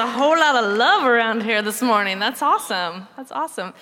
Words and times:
a 0.00 0.06
whole 0.06 0.36
lot 0.38 0.56
of 0.56 0.76
love 0.76 1.04
around 1.04 1.42
here 1.42 1.62
this 1.62 1.80
morning. 1.82 2.18
That's 2.18 2.42
awesome. 2.42 3.06
That's 3.16 3.30
awesome. 3.30 3.74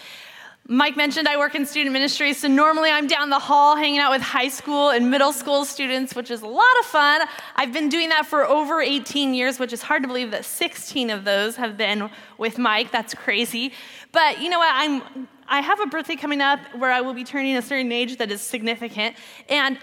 Mike 0.70 0.96
mentioned 0.96 1.26
I 1.26 1.38
work 1.38 1.54
in 1.54 1.64
student 1.64 1.94
ministry, 1.94 2.34
so 2.34 2.46
normally 2.46 2.90
I'm 2.90 3.06
down 3.06 3.30
the 3.30 3.38
hall 3.38 3.74
hanging 3.74 4.00
out 4.00 4.10
with 4.10 4.20
high 4.20 4.48
school 4.48 4.90
and 4.90 5.10
middle 5.10 5.32
school 5.32 5.64
students, 5.64 6.14
which 6.14 6.30
is 6.30 6.42
a 6.42 6.46
lot 6.46 6.78
of 6.80 6.84
fun. 6.84 7.22
I've 7.56 7.72
been 7.72 7.88
doing 7.88 8.10
that 8.10 8.26
for 8.26 8.44
over 8.44 8.82
18 8.82 9.32
years, 9.32 9.58
which 9.58 9.72
is 9.72 9.80
hard 9.80 10.02
to 10.02 10.08
believe 10.08 10.30
that 10.32 10.44
16 10.44 11.08
of 11.08 11.24
those 11.24 11.56
have 11.56 11.78
been 11.78 12.10
with 12.36 12.58
Mike. 12.58 12.90
That's 12.90 13.14
crazy. 13.14 13.72
But 14.12 14.42
you 14.42 14.50
know 14.50 14.58
what? 14.58 14.72
I'm 14.74 15.28
I 15.50 15.62
have 15.62 15.80
a 15.80 15.86
birthday 15.86 16.16
coming 16.16 16.42
up 16.42 16.60
where 16.76 16.92
I 16.92 17.00
will 17.00 17.14
be 17.14 17.24
turning 17.24 17.56
a 17.56 17.62
certain 17.62 17.90
age 17.90 18.18
that 18.18 18.30
is 18.30 18.42
significant, 18.42 19.16
and 19.48 19.78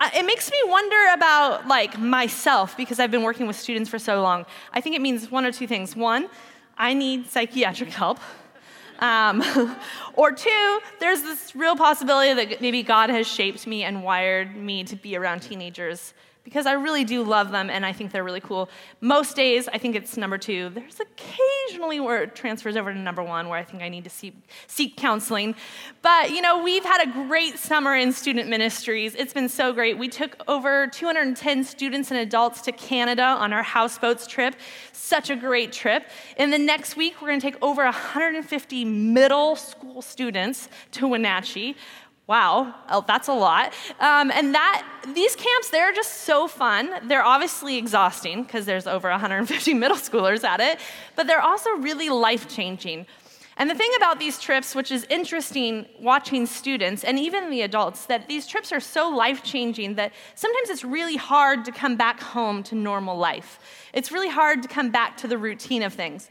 it 0.00 0.26
makes 0.26 0.50
me 0.50 0.58
wonder 0.66 0.96
about 1.14 1.66
like 1.68 1.98
myself 1.98 2.76
because 2.76 2.98
I've 3.00 3.10
been 3.10 3.22
working 3.22 3.46
with 3.46 3.56
students 3.56 3.88
for 3.88 3.98
so 3.98 4.22
long. 4.22 4.46
I 4.72 4.80
think 4.80 4.96
it 4.96 5.02
means 5.02 5.30
one 5.30 5.44
or 5.44 5.52
two 5.52 5.66
things. 5.66 5.96
One, 5.96 6.28
I 6.76 6.94
need 6.94 7.30
psychiatric 7.30 7.90
help. 7.90 8.18
Um, 8.98 9.42
or 10.14 10.32
two, 10.32 10.80
there's 11.00 11.22
this 11.22 11.54
real 11.54 11.76
possibility 11.76 12.32
that 12.34 12.60
maybe 12.60 12.82
God 12.82 13.10
has 13.10 13.26
shaped 13.26 13.66
me 13.66 13.84
and 13.84 14.02
wired 14.02 14.56
me 14.56 14.84
to 14.84 14.96
be 14.96 15.16
around 15.16 15.40
teenagers 15.40 16.14
because 16.44 16.66
I 16.66 16.72
really 16.72 17.04
do 17.04 17.24
love 17.24 17.50
them 17.50 17.70
and 17.70 17.84
I 17.86 17.92
think 17.92 18.12
they're 18.12 18.22
really 18.22 18.40
cool. 18.40 18.68
Most 19.00 19.34
days, 19.34 19.66
I 19.66 19.78
think 19.78 19.96
it's 19.96 20.16
number 20.18 20.36
two. 20.36 20.68
There's 20.68 21.00
occasionally 21.00 22.00
where 22.00 22.22
it 22.22 22.34
transfers 22.34 22.76
over 22.76 22.92
to 22.92 22.98
number 22.98 23.22
one 23.22 23.48
where 23.48 23.58
I 23.58 23.64
think 23.64 23.82
I 23.82 23.88
need 23.88 24.04
to 24.04 24.10
seek, 24.10 24.34
seek 24.66 24.96
counseling. 24.96 25.54
But, 26.02 26.30
you 26.30 26.42
know, 26.42 26.62
we've 26.62 26.84
had 26.84 27.08
a 27.08 27.10
great 27.26 27.58
summer 27.58 27.96
in 27.96 28.12
student 28.12 28.50
ministries. 28.50 29.14
It's 29.14 29.32
been 29.32 29.48
so 29.48 29.72
great. 29.72 29.96
We 29.96 30.08
took 30.08 30.36
over 30.46 30.86
210 30.88 31.64
students 31.64 32.10
and 32.10 32.20
adults 32.20 32.60
to 32.62 32.72
Canada 32.72 33.22
on 33.22 33.54
our 33.54 33.62
houseboats 33.62 34.26
trip. 34.26 34.54
Such 34.92 35.30
a 35.30 35.36
great 35.36 35.72
trip. 35.72 36.08
And 36.36 36.52
the 36.52 36.58
next 36.58 36.94
week, 36.94 37.22
we're 37.22 37.28
going 37.28 37.40
to 37.40 37.50
take 37.50 37.62
over 37.62 37.84
150 37.84 38.84
middle 38.84 39.56
school 39.56 40.02
students 40.02 40.68
to 40.92 41.08
Wenatchee. 41.08 41.74
Wow, 42.26 42.74
oh, 42.88 43.04
that's 43.06 43.28
a 43.28 43.34
lot. 43.34 43.74
Um, 44.00 44.30
and 44.30 44.54
that 44.54 44.86
these 45.14 45.36
camps, 45.36 45.68
they're 45.68 45.92
just 45.92 46.22
so 46.22 46.48
fun. 46.48 46.90
They're 47.06 47.24
obviously 47.24 47.76
exhausting 47.76 48.44
because 48.44 48.64
there's 48.64 48.86
over 48.86 49.10
150 49.10 49.74
middle 49.74 49.98
schoolers 49.98 50.42
at 50.42 50.60
it, 50.60 50.78
but 51.16 51.26
they're 51.26 51.42
also 51.42 51.70
really 51.72 52.08
life 52.08 52.48
changing. 52.48 53.06
And 53.56 53.70
the 53.70 53.74
thing 53.74 53.90
about 53.96 54.18
these 54.18 54.40
trips, 54.40 54.74
which 54.74 54.90
is 54.90 55.06
interesting 55.10 55.86
watching 56.00 56.46
students 56.46 57.04
and 57.04 57.18
even 57.18 57.50
the 57.50 57.62
adults, 57.62 58.06
that 58.06 58.26
these 58.26 58.46
trips 58.46 58.72
are 58.72 58.80
so 58.80 59.08
life 59.10 59.44
changing 59.44 59.94
that 59.94 60.12
sometimes 60.34 60.70
it's 60.70 60.82
really 60.82 61.16
hard 61.16 61.64
to 61.66 61.72
come 61.72 61.96
back 61.96 62.20
home 62.20 62.62
to 62.64 62.74
normal 62.74 63.16
life. 63.16 63.60
It's 63.92 64.10
really 64.10 64.30
hard 64.30 64.62
to 64.62 64.68
come 64.68 64.90
back 64.90 65.18
to 65.18 65.28
the 65.28 65.38
routine 65.38 65.82
of 65.82 65.92
things. 65.92 66.30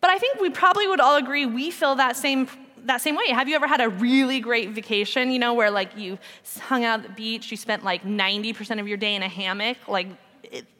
But 0.00 0.10
I 0.10 0.18
think 0.18 0.40
we 0.40 0.50
probably 0.50 0.86
would 0.86 1.00
all 1.00 1.16
agree 1.16 1.44
we 1.44 1.70
feel 1.70 1.96
that 1.96 2.16
same 2.16 2.48
that 2.86 3.00
same 3.00 3.16
way. 3.16 3.28
Have 3.28 3.48
you 3.48 3.56
ever 3.56 3.66
had 3.66 3.80
a 3.80 3.88
really 3.88 4.40
great 4.40 4.70
vacation, 4.70 5.30
you 5.30 5.38
know, 5.38 5.54
where 5.54 5.70
like 5.70 5.96
you 5.96 6.18
hung 6.60 6.84
out 6.84 7.00
at 7.00 7.06
the 7.06 7.12
beach, 7.12 7.50
you 7.50 7.56
spent 7.56 7.84
like 7.84 8.04
90% 8.04 8.80
of 8.80 8.88
your 8.88 8.96
day 8.96 9.14
in 9.14 9.22
a 9.22 9.28
hammock? 9.28 9.76
Like, 9.88 10.08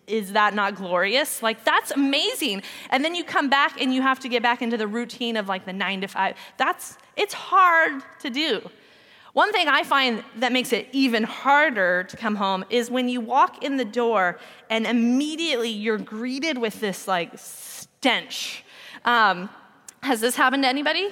is 0.07 0.33
that 0.33 0.55
not 0.55 0.77
glorious? 0.77 1.43
Like, 1.43 1.65
that's 1.65 1.91
amazing. 1.91 2.63
And 2.91 3.05
then 3.05 3.15
you 3.15 3.25
come 3.25 3.51
back 3.51 3.81
and 3.81 3.93
you 3.93 4.03
have 4.03 4.21
to 4.21 4.29
get 4.29 4.43
back 4.43 4.63
into 4.63 4.77
the 4.77 4.87
routine 4.87 5.37
of 5.37 5.49
like 5.49 5.65
the 5.65 5.73
nine 5.73 6.01
to 6.03 6.07
five. 6.07 6.37
That's, 6.57 6.97
it's 7.17 7.35
hard 7.35 8.03
to 8.21 8.31
do. 8.31 8.71
One 9.33 9.53
thing 9.53 9.69
I 9.69 9.83
find 9.83 10.25
that 10.37 10.53
makes 10.53 10.73
it 10.73 10.89
even 10.93 11.25
harder 11.25 12.05
to 12.05 12.17
come 12.17 12.37
home 12.37 12.65
is 12.71 12.91
when 12.91 13.09
you 13.09 13.21
walk 13.21 13.63
in 13.63 13.77
the 13.77 13.85
door 13.85 14.39
and 14.71 14.87
immediately 14.87 15.69
you're 15.69 15.99
greeted 15.99 16.57
with 16.57 16.81
this 16.81 17.07
like 17.07 17.33
stench. 17.37 18.65
Um, 19.05 19.51
has 20.03 20.21
this 20.21 20.37
happened 20.37 20.63
to 20.63 20.69
anybody? 20.69 21.11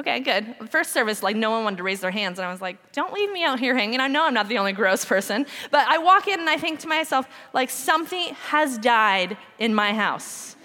Okay, 0.00 0.20
good. 0.20 0.56
First 0.70 0.92
service, 0.92 1.22
like 1.22 1.36
no 1.36 1.50
one 1.50 1.64
wanted 1.64 1.76
to 1.76 1.82
raise 1.82 2.00
their 2.00 2.10
hands, 2.10 2.38
and 2.38 2.46
I 2.46 2.50
was 2.50 2.60
like, 2.60 2.92
don't 2.92 3.12
leave 3.12 3.30
me 3.30 3.44
out 3.44 3.60
here 3.60 3.76
hanging. 3.76 4.00
I 4.00 4.08
know 4.08 4.24
I'm 4.24 4.34
not 4.34 4.48
the 4.48 4.58
only 4.58 4.72
gross 4.72 5.04
person, 5.04 5.46
but 5.70 5.86
I 5.86 5.98
walk 5.98 6.26
in 6.26 6.40
and 6.40 6.50
I 6.50 6.56
think 6.56 6.80
to 6.80 6.88
myself, 6.88 7.28
like, 7.52 7.70
something 7.70 8.34
has 8.48 8.76
died 8.78 9.36
in 9.58 9.74
my 9.74 9.92
house. 9.92 10.56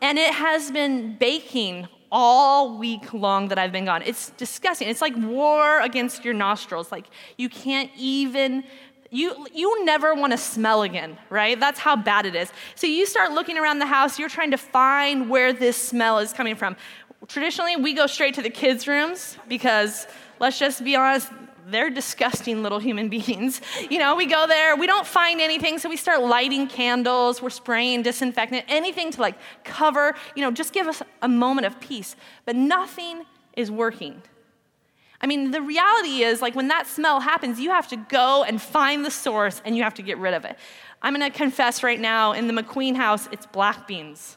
And 0.00 0.18
it 0.18 0.32
has 0.34 0.70
been 0.70 1.16
baking 1.16 1.86
all 2.10 2.76
week 2.76 3.12
long 3.14 3.48
that 3.48 3.58
I've 3.58 3.72
been 3.72 3.84
gone. 3.84 4.02
It's 4.02 4.30
disgusting. 4.30 4.88
It's 4.88 5.00
like 5.00 5.16
war 5.16 5.80
against 5.80 6.24
your 6.24 6.34
nostrils. 6.34 6.90
Like, 6.90 7.06
you 7.36 7.48
can't 7.48 7.90
even 7.96 8.64
you 9.12 9.46
you 9.54 9.84
never 9.84 10.14
want 10.14 10.32
to 10.32 10.38
smell 10.38 10.82
again, 10.82 11.18
right? 11.28 11.60
That's 11.60 11.78
how 11.78 11.96
bad 11.96 12.24
it 12.24 12.34
is. 12.34 12.50
So 12.74 12.86
you 12.86 13.04
start 13.04 13.32
looking 13.32 13.58
around 13.58 13.78
the 13.78 13.86
house, 13.86 14.18
you're 14.18 14.30
trying 14.30 14.50
to 14.52 14.56
find 14.56 15.28
where 15.28 15.52
this 15.52 15.76
smell 15.76 16.18
is 16.18 16.32
coming 16.32 16.56
from 16.56 16.76
traditionally 17.26 17.76
we 17.76 17.94
go 17.94 18.06
straight 18.06 18.34
to 18.34 18.42
the 18.42 18.50
kids' 18.50 18.86
rooms 18.86 19.36
because 19.48 20.06
let's 20.38 20.58
just 20.58 20.82
be 20.84 20.96
honest, 20.96 21.30
they're 21.66 21.90
disgusting 21.90 22.62
little 22.62 22.78
human 22.78 23.08
beings. 23.16 23.60
You 23.90 23.98
know, 23.98 24.16
we 24.16 24.26
go 24.26 24.46
there, 24.46 24.76
we 24.76 24.86
don't 24.86 25.06
find 25.06 25.40
anything, 25.40 25.78
so 25.78 25.88
we 25.88 25.96
start 25.96 26.22
lighting 26.22 26.66
candles, 26.66 27.40
we're 27.40 27.50
spraying 27.50 28.02
disinfectant, 28.02 28.64
anything 28.68 29.10
to 29.12 29.20
like 29.20 29.36
cover, 29.64 30.14
you 30.34 30.42
know, 30.42 30.50
just 30.50 30.72
give 30.72 30.86
us 30.86 31.02
a 31.22 31.28
moment 31.28 31.66
of 31.66 31.80
peace. 31.80 32.16
But 32.44 32.56
nothing 32.56 33.24
is 33.56 33.70
working. 33.70 34.22
I 35.20 35.28
mean, 35.28 35.52
the 35.52 35.62
reality 35.62 36.24
is, 36.24 36.42
like, 36.42 36.56
when 36.56 36.66
that 36.66 36.88
smell 36.88 37.20
happens, 37.20 37.60
you 37.60 37.70
have 37.70 37.86
to 37.88 37.96
go 37.96 38.42
and 38.42 38.60
find 38.60 39.04
the 39.04 39.10
source 39.10 39.62
and 39.64 39.76
you 39.76 39.84
have 39.84 39.94
to 39.94 40.02
get 40.02 40.18
rid 40.18 40.34
of 40.34 40.44
it. 40.44 40.58
I'm 41.00 41.14
gonna 41.14 41.30
confess 41.30 41.84
right 41.84 42.00
now 42.00 42.32
in 42.32 42.48
the 42.48 42.52
McQueen 42.52 42.96
house, 42.96 43.28
it's 43.30 43.46
black 43.46 43.86
beans. 43.86 44.36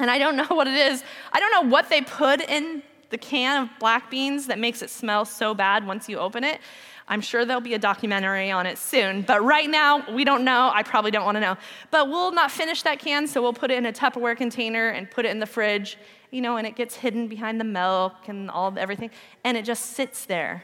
And 0.00 0.10
I 0.10 0.18
don't 0.18 0.36
know 0.48 0.56
what 0.56 0.66
it 0.66 0.74
is. 0.74 1.04
I 1.32 1.38
don't 1.38 1.52
know 1.52 1.70
what 1.70 1.88
they 1.88 2.00
put 2.00 2.40
in 2.40 2.82
the 3.10 3.18
can 3.18 3.62
of 3.62 3.68
black 3.78 4.10
beans 4.10 4.46
that 4.46 4.58
makes 4.58 4.82
it 4.82 4.90
smell 4.90 5.24
so 5.24 5.54
bad 5.54 5.86
once 5.86 6.08
you 6.08 6.18
open 6.18 6.44
it. 6.44 6.60
I'm 7.08 7.20
sure 7.20 7.44
there'll 7.44 7.60
be 7.60 7.74
a 7.74 7.78
documentary 7.78 8.52
on 8.52 8.66
it 8.66 8.78
soon, 8.78 9.22
but 9.22 9.42
right 9.42 9.68
now 9.68 10.08
we 10.14 10.24
don't 10.24 10.44
know. 10.44 10.70
I 10.72 10.84
probably 10.84 11.10
don't 11.10 11.24
want 11.24 11.34
to 11.34 11.40
know. 11.40 11.56
But 11.90 12.08
we'll 12.08 12.30
not 12.30 12.52
finish 12.52 12.82
that 12.82 13.00
can, 13.00 13.26
so 13.26 13.42
we'll 13.42 13.52
put 13.52 13.72
it 13.72 13.78
in 13.78 13.86
a 13.86 13.92
Tupperware 13.92 14.36
container 14.36 14.90
and 14.90 15.10
put 15.10 15.24
it 15.24 15.30
in 15.30 15.40
the 15.40 15.46
fridge, 15.46 15.98
you 16.30 16.40
know, 16.40 16.56
and 16.56 16.68
it 16.68 16.76
gets 16.76 16.94
hidden 16.94 17.26
behind 17.26 17.58
the 17.58 17.64
milk 17.64 18.28
and 18.28 18.48
all 18.48 18.72
everything, 18.78 19.10
and 19.42 19.56
it 19.56 19.64
just 19.64 19.86
sits 19.96 20.24
there 20.24 20.62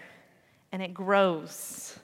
and 0.70 0.80
it 0.80 0.94
grows 0.94 1.98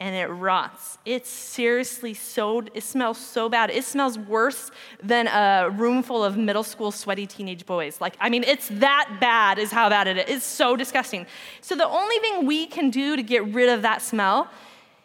and 0.00 0.16
it 0.16 0.26
rots. 0.28 0.96
It's 1.04 1.28
seriously 1.28 2.14
so, 2.14 2.62
it 2.74 2.82
smells 2.82 3.18
so 3.18 3.50
bad. 3.50 3.70
It 3.70 3.84
smells 3.84 4.18
worse 4.18 4.70
than 5.02 5.28
a 5.28 5.68
room 5.70 6.02
full 6.02 6.24
of 6.24 6.38
middle 6.38 6.62
school 6.62 6.90
sweaty 6.90 7.26
teenage 7.26 7.66
boys. 7.66 8.00
Like, 8.00 8.16
I 8.18 8.30
mean, 8.30 8.42
it's 8.44 8.68
that 8.68 9.18
bad, 9.20 9.58
is 9.58 9.70
how 9.70 9.90
bad 9.90 10.08
it 10.08 10.16
is. 10.16 10.36
It's 10.36 10.46
so 10.46 10.74
disgusting. 10.74 11.26
So, 11.60 11.74
the 11.74 11.86
only 11.86 12.16
thing 12.18 12.46
we 12.46 12.66
can 12.66 12.88
do 12.88 13.14
to 13.14 13.22
get 13.22 13.44
rid 13.52 13.68
of 13.68 13.82
that 13.82 14.00
smell 14.00 14.48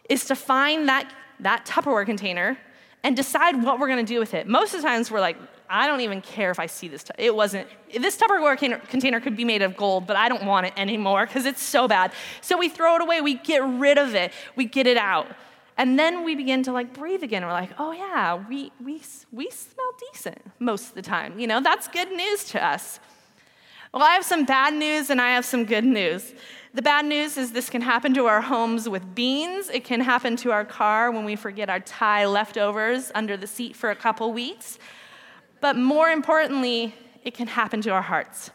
is 0.07 0.23
to 0.25 0.35
find 0.35 0.87
that, 0.87 1.11
that 1.41 1.65
Tupperware 1.65 2.05
container 2.05 2.57
and 3.05 3.15
decide 3.15 3.61
what 3.61 3.77
we're 3.79 3.87
gonna 3.87 4.01
do 4.01 4.17
with 4.17 4.33
it. 4.33 4.47
Most 4.47 4.73
of 4.73 4.81
the 4.81 4.87
times, 4.87 5.11
we're 5.11 5.19
like, 5.19 5.37
I 5.69 5.85
don't 5.85 6.01
even 6.01 6.21
care 6.21 6.49
if 6.49 6.57
I 6.57 6.65
see 6.65 6.87
this. 6.87 7.03
T- 7.03 7.11
it 7.19 7.35
wasn't, 7.35 7.67
this 7.93 8.17
Tupperware 8.17 8.57
container 8.89 9.19
could 9.19 9.37
be 9.37 9.45
made 9.45 9.61
of 9.61 9.77
gold, 9.77 10.07
but 10.07 10.15
I 10.15 10.27
don't 10.27 10.43
want 10.43 10.65
it 10.65 10.73
anymore 10.75 11.27
because 11.27 11.45
it's 11.45 11.61
so 11.61 11.87
bad. 11.87 12.13
So 12.41 12.57
we 12.57 12.67
throw 12.67 12.95
it 12.95 13.03
away, 13.03 13.21
we 13.21 13.35
get 13.35 13.59
rid 13.63 13.99
of 13.99 14.15
it, 14.15 14.33
we 14.55 14.65
get 14.65 14.87
it 14.87 14.97
out. 14.97 15.27
And 15.77 15.99
then 15.99 16.23
we 16.23 16.33
begin 16.33 16.63
to 16.63 16.71
like 16.71 16.95
breathe 16.95 17.21
again. 17.21 17.43
We're 17.45 17.51
like, 17.51 17.73
oh 17.77 17.91
yeah, 17.91 18.43
we, 18.49 18.71
we, 18.83 19.03
we 19.31 19.51
smell 19.51 19.91
decent 20.11 20.41
most 20.57 20.89
of 20.89 20.95
the 20.95 21.03
time. 21.03 21.37
You 21.37 21.45
know, 21.45 21.61
that's 21.61 21.87
good 21.87 22.11
news 22.11 22.45
to 22.45 22.65
us. 22.65 22.99
Well, 23.93 24.01
I 24.01 24.13
have 24.13 24.25
some 24.25 24.45
bad 24.45 24.73
news 24.73 25.11
and 25.11 25.21
I 25.21 25.35
have 25.35 25.45
some 25.45 25.63
good 25.63 25.85
news. 25.85 26.33
The 26.75 26.81
bad 26.81 27.05
news 27.05 27.37
is 27.37 27.53
this 27.53 27.69
can 27.69 27.81
happen 27.81 28.13
to 28.15 28.25
our 28.25 28.41
homes 28.41 28.89
with 28.89 29.15
beans. 29.15 29.69
It 29.69 29.85
can 29.85 30.01
happen 30.01 30.35
to 30.35 30.51
our 30.51 30.65
car 30.65 31.09
when 31.09 31.23
we 31.23 31.37
forget 31.37 31.69
our 31.69 31.79
Thai 31.79 32.25
leftovers 32.25 33.13
under 33.15 33.37
the 33.37 33.47
seat 33.47 33.77
for 33.77 33.91
a 33.91 33.95
couple 33.95 34.33
weeks. 34.33 34.77
But 35.61 35.77
more 35.77 36.09
importantly, 36.09 36.93
it 37.23 37.33
can 37.33 37.47
happen 37.47 37.79
to 37.83 37.91
our 37.91 38.01
hearts. 38.01 38.51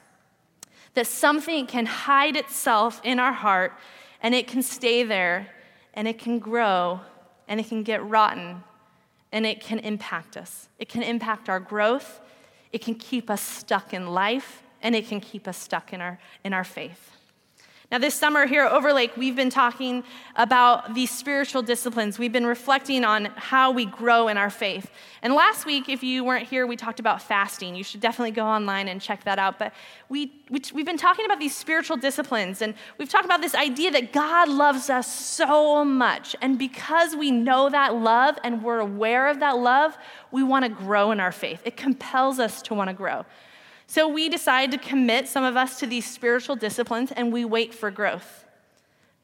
That 0.92 1.06
something 1.06 1.66
can 1.66 1.86
hide 1.86 2.36
itself 2.36 3.00
in 3.04 3.18
our 3.18 3.32
heart 3.32 3.72
and 4.22 4.34
it 4.34 4.46
can 4.46 4.62
stay 4.62 5.02
there 5.02 5.48
and 5.94 6.06
it 6.06 6.18
can 6.18 6.40
grow 6.40 7.00
and 7.48 7.58
it 7.58 7.68
can 7.70 7.82
get 7.82 8.06
rotten 8.06 8.62
and 9.32 9.46
it 9.46 9.62
can 9.62 9.78
impact 9.78 10.36
us. 10.36 10.68
It 10.78 10.90
can 10.90 11.02
impact 11.02 11.48
our 11.48 11.58
growth, 11.58 12.20
it 12.70 12.82
can 12.82 12.96
keep 12.96 13.30
us 13.30 13.40
stuck 13.40 13.94
in 13.94 14.08
life, 14.08 14.62
and 14.82 14.94
it 14.94 15.08
can 15.08 15.22
keep 15.22 15.48
us 15.48 15.56
stuck 15.56 15.94
in 15.94 16.02
our, 16.02 16.18
in 16.44 16.52
our 16.52 16.64
faith. 16.64 17.16
Now, 17.90 17.98
this 17.98 18.14
summer 18.14 18.46
here 18.46 18.66
at 18.66 18.70
Overlake, 18.70 19.16
we've 19.16 19.34
been 19.34 19.50
talking 19.50 20.04
about 20.36 20.94
these 20.94 21.10
spiritual 21.10 21.60
disciplines. 21.60 22.20
We've 22.20 22.30
been 22.30 22.46
reflecting 22.46 23.02
on 23.02 23.24
how 23.34 23.72
we 23.72 23.84
grow 23.84 24.28
in 24.28 24.38
our 24.38 24.48
faith. 24.48 24.88
And 25.22 25.34
last 25.34 25.66
week, 25.66 25.88
if 25.88 26.04
you 26.04 26.22
weren't 26.22 26.46
here, 26.46 26.68
we 26.68 26.76
talked 26.76 27.00
about 27.00 27.20
fasting. 27.20 27.74
You 27.74 27.82
should 27.82 28.00
definitely 28.00 28.30
go 28.30 28.46
online 28.46 28.86
and 28.86 29.00
check 29.00 29.24
that 29.24 29.40
out. 29.40 29.58
But 29.58 29.74
we, 30.08 30.32
we, 30.50 30.60
have 30.60 30.86
been 30.86 30.96
talking 30.96 31.24
about 31.24 31.40
these 31.40 31.56
spiritual 31.56 31.96
disciplines, 31.96 32.62
and 32.62 32.74
we've 32.96 33.08
talked 33.08 33.24
about 33.24 33.40
this 33.40 33.56
idea 33.56 33.90
that 33.90 34.12
God 34.12 34.48
loves 34.48 34.88
us 34.88 35.12
so 35.12 35.84
much. 35.84 36.36
And 36.40 36.60
because 36.60 37.16
we 37.16 37.32
know 37.32 37.70
that 37.70 37.96
love 37.96 38.38
and 38.44 38.62
we're 38.62 38.78
aware 38.78 39.26
of 39.26 39.40
that 39.40 39.58
love, 39.58 39.98
we 40.30 40.44
want 40.44 40.64
to 40.64 40.68
grow 40.68 41.10
in 41.10 41.18
our 41.18 41.32
faith. 41.32 41.60
It 41.64 41.76
compels 41.76 42.38
us 42.38 42.62
to 42.62 42.74
want 42.74 42.86
to 42.86 42.94
grow. 42.94 43.26
So 43.90 44.06
we 44.06 44.28
decide 44.28 44.70
to 44.70 44.78
commit 44.78 45.26
some 45.26 45.42
of 45.42 45.56
us 45.56 45.80
to 45.80 45.86
these 45.88 46.08
spiritual 46.08 46.54
disciplines 46.54 47.10
and 47.10 47.32
we 47.32 47.44
wait 47.44 47.74
for 47.74 47.90
growth. 47.90 48.44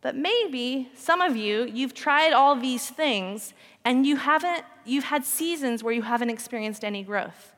But 0.01 0.17
maybe 0.17 0.91
some 0.97 1.21
of 1.21 1.37
you, 1.37 1.71
you've 1.73 1.95
tried 1.95 2.33
all 2.33 2.57
these 2.57 2.91
things 2.91 3.55
and 3.85 4.05
you 4.05 4.17
haven't, 4.17 4.65
you've 4.85 5.05
had 5.05 5.25
seasons 5.25 5.85
where 5.85 5.95
you 5.95 6.03
haven't 6.03 6.31
experienced 6.31 6.85
any 6.85 7.05
growth. 7.05 7.55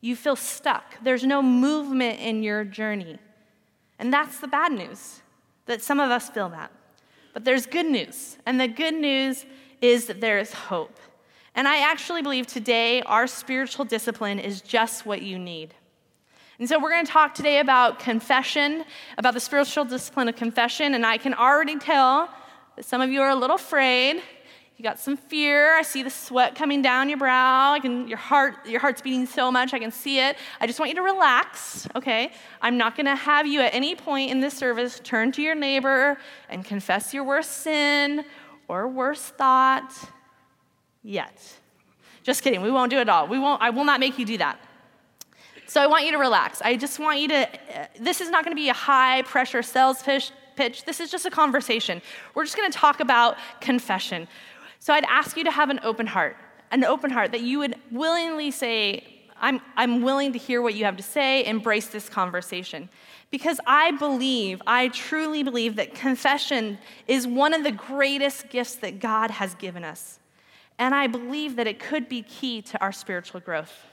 You 0.00 0.16
feel 0.16 0.34
stuck. 0.34 0.94
There's 1.04 1.22
no 1.22 1.42
movement 1.42 2.18
in 2.18 2.42
your 2.42 2.64
journey. 2.64 3.18
And 3.98 4.10
that's 4.10 4.40
the 4.40 4.48
bad 4.48 4.72
news, 4.72 5.20
that 5.66 5.82
some 5.82 6.00
of 6.00 6.10
us 6.10 6.30
feel 6.30 6.48
that. 6.48 6.72
But 7.34 7.44
there's 7.44 7.66
good 7.66 7.84
news. 7.84 8.38
And 8.46 8.58
the 8.58 8.68
good 8.68 8.94
news 8.94 9.44
is 9.82 10.06
that 10.06 10.22
there 10.22 10.38
is 10.38 10.54
hope. 10.54 10.98
And 11.54 11.68
I 11.68 11.80
actually 11.80 12.22
believe 12.22 12.46
today 12.46 13.02
our 13.02 13.26
spiritual 13.26 13.84
discipline 13.84 14.38
is 14.38 14.62
just 14.62 15.04
what 15.04 15.20
you 15.20 15.38
need. 15.38 15.74
And 16.62 16.68
so, 16.68 16.78
we're 16.78 16.90
going 16.90 17.04
to 17.04 17.10
talk 17.10 17.34
today 17.34 17.58
about 17.58 17.98
confession, 17.98 18.84
about 19.18 19.34
the 19.34 19.40
spiritual 19.40 19.84
discipline 19.84 20.28
of 20.28 20.36
confession. 20.36 20.94
And 20.94 21.04
I 21.04 21.18
can 21.18 21.34
already 21.34 21.76
tell 21.76 22.30
that 22.76 22.84
some 22.84 23.00
of 23.00 23.10
you 23.10 23.20
are 23.20 23.30
a 23.30 23.34
little 23.34 23.56
afraid. 23.56 24.22
You 24.76 24.84
got 24.84 25.00
some 25.00 25.16
fear. 25.16 25.76
I 25.76 25.82
see 25.82 26.04
the 26.04 26.10
sweat 26.10 26.54
coming 26.54 26.80
down 26.80 27.08
your 27.08 27.18
brow. 27.18 27.72
I 27.72 27.80
can, 27.80 28.06
your, 28.06 28.16
heart, 28.16 28.64
your 28.64 28.78
heart's 28.78 29.02
beating 29.02 29.26
so 29.26 29.50
much. 29.50 29.74
I 29.74 29.80
can 29.80 29.90
see 29.90 30.20
it. 30.20 30.36
I 30.60 30.68
just 30.68 30.78
want 30.78 30.90
you 30.90 30.94
to 30.94 31.02
relax, 31.02 31.88
okay? 31.96 32.30
I'm 32.60 32.78
not 32.78 32.94
going 32.94 33.06
to 33.06 33.16
have 33.16 33.44
you 33.44 33.60
at 33.60 33.74
any 33.74 33.96
point 33.96 34.30
in 34.30 34.38
this 34.38 34.54
service 34.54 35.00
turn 35.02 35.32
to 35.32 35.42
your 35.42 35.56
neighbor 35.56 36.16
and 36.48 36.64
confess 36.64 37.12
your 37.12 37.24
worst 37.24 37.62
sin 37.62 38.24
or 38.68 38.86
worst 38.86 39.34
thought 39.34 39.92
yet. 41.02 41.42
Just 42.22 42.44
kidding. 42.44 42.62
We 42.62 42.70
won't 42.70 42.92
do 42.92 42.98
it 42.98 43.08
all. 43.08 43.26
We 43.26 43.40
won't, 43.40 43.60
I 43.60 43.70
will 43.70 43.82
not 43.82 43.98
make 43.98 44.16
you 44.16 44.24
do 44.24 44.38
that. 44.38 44.60
So 45.72 45.80
I 45.80 45.86
want 45.86 46.04
you 46.04 46.12
to 46.12 46.18
relax. 46.18 46.60
I 46.60 46.76
just 46.76 46.98
want 46.98 47.18
you 47.18 47.28
to, 47.28 47.48
uh, 47.48 47.86
this 47.98 48.20
is 48.20 48.28
not 48.28 48.44
going 48.44 48.54
to 48.54 48.60
be 48.60 48.68
a 48.68 48.74
high 48.74 49.22
pressure 49.22 49.62
sales 49.62 50.02
pitch, 50.02 50.30
pitch. 50.54 50.84
This 50.84 51.00
is 51.00 51.10
just 51.10 51.24
a 51.24 51.30
conversation. 51.30 52.02
We're 52.34 52.44
just 52.44 52.58
going 52.58 52.70
to 52.70 52.76
talk 52.76 53.00
about 53.00 53.38
confession. 53.62 54.28
So 54.80 54.92
I'd 54.92 55.06
ask 55.06 55.34
you 55.34 55.44
to 55.44 55.50
have 55.50 55.70
an 55.70 55.80
open 55.82 56.06
heart, 56.06 56.36
an 56.72 56.84
open 56.84 57.10
heart 57.10 57.32
that 57.32 57.40
you 57.40 57.58
would 57.60 57.76
willingly 57.90 58.50
say, 58.50 59.02
I'm, 59.40 59.62
I'm 59.74 60.02
willing 60.02 60.34
to 60.34 60.38
hear 60.38 60.60
what 60.60 60.74
you 60.74 60.84
have 60.84 60.98
to 60.98 61.02
say, 61.02 61.46
embrace 61.46 61.86
this 61.86 62.06
conversation. 62.06 62.90
Because 63.30 63.58
I 63.66 63.92
believe, 63.92 64.60
I 64.66 64.88
truly 64.88 65.42
believe 65.42 65.76
that 65.76 65.94
confession 65.94 66.76
is 67.08 67.26
one 67.26 67.54
of 67.54 67.64
the 67.64 67.72
greatest 67.72 68.50
gifts 68.50 68.74
that 68.74 69.00
God 69.00 69.30
has 69.30 69.54
given 69.54 69.84
us. 69.84 70.18
And 70.78 70.94
I 70.94 71.06
believe 71.06 71.56
that 71.56 71.66
it 71.66 71.78
could 71.78 72.10
be 72.10 72.20
key 72.20 72.60
to 72.60 72.80
our 72.82 72.92
spiritual 72.92 73.40
growth. 73.40 73.86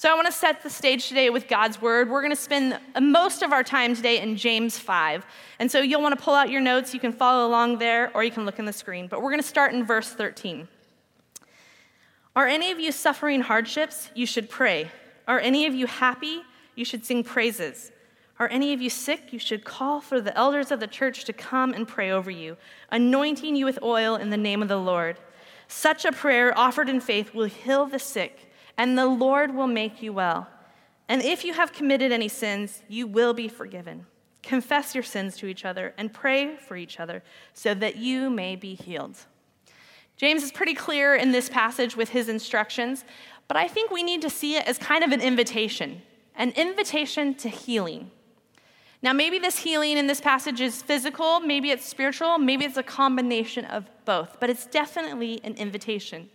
So 0.00 0.10
I 0.10 0.14
want 0.14 0.28
to 0.28 0.32
set 0.32 0.62
the 0.62 0.70
stage 0.70 1.08
today 1.08 1.28
with 1.28 1.46
God's 1.46 1.82
word. 1.82 2.08
We're 2.08 2.22
going 2.22 2.34
to 2.34 2.34
spend 2.34 2.80
most 2.98 3.42
of 3.42 3.52
our 3.52 3.62
time 3.62 3.94
today 3.94 4.18
in 4.18 4.34
James 4.34 4.78
5. 4.78 5.26
And 5.58 5.70
so 5.70 5.80
you'll 5.82 6.00
want 6.00 6.18
to 6.18 6.24
pull 6.24 6.32
out 6.32 6.48
your 6.48 6.62
notes. 6.62 6.94
You 6.94 7.00
can 7.00 7.12
follow 7.12 7.46
along 7.46 7.80
there 7.80 8.10
or 8.14 8.24
you 8.24 8.30
can 8.30 8.46
look 8.46 8.58
in 8.58 8.64
the 8.64 8.72
screen. 8.72 9.08
But 9.08 9.20
we're 9.20 9.28
going 9.28 9.42
to 9.42 9.46
start 9.46 9.74
in 9.74 9.84
verse 9.84 10.08
13. 10.08 10.68
Are 12.34 12.46
any 12.46 12.70
of 12.70 12.80
you 12.80 12.92
suffering 12.92 13.42
hardships? 13.42 14.08
You 14.14 14.24
should 14.24 14.48
pray. 14.48 14.90
Are 15.28 15.38
any 15.38 15.66
of 15.66 15.74
you 15.74 15.86
happy? 15.86 16.44
You 16.74 16.86
should 16.86 17.04
sing 17.04 17.22
praises. 17.22 17.92
Are 18.38 18.48
any 18.48 18.72
of 18.72 18.80
you 18.80 18.88
sick? 18.88 19.34
You 19.34 19.38
should 19.38 19.66
call 19.66 20.00
for 20.00 20.18
the 20.18 20.34
elders 20.34 20.70
of 20.70 20.80
the 20.80 20.86
church 20.86 21.26
to 21.26 21.34
come 21.34 21.74
and 21.74 21.86
pray 21.86 22.10
over 22.10 22.30
you, 22.30 22.56
anointing 22.90 23.54
you 23.54 23.66
with 23.66 23.78
oil 23.82 24.16
in 24.16 24.30
the 24.30 24.38
name 24.38 24.62
of 24.62 24.68
the 24.68 24.78
Lord. 24.78 25.18
Such 25.68 26.06
a 26.06 26.10
prayer 26.10 26.56
offered 26.58 26.88
in 26.88 27.02
faith 27.02 27.34
will 27.34 27.44
heal 27.44 27.84
the 27.84 27.98
sick 27.98 28.49
and 28.80 28.96
the 28.96 29.06
Lord 29.06 29.54
will 29.54 29.66
make 29.66 30.00
you 30.00 30.14
well. 30.14 30.48
And 31.06 31.20
if 31.20 31.44
you 31.44 31.52
have 31.52 31.70
committed 31.70 32.12
any 32.12 32.28
sins, 32.28 32.82
you 32.88 33.06
will 33.06 33.34
be 33.34 33.46
forgiven. 33.46 34.06
Confess 34.42 34.94
your 34.94 35.04
sins 35.04 35.36
to 35.36 35.46
each 35.48 35.66
other 35.66 35.92
and 35.98 36.14
pray 36.14 36.56
for 36.56 36.78
each 36.78 36.98
other 36.98 37.22
so 37.52 37.74
that 37.74 37.96
you 37.96 38.30
may 38.30 38.56
be 38.56 38.74
healed. 38.74 39.18
James 40.16 40.42
is 40.42 40.50
pretty 40.50 40.72
clear 40.72 41.14
in 41.14 41.30
this 41.30 41.50
passage 41.50 41.94
with 41.94 42.08
his 42.08 42.30
instructions, 42.30 43.04
but 43.48 43.58
I 43.58 43.68
think 43.68 43.90
we 43.90 44.02
need 44.02 44.22
to 44.22 44.30
see 44.30 44.56
it 44.56 44.66
as 44.66 44.78
kind 44.78 45.04
of 45.04 45.12
an 45.12 45.20
invitation 45.20 46.00
an 46.36 46.52
invitation 46.52 47.34
to 47.34 47.50
healing. 47.50 48.10
Now, 49.02 49.12
maybe 49.12 49.38
this 49.38 49.58
healing 49.58 49.98
in 49.98 50.06
this 50.06 50.22
passage 50.22 50.62
is 50.62 50.80
physical, 50.80 51.40
maybe 51.40 51.70
it's 51.70 51.84
spiritual, 51.84 52.38
maybe 52.38 52.64
it's 52.64 52.78
a 52.78 52.82
combination 52.82 53.66
of 53.66 53.90
both, 54.06 54.40
but 54.40 54.48
it's 54.48 54.64
definitely 54.64 55.38
an 55.44 55.54
invitation. 55.56 56.30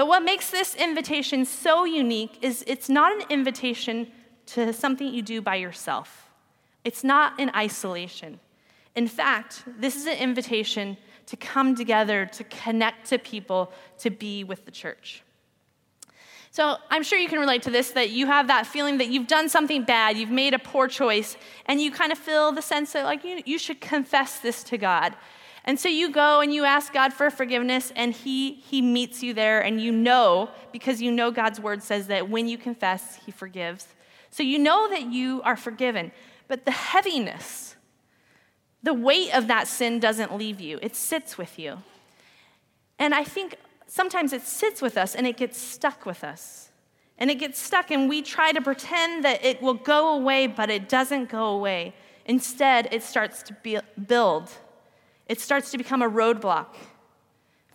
But 0.00 0.06
what 0.06 0.22
makes 0.22 0.48
this 0.48 0.74
invitation 0.76 1.44
so 1.44 1.84
unique 1.84 2.38
is 2.40 2.64
it's 2.66 2.88
not 2.88 3.12
an 3.12 3.28
invitation 3.28 4.10
to 4.46 4.72
something 4.72 5.12
you 5.12 5.20
do 5.20 5.42
by 5.42 5.56
yourself, 5.56 6.30
it's 6.84 7.04
not 7.04 7.38
in 7.38 7.50
isolation. 7.54 8.40
In 8.96 9.06
fact, 9.06 9.62
this 9.78 9.96
is 9.96 10.06
an 10.06 10.16
invitation 10.16 10.96
to 11.26 11.36
come 11.36 11.74
together, 11.74 12.24
to 12.32 12.44
connect 12.44 13.10
to 13.10 13.18
people, 13.18 13.74
to 13.98 14.08
be 14.08 14.42
with 14.42 14.64
the 14.64 14.70
church. 14.70 15.22
So 16.50 16.76
I'm 16.88 17.02
sure 17.02 17.18
you 17.18 17.28
can 17.28 17.38
relate 17.38 17.60
to 17.64 17.70
this 17.70 17.90
that 17.90 18.08
you 18.08 18.24
have 18.24 18.46
that 18.46 18.66
feeling 18.66 18.96
that 18.96 19.08
you've 19.08 19.26
done 19.26 19.50
something 19.50 19.84
bad, 19.84 20.16
you've 20.16 20.30
made 20.30 20.54
a 20.54 20.58
poor 20.58 20.88
choice, 20.88 21.36
and 21.66 21.78
you 21.78 21.90
kind 21.92 22.10
of 22.10 22.16
feel 22.16 22.52
the 22.52 22.62
sense 22.62 22.94
that, 22.94 23.04
like, 23.04 23.22
you, 23.22 23.42
you 23.44 23.58
should 23.58 23.82
confess 23.82 24.38
this 24.38 24.62
to 24.64 24.78
God. 24.78 25.14
And 25.64 25.78
so 25.78 25.88
you 25.88 26.10
go 26.10 26.40
and 26.40 26.52
you 26.52 26.64
ask 26.64 26.92
God 26.92 27.12
for 27.12 27.30
forgiveness, 27.30 27.92
and 27.94 28.12
he, 28.12 28.54
he 28.54 28.80
meets 28.80 29.22
you 29.22 29.34
there, 29.34 29.60
and 29.60 29.80
you 29.80 29.92
know, 29.92 30.50
because 30.72 31.02
you 31.02 31.12
know 31.12 31.30
God's 31.30 31.60
word 31.60 31.82
says 31.82 32.06
that 32.06 32.30
when 32.30 32.48
you 32.48 32.56
confess, 32.56 33.18
He 33.26 33.32
forgives. 33.32 33.88
So 34.30 34.42
you 34.42 34.58
know 34.58 34.88
that 34.88 35.12
you 35.12 35.42
are 35.42 35.56
forgiven. 35.56 36.12
But 36.48 36.64
the 36.64 36.70
heaviness, 36.70 37.76
the 38.82 38.94
weight 38.94 39.34
of 39.34 39.48
that 39.48 39.68
sin 39.68 40.00
doesn't 40.00 40.36
leave 40.36 40.60
you, 40.60 40.78
it 40.82 40.96
sits 40.96 41.36
with 41.36 41.58
you. 41.58 41.78
And 42.98 43.14
I 43.14 43.24
think 43.24 43.56
sometimes 43.86 44.32
it 44.32 44.42
sits 44.42 44.80
with 44.80 44.96
us 44.96 45.14
and 45.14 45.26
it 45.26 45.36
gets 45.36 45.58
stuck 45.58 46.06
with 46.06 46.24
us. 46.24 46.70
And 47.18 47.30
it 47.30 47.34
gets 47.34 47.58
stuck, 47.58 47.90
and 47.90 48.08
we 48.08 48.22
try 48.22 48.50
to 48.50 48.62
pretend 48.62 49.26
that 49.26 49.44
it 49.44 49.60
will 49.60 49.74
go 49.74 50.16
away, 50.16 50.46
but 50.46 50.70
it 50.70 50.88
doesn't 50.88 51.28
go 51.28 51.48
away. 51.48 51.94
Instead, 52.24 52.88
it 52.92 53.02
starts 53.02 53.42
to 53.42 53.82
build 54.06 54.50
it 55.30 55.38
starts 55.40 55.70
to 55.70 55.78
become 55.78 56.02
a 56.02 56.10
roadblock. 56.10 56.74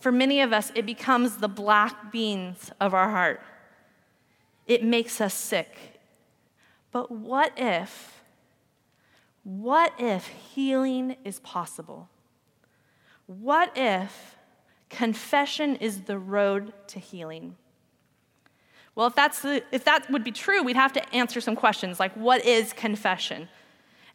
For 0.01 0.11
many 0.11 0.41
of 0.41 0.51
us, 0.51 0.73
it 0.75 0.85
becomes 0.85 1.37
the 1.37 1.47
black 1.47 2.11
beans 2.11 2.69
of 2.81 2.93
our 2.93 3.09
heart. 3.09 3.41
It 4.67 4.83
makes 4.83 5.21
us 5.21 5.33
sick. 5.33 5.77
But 6.91 7.09
what 7.09 7.53
if, 7.55 8.21
what 9.45 9.93
if 9.97 10.27
healing 10.27 11.15
is 11.23 11.39
possible? 11.39 12.09
What 13.25 13.71
if 13.77 14.35
confession 14.89 15.77
is 15.77 16.01
the 16.01 16.19
road 16.19 16.73
to 16.87 16.99
healing? 16.99 17.55
Well, 18.95 19.07
if, 19.07 19.15
that's 19.15 19.41
the, 19.41 19.63
if 19.71 19.85
that 19.85 20.11
would 20.11 20.25
be 20.25 20.33
true, 20.33 20.61
we'd 20.61 20.75
have 20.75 20.91
to 20.91 21.15
answer 21.15 21.39
some 21.39 21.55
questions 21.55 22.01
like 22.01 22.13
what 22.15 22.43
is 22.45 22.73
confession? 22.73 23.47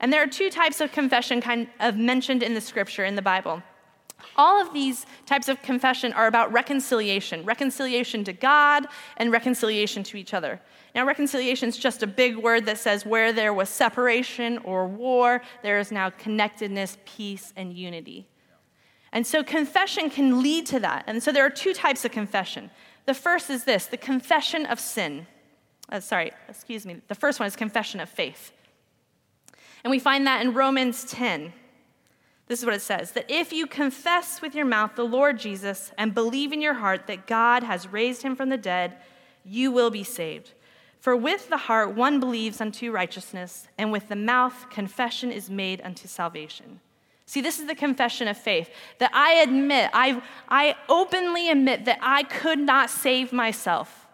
And 0.00 0.12
there 0.12 0.23
are 0.23 0.26
two 0.26 0.50
types 0.50 0.80
of 0.80 0.92
confession 0.92 1.40
kind 1.40 1.69
of 1.78 1.97
mentioned 1.97 2.42
in 2.42 2.54
the 2.54 2.61
scripture 2.61 3.04
in 3.04 3.16
the 3.16 3.23
Bible. 3.23 3.62
All 4.37 4.61
of 4.61 4.73
these 4.73 5.07
types 5.26 5.49
of 5.49 5.62
confession 5.62 6.12
are 6.12 6.26
about 6.26 6.52
reconciliation 6.52 7.45
reconciliation 7.45 8.25
to 8.25 8.33
God 8.33 8.87
and 9.16 9.30
reconciliation 9.30 10.02
to 10.04 10.16
each 10.16 10.35
other. 10.35 10.61
Now, 10.95 11.07
reconciliation 11.07 11.69
is 11.69 11.76
just 11.76 12.02
a 12.02 12.07
big 12.07 12.37
word 12.37 12.66
that 12.66 12.78
says 12.78 13.07
where 13.07 13.33
there 13.33 13.54
was 13.54 13.69
separation 13.69 14.59
or 14.59 14.87
war, 14.88 15.40
there 15.62 15.78
is 15.78 15.92
now 15.92 16.11
connectedness, 16.11 16.99
peace, 17.04 17.52
and 17.57 17.73
unity. 17.73 18.26
And 19.12 19.26
so, 19.26 19.45
confession 19.45 20.11
can 20.11 20.42
lead 20.42 20.66
to 20.66 20.80
that. 20.80 21.04
And 21.07 21.23
so, 21.23 21.33
there 21.33 21.45
are 21.45 21.50
two 21.50 21.75
types 21.75 22.04
of 22.04 22.11
confession. 22.11 22.71
The 23.07 23.14
first 23.14 23.50
is 23.50 23.64
this 23.64 23.87
the 23.87 23.97
confession 23.97 24.66
of 24.66 24.80
sin. 24.80 25.26
Uh, 25.88 26.00
sorry, 26.00 26.33
excuse 26.49 26.87
me. 26.87 27.00
The 27.09 27.14
first 27.14 27.40
one 27.40 27.47
is 27.47 27.57
confession 27.57 28.00
of 28.00 28.09
faith. 28.09 28.52
And 29.84 29.90
we 29.90 29.99
find 29.99 30.26
that 30.26 30.42
in 30.42 30.54
Romans 30.54 31.04
10. 31.04 31.52
This 32.46 32.58
is 32.58 32.66
what 32.66 32.75
it 32.75 32.82
says 32.82 33.12
that 33.12 33.30
if 33.30 33.52
you 33.52 33.66
confess 33.66 34.42
with 34.42 34.54
your 34.56 34.64
mouth 34.64 34.96
the 34.96 35.04
Lord 35.04 35.38
Jesus 35.38 35.92
and 35.96 36.12
believe 36.14 36.52
in 36.52 36.60
your 36.60 36.75
heart 36.75 37.06
that 37.06 37.26
God 37.26 37.62
has 37.62 37.87
raised 37.87 38.22
him 38.22 38.34
from 38.34 38.49
the 38.49 38.56
dead, 38.56 38.96
you 39.44 39.70
will 39.70 39.90
be 39.90 40.02
saved. 40.02 40.52
For 40.99 41.16
with 41.16 41.49
the 41.49 41.56
heart 41.56 41.94
one 41.94 42.20
believes 42.20 42.60
unto 42.60 42.90
righteousness, 42.90 43.68
and 43.78 43.90
with 43.90 44.08
the 44.08 44.16
mouth 44.16 44.68
confession 44.68 45.32
is 45.32 45.49
made 45.49 45.80
unto 45.82 46.08
salvation. 46.08 46.80
See, 47.25 47.40
this 47.40 47.60
is 47.60 47.68
the 47.68 47.76
confession 47.76 48.26
of 48.26 48.37
faith 48.37 48.68
that 48.99 49.12
I 49.14 49.34
admit, 49.34 49.88
I, 49.94 50.20
I 50.49 50.75
openly 50.88 51.49
admit 51.49 51.84
that 51.84 52.00
I 52.02 52.25
could 52.25 52.58
not 52.58 52.90
save 52.90 53.32
myself, 53.32 54.08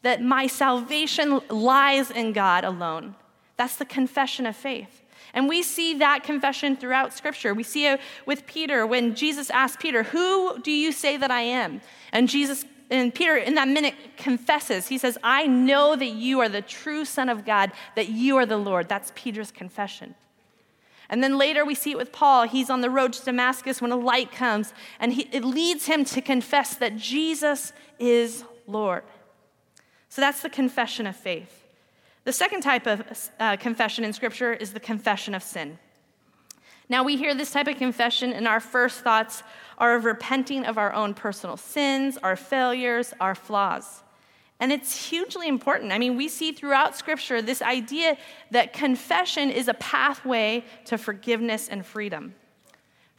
that 0.00 0.22
my 0.22 0.46
salvation 0.46 1.42
lies 1.50 2.10
in 2.10 2.32
God 2.32 2.64
alone. 2.64 3.14
That's 3.58 3.76
the 3.76 3.84
confession 3.84 4.46
of 4.46 4.56
faith. 4.56 5.01
And 5.34 5.48
we 5.48 5.62
see 5.62 5.94
that 5.94 6.24
confession 6.24 6.76
throughout 6.76 7.14
Scripture. 7.14 7.54
We 7.54 7.62
see 7.62 7.86
it 7.86 8.00
with 8.26 8.46
Peter 8.46 8.86
when 8.86 9.14
Jesus 9.14 9.48
asked 9.50 9.80
Peter, 9.80 10.02
Who 10.02 10.60
do 10.60 10.70
you 10.70 10.92
say 10.92 11.16
that 11.16 11.30
I 11.30 11.40
am? 11.40 11.80
And 12.12 12.28
Jesus 12.28 12.64
and 12.90 13.14
Peter, 13.14 13.36
in 13.36 13.54
that 13.54 13.68
minute, 13.68 13.94
confesses. 14.18 14.88
He 14.88 14.98
says, 14.98 15.16
I 15.22 15.46
know 15.46 15.96
that 15.96 16.10
you 16.10 16.40
are 16.40 16.48
the 16.48 16.60
true 16.60 17.06
Son 17.06 17.30
of 17.30 17.46
God, 17.46 17.72
that 17.96 18.10
you 18.10 18.36
are 18.36 18.44
the 18.44 18.58
Lord. 18.58 18.88
That's 18.88 19.12
Peter's 19.14 19.50
confession. 19.50 20.14
And 21.08 21.22
then 21.22 21.38
later 21.38 21.64
we 21.64 21.74
see 21.74 21.92
it 21.92 21.96
with 21.96 22.12
Paul. 22.12 22.44
He's 22.44 22.68
on 22.68 22.82
the 22.82 22.90
road 22.90 23.14
to 23.14 23.24
Damascus 23.24 23.80
when 23.80 23.92
a 23.92 23.96
light 23.96 24.30
comes, 24.30 24.74
and 25.00 25.12
he, 25.12 25.22
it 25.32 25.44
leads 25.44 25.86
him 25.86 26.04
to 26.06 26.20
confess 26.20 26.74
that 26.76 26.96
Jesus 26.96 27.72
is 27.98 28.44
Lord. 28.66 29.04
So 30.08 30.20
that's 30.20 30.42
the 30.42 30.50
confession 30.50 31.06
of 31.06 31.16
faith. 31.16 31.61
The 32.24 32.32
second 32.32 32.60
type 32.62 32.86
of 32.86 33.30
uh, 33.40 33.56
confession 33.56 34.04
in 34.04 34.12
Scripture 34.12 34.52
is 34.52 34.72
the 34.72 34.80
confession 34.80 35.34
of 35.34 35.42
sin. 35.42 35.78
Now, 36.88 37.02
we 37.02 37.16
hear 37.16 37.34
this 37.34 37.50
type 37.50 37.66
of 37.68 37.76
confession, 37.76 38.32
and 38.32 38.46
our 38.46 38.60
first 38.60 39.00
thoughts 39.00 39.42
are 39.78 39.96
of 39.96 40.04
repenting 40.04 40.64
of 40.64 40.78
our 40.78 40.92
own 40.92 41.14
personal 41.14 41.56
sins, 41.56 42.18
our 42.22 42.36
failures, 42.36 43.12
our 43.20 43.34
flaws. 43.34 44.02
And 44.60 44.70
it's 44.70 45.08
hugely 45.08 45.48
important. 45.48 45.90
I 45.90 45.98
mean, 45.98 46.16
we 46.16 46.28
see 46.28 46.52
throughout 46.52 46.94
Scripture 46.96 47.42
this 47.42 47.62
idea 47.62 48.16
that 48.52 48.72
confession 48.72 49.50
is 49.50 49.66
a 49.66 49.74
pathway 49.74 50.64
to 50.84 50.98
forgiveness 50.98 51.68
and 51.68 51.84
freedom. 51.84 52.34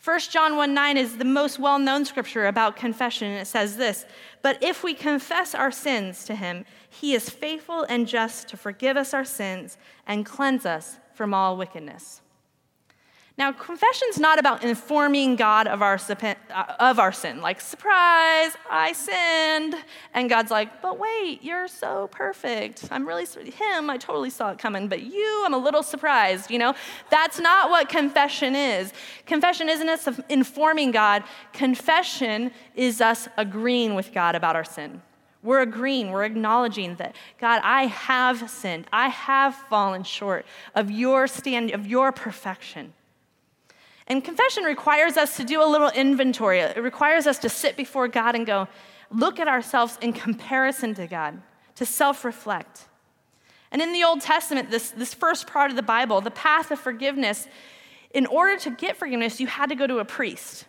1 0.04 0.20
John 0.32 0.58
1 0.58 0.74
9 0.74 0.98
is 0.98 1.18
the 1.18 1.24
most 1.24 1.60
well 1.60 1.80
known 1.80 2.04
scripture 2.04 2.48
about 2.48 2.76
confession, 2.76 3.30
and 3.30 3.40
it 3.40 3.46
says 3.46 3.78
this 3.78 4.06
But 4.42 4.62
if 4.62 4.84
we 4.84 4.94
confess 4.94 5.56
our 5.56 5.72
sins 5.72 6.26
to 6.26 6.36
him, 6.36 6.66
he 6.90 7.14
is 7.14 7.30
faithful 7.30 7.84
and 7.84 8.06
just 8.06 8.50
to 8.50 8.58
forgive 8.58 8.98
us 8.98 9.14
our 9.14 9.24
sins 9.24 9.78
and 10.06 10.26
cleanse 10.26 10.66
us 10.66 10.98
from 11.14 11.34
all 11.34 11.56
wickedness. 11.56 12.23
Now, 13.36 13.52
confession's 13.52 14.20
not 14.20 14.38
about 14.38 14.64
informing 14.64 15.36
God 15.36 15.66
of 15.66 15.82
our, 15.82 16.00
uh, 16.08 16.66
of 16.80 17.00
our 17.00 17.12
sin. 17.12 17.42
Like, 17.42 17.62
surprise, 17.62 18.52
I 18.70 18.94
sinned. 18.94 19.76
And 20.14 20.30
God's 20.30 20.52
like, 20.52 20.84
but 20.84 21.00
wait, 21.00 21.44
you're 21.44 21.68
so 21.68 22.10
perfect. 22.12 22.88
I'm 22.92 23.08
really, 23.08 23.26
him, 23.26 23.90
I 23.90 23.98
totally 23.98 24.30
saw 24.30 24.52
it 24.52 24.60
coming, 24.60 24.88
but 24.88 25.02
you, 25.02 25.44
I'm 25.48 25.56
a 25.56 25.58
little 25.58 25.82
surprised, 25.82 26.52
you 26.52 26.60
know? 26.60 26.76
That's 27.10 27.40
not 27.40 27.72
what 27.72 27.90
confession 27.90 28.56
is. 28.56 28.94
Confession 29.26 29.68
isn't 29.68 29.90
us 29.90 30.08
informing 30.30 30.92
God, 30.92 31.24
confession 31.54 32.52
is 32.76 33.02
us 33.02 33.28
agreeing 33.38 33.96
with 33.96 34.14
God 34.14 34.36
about 34.36 34.56
our 34.56 34.64
sin. 34.64 35.02
We're 35.42 35.62
agreeing, 35.62 36.12
we're 36.12 36.24
acknowledging 36.24 36.98
that, 36.98 37.16
God, 37.42 37.62
I 37.64 37.88
have 37.88 38.48
sinned. 38.48 38.86
I 38.94 39.10
have 39.10 39.56
fallen 39.56 40.04
short 40.04 40.46
of 40.76 40.92
your 40.92 41.26
stand, 41.26 41.72
of 41.72 41.88
your 41.88 42.12
perfection. 42.12 42.94
And 44.08 44.24
confession 44.24 44.64
requires 44.64 45.18
us 45.18 45.38
to 45.38 45.44
do 45.44 45.64
a 45.64 45.66
little 45.66 45.90
inventory. 45.90 46.60
It 46.60 46.82
requires 46.82 47.26
us 47.26 47.38
to 47.40 47.50
sit 47.50 47.78
before 47.78 48.08
God 48.08 48.36
and 48.36 48.46
go, 48.46 48.68
look 49.10 49.40
at 49.40 49.48
ourselves 49.48 49.98
in 50.02 50.14
comparison 50.14 50.94
to 50.96 51.08
God, 51.08 51.42
to 51.76 51.86
self 51.86 52.26
reflect. 52.26 52.88
And 53.72 53.82
in 53.82 53.94
the 53.94 54.04
Old 54.04 54.22
Testament, 54.22 54.70
this, 54.70 54.92
this 54.92 55.14
first 55.14 55.48
part 55.48 55.72
of 55.72 55.76
the 55.76 55.84
Bible, 55.84 56.22
the 56.22 56.32
path 56.32 56.70
of 56.70 56.80
forgiveness, 56.80 57.48
in 58.14 58.28
order 58.28 58.58
to 58.60 58.72
get 58.72 58.98
forgiveness, 58.98 59.40
you 59.40 59.48
had 59.48 59.70
to 59.70 59.76
go 59.76 59.88
to 59.88 59.98
a 59.98 60.06
priest. 60.06 60.66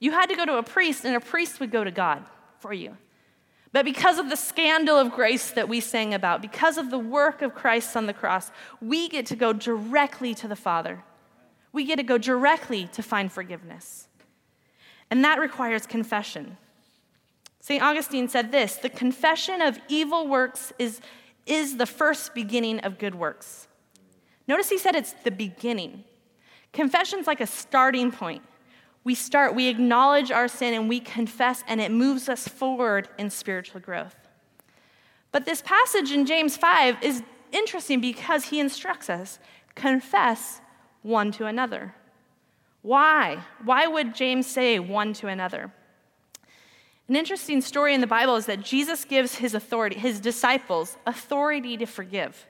You 0.00 0.10
had 0.10 0.26
to 0.26 0.34
go 0.34 0.44
to 0.44 0.56
a 0.56 0.62
priest, 0.64 1.04
and 1.04 1.14
a 1.14 1.20
priest 1.20 1.60
would 1.60 1.70
go 1.70 1.84
to 1.84 1.92
God 1.92 2.24
for 2.58 2.72
you. 2.72 2.96
But 3.70 3.84
because 3.84 4.18
of 4.18 4.28
the 4.28 4.36
scandal 4.36 4.98
of 4.98 5.12
grace 5.12 5.52
that 5.52 5.68
we 5.68 5.80
sang 5.80 6.12
about, 6.12 6.42
because 6.42 6.76
of 6.76 6.90
the 6.90 6.98
work 6.98 7.40
of 7.40 7.54
Christ 7.54 7.96
on 7.96 8.06
the 8.06 8.12
cross, 8.12 8.50
we 8.80 9.08
get 9.08 9.26
to 9.26 9.36
go 9.36 9.52
directly 9.52 10.34
to 10.34 10.48
the 10.48 10.56
Father 10.56 11.04
we 11.72 11.84
get 11.84 11.96
to 11.96 12.02
go 12.02 12.18
directly 12.18 12.88
to 12.92 13.02
find 13.02 13.32
forgiveness. 13.32 14.08
And 15.10 15.24
that 15.24 15.38
requires 15.38 15.86
confession. 15.86 16.56
St. 17.60 17.82
Augustine 17.82 18.28
said 18.28 18.50
this 18.50 18.76
the 18.76 18.88
confession 18.88 19.62
of 19.62 19.78
evil 19.88 20.26
works 20.26 20.72
is, 20.78 21.00
is 21.46 21.76
the 21.76 21.86
first 21.86 22.34
beginning 22.34 22.80
of 22.80 22.98
good 22.98 23.14
works. 23.14 23.68
Notice 24.48 24.68
he 24.68 24.78
said 24.78 24.96
it's 24.96 25.12
the 25.24 25.30
beginning. 25.30 26.04
Confession's 26.72 27.26
like 27.26 27.40
a 27.40 27.46
starting 27.46 28.10
point. 28.10 28.42
We 29.04 29.14
start, 29.14 29.54
we 29.54 29.68
acknowledge 29.68 30.30
our 30.30 30.48
sin 30.48 30.74
and 30.74 30.88
we 30.88 31.00
confess, 31.00 31.62
and 31.66 31.80
it 31.80 31.90
moves 31.90 32.28
us 32.28 32.48
forward 32.48 33.08
in 33.18 33.30
spiritual 33.30 33.80
growth. 33.80 34.14
But 35.32 35.44
this 35.44 35.62
passage 35.62 36.12
in 36.12 36.24
James 36.24 36.56
5 36.56 37.02
is 37.02 37.22
interesting 37.52 38.00
because 38.00 38.44
he 38.44 38.60
instructs 38.60 39.10
us 39.10 39.38
confess 39.74 40.61
one 41.02 41.32
to 41.32 41.46
another. 41.46 41.94
Why? 42.82 43.44
Why 43.64 43.86
would 43.86 44.14
James 44.14 44.46
say 44.46 44.78
one 44.78 45.12
to 45.14 45.28
another? 45.28 45.72
An 47.08 47.16
interesting 47.16 47.60
story 47.60 47.94
in 47.94 48.00
the 48.00 48.06
Bible 48.06 48.36
is 48.36 48.46
that 48.46 48.62
Jesus 48.62 49.04
gives 49.04 49.36
his 49.36 49.54
authority, 49.54 49.98
his 49.98 50.20
disciples, 50.20 50.96
authority 51.06 51.76
to 51.76 51.86
forgive. 51.86 52.46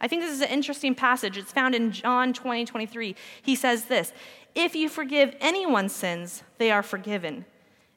I 0.00 0.08
think 0.08 0.22
this 0.22 0.32
is 0.32 0.40
an 0.40 0.48
interesting 0.48 0.94
passage. 0.94 1.36
It's 1.36 1.52
found 1.52 1.74
in 1.74 1.90
John 1.90 2.32
20, 2.32 2.64
23. 2.64 3.16
He 3.42 3.54
says 3.54 3.86
this 3.86 4.12
If 4.54 4.74
you 4.74 4.88
forgive 4.88 5.34
anyone's 5.40 5.94
sins, 5.94 6.42
they 6.58 6.70
are 6.70 6.82
forgiven. 6.82 7.44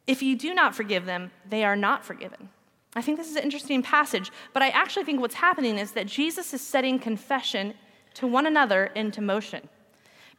If 0.07 0.21
you 0.23 0.35
do 0.35 0.53
not 0.53 0.75
forgive 0.75 1.05
them, 1.05 1.31
they 1.47 1.63
are 1.63 1.75
not 1.75 2.03
forgiven. 2.03 2.49
I 2.95 3.01
think 3.01 3.17
this 3.17 3.29
is 3.29 3.35
an 3.35 3.43
interesting 3.43 3.81
passage, 3.81 4.31
but 4.53 4.61
I 4.61 4.69
actually 4.69 5.05
think 5.05 5.21
what's 5.21 5.35
happening 5.35 5.77
is 5.77 5.93
that 5.93 6.07
Jesus 6.07 6.53
is 6.53 6.61
setting 6.61 6.99
confession 6.99 7.75
to 8.15 8.27
one 8.27 8.45
another 8.45 8.87
into 8.95 9.21
motion. 9.21 9.69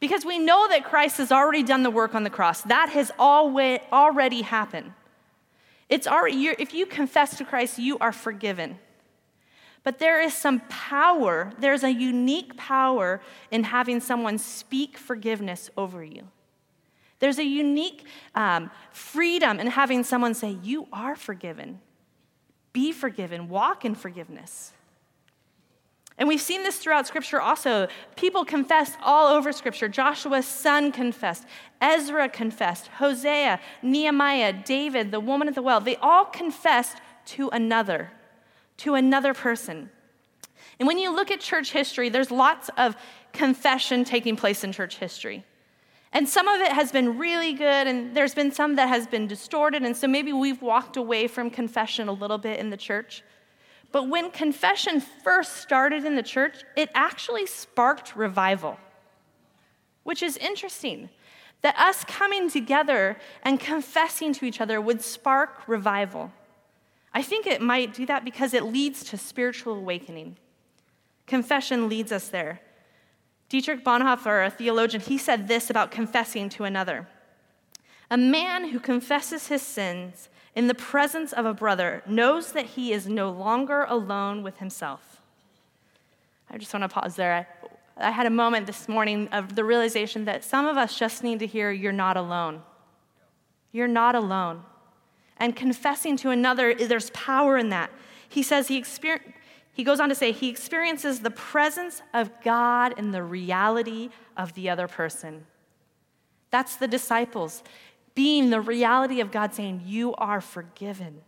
Because 0.03 0.25
we 0.25 0.37
know 0.37 0.67
that 0.67 0.83
Christ 0.83 1.19
has 1.19 1.31
already 1.31 1.63
done 1.63 1.81
the 1.81 1.89
work 1.89 2.13
on 2.13 2.25
the 2.25 2.29
cross. 2.29 2.61
That 2.63 2.89
has 2.89 3.09
already 3.17 4.41
happened. 4.41 4.91
It's 5.87 6.07
already, 6.07 6.45
if 6.59 6.73
you 6.73 6.85
confess 6.85 7.37
to 7.37 7.45
Christ, 7.45 7.79
you 7.79 7.97
are 7.99 8.11
forgiven. 8.11 8.79
But 9.81 9.99
there 9.99 10.19
is 10.19 10.33
some 10.33 10.59
power, 10.67 11.53
there's 11.57 11.85
a 11.85 11.89
unique 11.89 12.57
power 12.57 13.21
in 13.49 13.63
having 13.63 14.01
someone 14.01 14.39
speak 14.39 14.97
forgiveness 14.97 15.69
over 15.77 16.03
you. 16.03 16.23
There's 17.19 17.39
a 17.39 17.45
unique 17.45 18.03
um, 18.35 18.71
freedom 18.91 19.57
in 19.57 19.67
having 19.67 20.03
someone 20.03 20.33
say, 20.33 20.57
You 20.61 20.85
are 20.91 21.15
forgiven. 21.15 21.79
Be 22.73 22.91
forgiven. 22.91 23.47
Walk 23.47 23.85
in 23.85 23.95
forgiveness. 23.95 24.73
And 26.17 26.27
we've 26.27 26.41
seen 26.41 26.63
this 26.63 26.77
throughout 26.77 27.07
Scripture 27.07 27.41
also. 27.41 27.87
People 28.15 28.45
confessed 28.45 28.97
all 29.01 29.33
over 29.33 29.51
Scripture. 29.51 29.87
Joshua's 29.87 30.45
son 30.45 30.91
confessed, 30.91 31.45
Ezra 31.81 32.29
confessed, 32.29 32.87
Hosea, 32.87 33.59
Nehemiah, 33.81 34.53
David, 34.53 35.11
the 35.11 35.19
woman 35.19 35.47
at 35.47 35.55
the 35.55 35.61
well. 35.61 35.79
They 35.79 35.95
all 35.97 36.25
confessed 36.25 36.97
to 37.25 37.49
another, 37.49 38.11
to 38.77 38.93
another 38.95 39.33
person. 39.33 39.89
And 40.79 40.87
when 40.87 40.97
you 40.97 41.13
look 41.13 41.31
at 41.31 41.39
church 41.39 41.71
history, 41.71 42.09
there's 42.09 42.31
lots 42.31 42.69
of 42.77 42.95
confession 43.31 44.03
taking 44.03 44.35
place 44.35 44.63
in 44.63 44.71
church 44.71 44.97
history. 44.97 45.43
And 46.11 46.29
some 46.29 46.47
of 46.47 46.61
it 46.61 46.71
has 46.71 46.91
been 46.91 47.17
really 47.17 47.53
good, 47.53 47.87
and 47.87 48.15
there's 48.15 48.35
been 48.35 48.51
some 48.51 48.75
that 48.75 48.87
has 48.87 49.07
been 49.07 49.25
distorted. 49.25 49.81
And 49.81 49.97
so 49.97 50.07
maybe 50.07 50.31
we've 50.31 50.61
walked 50.61 50.95
away 50.95 51.27
from 51.27 51.49
confession 51.49 52.07
a 52.07 52.11
little 52.11 52.37
bit 52.37 52.59
in 52.59 52.69
the 52.69 52.77
church. 52.77 53.23
But 53.93 54.09
when 54.09 54.31
confession 54.31 54.99
first 54.99 55.57
started 55.57 56.03
in 56.03 56.15
the 56.15 56.23
church, 56.23 56.63
it 56.75 56.89
actually 56.95 57.45
sparked 57.45 58.15
revival, 58.15 58.77
which 60.01 60.23
is 60.23 60.35
interesting. 60.35 61.09
That 61.61 61.77
us 61.77 62.03
coming 62.03 62.49
together 62.49 63.17
and 63.43 63.59
confessing 63.59 64.33
to 64.33 64.45
each 64.45 64.59
other 64.59 64.81
would 64.81 65.01
spark 65.01 65.65
revival. 65.67 66.33
I 67.13 67.21
think 67.21 67.45
it 67.45 67.61
might 67.61 67.93
do 67.93 68.05
that 68.07 68.25
because 68.25 68.53
it 68.53 68.63
leads 68.63 69.03
to 69.05 69.17
spiritual 69.17 69.75
awakening. 69.75 70.37
Confession 71.27 71.87
leads 71.87 72.11
us 72.11 72.27
there. 72.29 72.61
Dietrich 73.47 73.85
Bonhoeffer, 73.85 74.47
a 74.47 74.49
theologian, 74.49 75.01
he 75.03 75.19
said 75.19 75.47
this 75.47 75.69
about 75.69 75.91
confessing 75.91 76.49
to 76.49 76.63
another 76.63 77.07
A 78.09 78.17
man 78.17 78.69
who 78.69 78.79
confesses 78.79 79.47
his 79.47 79.61
sins 79.61 80.29
in 80.55 80.67
the 80.67 80.75
presence 80.75 81.33
of 81.33 81.45
a 81.45 81.53
brother 81.53 82.03
knows 82.05 82.51
that 82.51 82.67
he 82.67 82.93
is 82.93 83.07
no 83.07 83.31
longer 83.31 83.83
alone 83.83 84.43
with 84.43 84.57
himself. 84.59 85.21
I 86.49 86.57
just 86.57 86.73
want 86.73 86.83
to 86.83 86.89
pause 86.89 87.15
there. 87.15 87.47
I, 87.97 88.07
I, 88.07 88.11
had 88.11 88.27
a 88.27 88.31
moment 88.31 88.67
this 88.67 88.87
morning 88.87 89.27
of 89.29 89.55
the 89.55 89.63
realization 89.63 90.25
that 90.25 90.43
some 90.43 90.67
of 90.67 90.77
us 90.77 90.97
just 90.97 91.23
need 91.23 91.39
to 91.39 91.47
hear, 91.47 91.71
You're 91.71 91.91
not 91.91 92.17
alone. 92.17 92.61
You're 93.71 93.87
not 93.87 94.13
alone. 94.13 94.63
And 95.37 95.55
confessing 95.55 96.15
to 96.17 96.29
another, 96.29 96.75
there's 96.75 97.09
power 97.09 97.57
in 97.57 97.69
that. 97.69 97.89
He 98.29 98.43
says 98.43 98.67
he 98.67 98.77
experienced. 98.77 99.29
he 99.73 99.83
goes 99.83 99.99
on 99.99 100.09
to 100.09 100.15
say 100.15 100.31
he 100.31 100.49
experiences 100.49 101.21
the 101.21 101.31
presence 101.31 102.03
of 102.13 102.29
God 102.43 102.93
in 102.99 103.11
the 103.11 103.23
reality 103.23 104.09
of 104.37 104.53
the 104.53 104.69
other 104.69 104.87
person. 104.87 105.45
That's 106.51 106.75
the 106.75 106.87
disciples 106.87 107.63
being 108.15 108.49
the 108.49 108.61
reality 108.61 109.19
of 109.19 109.31
God 109.31 109.53
saying, 109.53 109.83
You 109.85 110.13
are 110.15 110.41
forgiven. 110.41 111.21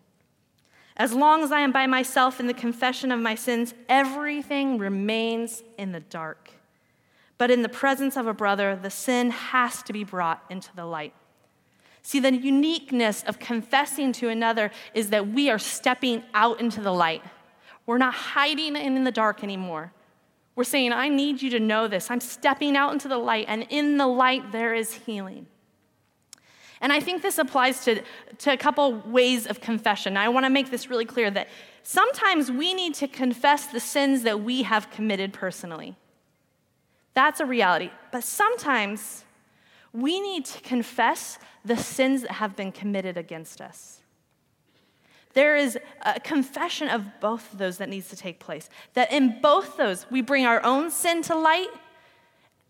As 0.98 1.13
long 1.13 1.44
as 1.44 1.51
I 1.51 1.60
am 1.60 1.72
by 1.72 1.88
myself 1.88 2.39
in 2.39 2.48
the 2.48 2.54
confession 2.54 3.12
of 3.12 3.20
my 3.20 3.36
sins, 3.36 3.74
everything 3.89 4.77
remains 4.77 5.63
in 5.77 5.92
the 5.92 6.00
dark. 6.00 6.51
But 7.38 7.51
in 7.51 7.63
the 7.63 7.70
presence 7.70 8.15
of 8.15 8.27
a 8.27 8.34
brother, 8.34 8.77
the 8.82 8.89
sin 8.89 9.32
has 9.32 9.84
to 9.84 9.94
be 9.94 10.06
brought 10.06 10.44
into 10.50 10.74
the 10.74 10.86
light. 10.86 11.13
See, 12.01 12.20
the 12.20 12.34
uniqueness 12.34 13.24
of 13.24 13.39
confessing 13.39 14.13
to 14.13 14.30
another 14.30 14.72
is 14.94 15.10
that 15.10 15.27
we 15.27 15.50
are 15.50 15.60
stepping 15.60 16.24
out 16.34 16.62
into 16.62 16.80
the 16.80 16.94
light. 16.94 17.24
We're 17.86 17.98
not 17.98 18.13
hiding 18.13 18.75
in 18.75 19.04
the 19.04 19.12
dark 19.12 19.44
anymore. 19.44 19.92
We're 20.56 20.63
saying, 20.63 20.94
I 20.94 21.10
need 21.10 21.42
you 21.42 21.50
to 21.50 21.60
know 21.60 21.88
this. 21.88 22.10
I'm 22.10 22.22
stepping 22.22 22.77
out 22.77 22.94
into 22.94 23.10
the 23.10 23.18
light, 23.18 23.46
and 23.50 23.65
in 23.70 23.98
the 23.98 24.08
light, 24.08 24.54
there 24.54 24.74
is 24.74 24.94
healing. 24.94 25.48
And 26.82 26.91
I 26.91 27.00
think 27.00 27.22
this 27.22 27.38
applies 27.38 27.84
to, 27.86 28.01
to 28.39 28.51
a 28.51 28.58
couple 28.58 28.94
ways 29.05 29.48
of 29.48 29.62
confession. 29.62 30.17
I 30.17 30.29
want 30.29 30.46
to 30.46 30.50
make 30.50 30.72
this 30.72 30.89
really 30.89 31.05
clear 31.05 31.32
that 31.32 31.48
sometimes 31.84 32.51
we 32.51 32.74
need 32.74 32.96
to 32.96 33.08
confess 33.08 33.67
the 33.67 33.79
sins 33.79 34.24
that 34.24 34.41
we 34.41 34.63
have 34.63 34.91
committed 34.91 35.34
personally. 35.34 35.96
That's 37.13 37.39
a 37.39 37.46
reality. 37.46 37.91
But 38.12 38.24
sometimes 38.24 39.24
we 39.94 40.20
need 40.20 40.46
to 40.46 40.62
confess 40.62 41.39
the 41.63 41.77
sins 41.77 42.22
that 42.24 42.32
have 42.32 42.55
been 42.55 42.72
committed 42.72 43.17
against 43.17 43.62
us. 43.62 44.01
There 45.34 45.58
is 45.58 45.77
a 46.01 46.20
confession 46.20 46.88
of 46.88 47.05
both 47.20 47.51
of 47.51 47.60
those 47.60 47.77
that 47.77 47.89
needs 47.89 48.10
to 48.10 48.15
take 48.15 48.39
place. 48.39 48.70
That 48.94 49.12
in 49.12 49.41
both 49.41 49.75
those, 49.75 50.05
we 50.10 50.22
bring 50.22 50.46
our 50.46 50.63
own 50.63 50.89
sin 50.91 51.22
to 51.24 51.36
light, 51.36 51.67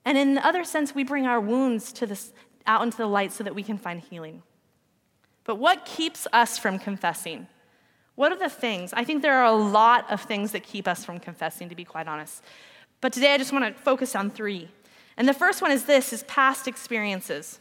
and 0.04 0.18
in 0.18 0.36
the 0.36 0.46
other 0.46 0.64
sense, 0.64 0.94
we 0.94 1.04
bring 1.04 1.28
our 1.28 1.40
wounds 1.40 1.92
to 1.94 2.08
this, 2.08 2.34
out 2.68 2.84
into 2.84 2.98
the 2.98 3.08
light 3.08 3.32
so 3.32 3.44
that 3.44 3.56
we 3.56 3.64
can 3.64 3.78
find 3.78 4.02
healing. 4.02 4.44
But 5.44 5.56
what 5.56 5.86
keeps 5.86 6.28
us 6.34 6.58
from 6.58 6.80
confessing? 6.80 7.48
What 8.16 8.32
are 8.32 8.40
the 8.40 8.50
things? 8.50 8.94
I 8.94 9.04
think 9.04 9.22
there 9.22 9.36
are 9.36 9.46
a 9.46 9.52
lot 9.52 10.10
of 10.12 10.22
things 10.22 10.52
that 10.54 10.64
keep 10.64 10.88
us 10.88 11.06
from 11.06 11.20
confessing, 11.20 11.70
to 11.70 11.76
be 11.76 11.84
quite 11.84 12.08
honest. 12.08 12.44
But 13.02 13.14
today 13.14 13.34
I 13.34 13.38
just 13.38 13.52
want 13.54 13.66
to 13.66 13.82
focus 13.82 14.16
on 14.16 14.32
three. 14.32 14.70
And 15.18 15.28
the 15.28 15.34
first 15.34 15.62
one 15.62 15.72
is 15.72 15.86
this 15.86 16.14
is 16.14 16.24
past 16.24 16.68
experiences. 16.68 17.60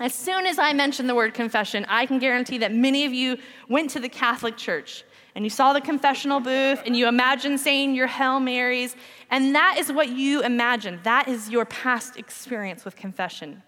As 0.00 0.14
soon 0.14 0.46
as 0.46 0.58
I 0.58 0.72
mention 0.74 1.06
the 1.06 1.14
word 1.14 1.34
confession, 1.34 1.86
I 1.88 2.06
can 2.06 2.18
guarantee 2.18 2.58
that 2.58 2.72
many 2.72 3.04
of 3.04 3.12
you 3.12 3.38
went 3.68 3.90
to 3.90 4.00
the 4.00 4.08
Catholic 4.08 4.56
Church 4.56 5.04
and 5.34 5.44
you 5.44 5.50
saw 5.50 5.72
the 5.72 5.80
confessional 5.80 6.40
booth 6.40 6.82
and 6.84 6.96
you 6.96 7.08
imagined 7.08 7.60
saying 7.60 7.94
your 7.94 8.06
Hail 8.06 8.40
Marys, 8.40 8.96
and 9.30 9.54
that 9.54 9.76
is 9.78 9.92
what 9.92 10.08
you 10.08 10.42
imagine. 10.42 11.00
That 11.04 11.28
is 11.28 11.48
your 11.48 11.64
past 11.64 12.16
experience 12.16 12.84
with 12.84 12.96
confession. 12.96 13.62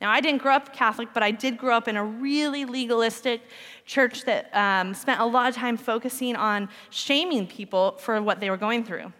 Now, 0.00 0.10
I 0.10 0.20
didn't 0.20 0.40
grow 0.40 0.54
up 0.54 0.72
Catholic, 0.72 1.10
but 1.12 1.22
I 1.22 1.30
did 1.30 1.58
grow 1.58 1.76
up 1.76 1.86
in 1.86 1.96
a 1.96 2.04
really 2.04 2.64
legalistic 2.64 3.42
church 3.84 4.24
that 4.24 4.48
um, 4.56 4.94
spent 4.94 5.20
a 5.20 5.26
lot 5.26 5.50
of 5.50 5.54
time 5.54 5.76
focusing 5.76 6.36
on 6.36 6.70
shaming 6.88 7.46
people 7.46 7.96
for 7.98 8.22
what 8.22 8.40
they 8.40 8.48
were 8.48 8.56
going 8.56 8.82
through. 8.82 9.12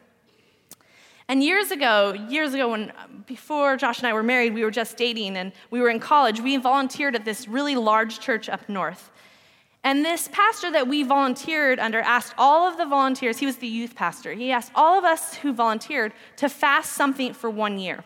And 1.29 1.45
years 1.45 1.71
ago, 1.71 2.13
years 2.29 2.55
ago, 2.55 2.71
when 2.71 2.93
before 3.27 3.77
Josh 3.77 3.99
and 3.99 4.07
I 4.09 4.13
were 4.15 4.23
married, 4.23 4.55
we 4.55 4.65
were 4.65 4.71
just 4.71 4.97
dating 4.97 5.37
and 5.37 5.53
we 5.71 5.81
were 5.81 5.91
in 5.91 6.01
college, 6.01 6.41
we 6.41 6.57
volunteered 6.57 7.15
at 7.15 7.25
this 7.25 7.47
really 7.47 7.77
large 7.77 8.19
church 8.19 8.49
up 8.49 8.69
north. 8.69 9.11
And 9.85 10.05
this 10.05 10.29
pastor 10.33 10.73
that 10.73 10.89
we 10.89 11.03
volunteered 11.03 11.79
under 11.79 12.01
asked 12.01 12.35
all 12.37 12.67
of 12.67 12.79
the 12.79 12.87
volunteers, 12.87 13.39
he 13.39 13.47
was 13.47 13.57
the 13.57 13.69
youth 13.69 13.95
pastor, 13.95 14.33
he 14.33 14.51
asked 14.51 14.73
all 14.75 14.99
of 14.99 15.05
us 15.05 15.35
who 15.37 15.53
volunteered 15.53 16.13
to 16.37 16.49
fast 16.49 16.95
something 16.95 17.33
for 17.33 17.49
one 17.49 17.79
year 17.79 18.03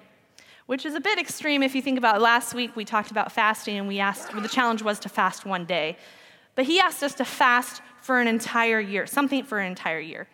which 0.66 0.87
is 0.87 0.94
a 0.94 1.00
bit 1.00 1.18
extreme 1.18 1.62
if 1.62 1.75
you 1.75 1.83
think 1.83 1.99
about 1.99 2.21
last 2.21 2.54
week 2.54 2.75
we 2.75 2.85
talked 2.85 3.11
about 3.11 3.30
fasting 3.30 3.76
and 3.76 3.87
we 3.88 4.00
asked 4.00 4.33
well, 4.33 4.42
the 4.42 4.49
challenge 4.49 4.83
was 4.83 4.99
to 5.00 5.09
fast 5.09 5.44
one 5.44 5.64
day. 5.64 5.97
But 6.54 6.66
he 6.66 6.78
asked 6.78 7.02
us 7.02 7.14
to 7.14 7.25
fast 7.25 7.83
for 8.00 8.21
an 8.21 8.28
entire 8.28 8.80
year 8.80 9.06
something 9.06 9.44
for 9.44 9.59
an 9.59 9.66
entire 9.66 10.00
year. 10.00 10.26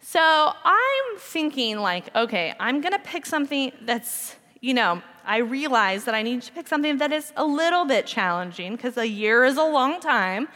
So 0.00 0.20
i'm 0.64 1.18
thinking 1.18 1.78
like 1.78 2.14
okay 2.14 2.54
i'm 2.60 2.80
going 2.80 2.92
to 2.92 3.00
pick 3.00 3.26
something 3.26 3.72
that's 3.82 4.36
you 4.60 4.72
know 4.72 5.02
i 5.24 5.38
realize 5.38 6.04
that 6.04 6.14
i 6.14 6.22
need 6.22 6.42
to 6.42 6.52
pick 6.52 6.68
something 6.68 6.98
that 6.98 7.12
is 7.12 7.32
a 7.36 7.44
little 7.44 7.84
bit 7.84 8.06
challenging 8.06 8.76
because 8.76 8.96
a 8.96 9.06
year 9.06 9.44
is 9.44 9.56
a 9.56 9.64
long 9.64 10.00
time 10.00 10.48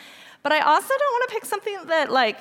but 0.43 0.53
i 0.53 0.61
also 0.61 0.95
don't 0.97 1.13
want 1.13 1.29
to 1.29 1.35
pick 1.35 1.45
something 1.45 1.77
that 1.87 2.11
like 2.11 2.39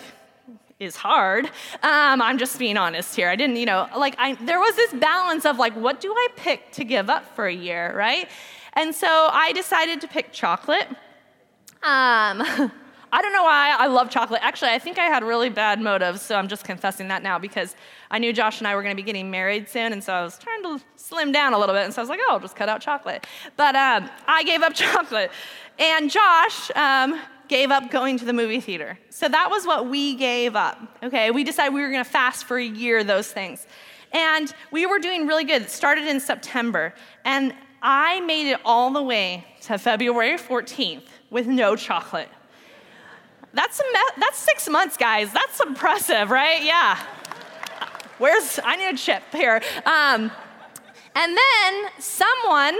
is 0.82 0.96
hard. 0.96 1.46
Um, 1.84 2.22
I'm 2.22 2.40
just 2.40 2.58
being 2.58 2.76
honest 2.76 3.16
here. 3.16 3.30
I 3.30 3.36
didn't, 3.36 3.58
you 3.58 3.68
know, 3.68 3.88
like 3.96 4.16
I, 4.18 4.34
there 4.36 4.60
was 4.60 4.76
this 4.76 4.92
balance 4.94 5.46
of 5.46 5.60
like, 5.60 5.76
what 5.76 6.02
do 6.02 6.12
I 6.12 6.28
pick 6.36 6.72
to 6.74 6.84
give 6.84 7.10
up 7.10 7.36
for 7.36 7.46
a 7.46 7.54
year, 7.54 7.96
right? 7.96 8.28
And 8.74 8.94
so 8.94 9.08
I 9.08 9.54
decided 9.54 10.02
to 10.02 10.08
pick 10.08 10.32
chocolate. 10.32 10.88
Um, 11.84 12.42
I 13.14 13.22
don't 13.22 13.34
know 13.34 13.44
why 13.44 13.76
I 13.78 13.88
love 13.88 14.10
chocolate. 14.10 14.40
Actually, 14.42 14.72
I 14.72 14.80
think 14.80 14.98
I 14.98 15.06
had 15.06 15.22
really 15.24 15.50
bad 15.50 15.82
motives, 15.82 16.22
so 16.22 16.36
I'm 16.36 16.48
just 16.48 16.64
confessing 16.64 17.10
that 17.10 17.22
now 17.22 17.38
because 17.38 17.76
I 18.10 18.20
knew 18.20 18.32
Josh 18.32 18.60
and 18.60 18.68
I 18.68 18.74
were 18.74 18.82
going 18.82 18.96
to 18.96 19.02
be 19.02 19.06
getting 19.06 19.30
married 19.30 19.68
soon, 19.68 19.92
and 19.92 20.02
so 20.02 20.14
I 20.14 20.24
was 20.24 20.40
trying 20.40 20.64
to 20.64 20.80
slim 20.96 21.34
down 21.34 21.54
a 21.54 21.60
little 21.60 21.76
bit, 21.76 21.84
and 21.84 21.94
so 21.94 22.02
I 22.02 22.04
was 22.04 22.10
like, 22.10 22.22
oh, 22.24 22.32
I'll 22.32 22.40
just 22.40 22.56
cut 22.56 22.70
out 22.70 22.80
chocolate. 22.80 23.28
But 23.58 23.76
um, 23.76 24.10
I 24.28 24.44
gave 24.44 24.62
up 24.62 24.74
chocolate. 24.76 25.30
And 25.78 26.10
Josh, 26.10 26.72
um, 26.76 27.20
gave 27.52 27.70
up 27.70 27.92
going 27.92 28.18
to 28.18 28.24
the 28.24 28.32
movie 28.32 28.62
theater. 28.62 28.98
So 29.10 29.28
that 29.28 29.50
was 29.52 29.68
what 29.68 29.90
we 29.90 30.16
gave 30.16 30.56
up. 30.56 30.80
Okay, 31.04 31.32
we 31.32 31.44
decided 31.44 31.74
we 31.74 31.82
were 31.82 31.92
to 31.92 32.06
fast 32.06 32.46
for 32.46 32.58
a 32.58 32.64
year, 32.64 33.04
those 33.04 33.30
things. 33.30 33.68
And 34.14 34.52
we 34.72 34.86
were 34.86 35.00
doing 35.00 35.28
really 35.28 35.44
good. 35.44 35.64
It 35.64 35.70
started 35.70 36.08
in 36.08 36.22
September. 36.22 36.94
And 37.26 37.54
I 37.82 38.22
made 38.22 38.50
it 38.50 38.62
all 38.64 38.90
the 38.90 39.04
way 39.04 39.46
to 39.64 39.78
February 39.78 40.38
14th 40.38 41.04
with 41.30 41.46
no 41.46 41.76
chocolate. 41.76 42.30
That's, 43.54 43.82
a 43.82 43.84
me- 43.84 44.00
that's 44.18 44.38
six 44.38 44.70
months, 44.70 44.96
guys. 44.96 45.34
That's 45.34 45.60
impressive, 45.60 46.32
right? 46.32 46.64
Yeah. 46.64 46.98
Where's, 48.18 48.62
I 48.64 48.78
need 48.78 48.94
a 48.94 48.98
chip 48.98 49.24
here. 49.34 49.62
Um, 49.86 50.32
and 51.16 51.38
then 51.38 51.90
someone 52.00 52.78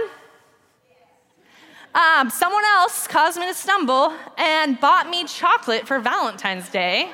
um, 1.94 2.30
someone 2.30 2.64
else 2.64 3.06
caused 3.06 3.38
me 3.38 3.46
to 3.46 3.54
stumble 3.54 4.14
and 4.38 4.80
bought 4.80 5.10
me 5.10 5.24
chocolate 5.24 5.86
for 5.86 5.98
Valentine's 5.98 6.68
Day. 6.70 7.10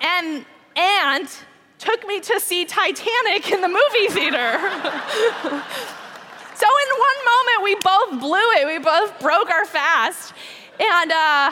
and, 0.00 0.44
and 0.74 1.28
took 1.78 2.06
me 2.06 2.20
to 2.20 2.40
see 2.40 2.64
Titanic 2.64 3.50
in 3.50 3.60
the 3.60 3.68
movie 3.68 4.08
theater. 4.08 4.58
so, 6.54 6.66
in 6.66 6.88
one 6.98 7.20
moment, 7.26 7.62
we 7.62 7.74
both 7.76 8.20
blew 8.20 8.50
it. 8.52 8.66
We 8.66 8.78
both 8.78 9.20
broke 9.20 9.50
our 9.50 9.66
fast. 9.66 10.32
And 10.80 11.12
uh, 11.12 11.50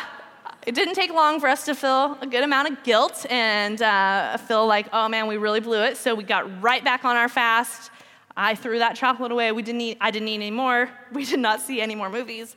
it 0.66 0.74
didn't 0.74 0.94
take 0.94 1.12
long 1.12 1.38
for 1.38 1.48
us 1.48 1.66
to 1.66 1.74
feel 1.74 2.16
a 2.22 2.26
good 2.26 2.44
amount 2.44 2.70
of 2.70 2.82
guilt 2.82 3.26
and 3.28 3.80
uh, 3.82 4.38
feel 4.38 4.66
like, 4.66 4.88
oh 4.92 5.08
man, 5.08 5.26
we 5.26 5.36
really 5.36 5.60
blew 5.60 5.82
it. 5.82 5.98
So, 5.98 6.14
we 6.14 6.24
got 6.24 6.62
right 6.62 6.82
back 6.82 7.04
on 7.04 7.14
our 7.14 7.28
fast 7.28 7.91
I 8.36 8.54
threw 8.54 8.78
that 8.78 8.96
chocolate 8.96 9.32
away. 9.32 9.52
We 9.52 9.62
didn't 9.62 9.80
eat, 9.80 9.98
I 10.00 10.10
didn't 10.10 10.28
eat 10.28 10.36
any 10.36 10.50
more. 10.50 10.88
We 11.12 11.24
did 11.24 11.40
not 11.40 11.60
see 11.60 11.80
any 11.80 11.94
more 11.94 12.08
movies. 12.08 12.56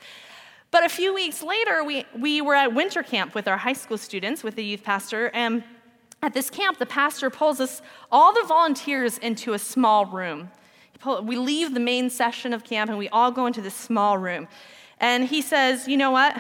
But 0.71 0.85
a 0.85 0.89
few 0.89 1.13
weeks 1.13 1.43
later, 1.43 1.83
we, 1.83 2.05
we 2.17 2.41
were 2.41 2.55
at 2.55 2.73
winter 2.73 3.03
camp 3.03 3.35
with 3.35 3.47
our 3.47 3.57
high 3.57 3.73
school 3.73 3.97
students, 3.97 4.43
with 4.43 4.55
the 4.55 4.63
youth 4.63 4.83
pastor, 4.83 5.29
and 5.33 5.63
at 6.21 6.33
this 6.33 6.49
camp, 6.49 6.79
the 6.79 6.85
pastor 6.85 7.29
pulls 7.29 7.59
us, 7.59 7.81
all 8.11 8.33
the 8.33 8.43
volunteers, 8.47 9.17
into 9.19 9.53
a 9.53 9.59
small 9.59 10.05
room. 10.05 10.49
We 11.21 11.38
leave 11.38 11.73
the 11.73 11.79
main 11.79 12.09
session 12.09 12.51
of 12.51 12.63
camp 12.63 12.89
and 12.89 12.97
we 12.97 13.09
all 13.09 13.29
go 13.29 13.45
into 13.45 13.61
this 13.61 13.75
small 13.75 14.17
room. 14.17 14.47
And 14.99 15.25
he 15.25 15.41
says, 15.41 15.88
You 15.88 15.97
know 15.97 16.11
what? 16.11 16.35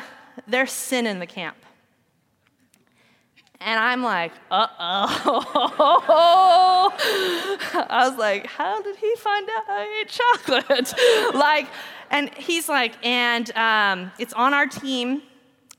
There's 0.47 0.71
sin 0.71 1.05
in 1.05 1.19
the 1.19 1.27
camp. 1.27 1.55
And 3.65 3.79
I'm 3.79 4.03
like, 4.03 4.31
uh 4.51 4.67
oh. 4.79 5.43
I 7.89 8.07
was 8.07 8.15
like, 8.15 8.45
how 8.45 8.79
did 8.83 8.95
he 8.97 9.15
find 9.15 9.49
out 9.49 9.63
I 9.67 10.01
ate 10.01 10.07
chocolate? 10.07 10.93
like, 11.33 11.67
and 12.11 12.31
he's 12.35 12.69
like, 12.69 12.93
and 13.03 13.49
um, 13.57 14.11
it's 14.19 14.33
on 14.33 14.53
our 14.53 14.67
team, 14.67 15.23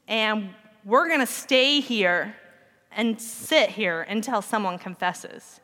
and 0.09 0.51
we're 0.85 1.09
gonna 1.09 1.27
stay 1.27 1.79
here 1.79 2.35
and 2.91 3.21
sit 3.21 3.71
here 3.71 4.03
until 4.03 4.43
someone 4.43 4.79
confesses. 4.79 5.61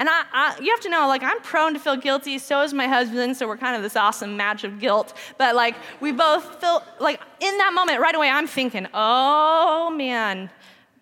And 0.00 0.08
I, 0.08 0.24
I, 0.32 0.58
you 0.60 0.70
have 0.70 0.80
to 0.80 0.88
know, 0.88 1.06
like, 1.06 1.22
I'm 1.22 1.40
prone 1.42 1.74
to 1.74 1.78
feel 1.78 1.94
guilty. 1.94 2.38
So 2.38 2.62
is 2.62 2.72
my 2.72 2.88
husband. 2.88 3.36
So 3.36 3.46
we're 3.46 3.58
kind 3.58 3.76
of 3.76 3.82
this 3.82 3.96
awesome 3.96 4.34
match 4.34 4.64
of 4.64 4.80
guilt. 4.80 5.14
But 5.36 5.54
like, 5.54 5.76
we 6.00 6.10
both 6.10 6.58
feel 6.58 6.82
like 6.98 7.20
in 7.38 7.58
that 7.58 7.72
moment, 7.74 8.00
right 8.00 8.14
away, 8.14 8.30
I'm 8.30 8.46
thinking, 8.46 8.88
oh 8.94 9.90
man, 9.90 10.48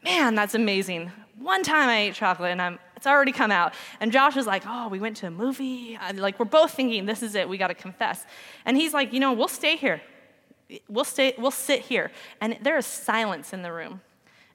man, 0.02 0.34
that's 0.34 0.54
amazing. 0.54 1.10
One 1.38 1.62
time 1.62 1.88
I 1.88 2.00
ate 2.02 2.14
chocolate 2.14 2.50
and 2.50 2.60
I'm, 2.60 2.78
it's 2.96 3.06
already 3.06 3.32
come 3.32 3.50
out. 3.50 3.74
And 4.00 4.10
Josh 4.10 4.36
is 4.36 4.46
like, 4.46 4.64
oh, 4.66 4.88
we 4.88 4.98
went 4.98 5.16
to 5.18 5.26
a 5.26 5.30
movie. 5.30 5.96
I, 6.00 6.12
like, 6.12 6.38
we're 6.38 6.46
both 6.46 6.72
thinking, 6.72 7.06
this 7.06 7.22
is 7.22 7.34
it, 7.34 7.48
we 7.48 7.58
got 7.58 7.68
to 7.68 7.74
confess. 7.74 8.24
And 8.64 8.76
he's 8.76 8.92
like, 8.92 9.12
you 9.12 9.20
know, 9.20 9.32
we'll 9.32 9.48
stay 9.48 9.76
here. 9.76 10.00
We'll, 10.88 11.04
stay, 11.04 11.34
we'll 11.38 11.50
sit 11.50 11.80
here. 11.80 12.10
And 12.40 12.58
there 12.62 12.76
is 12.76 12.86
silence 12.86 13.52
in 13.52 13.62
the 13.62 13.72
room. 13.72 14.00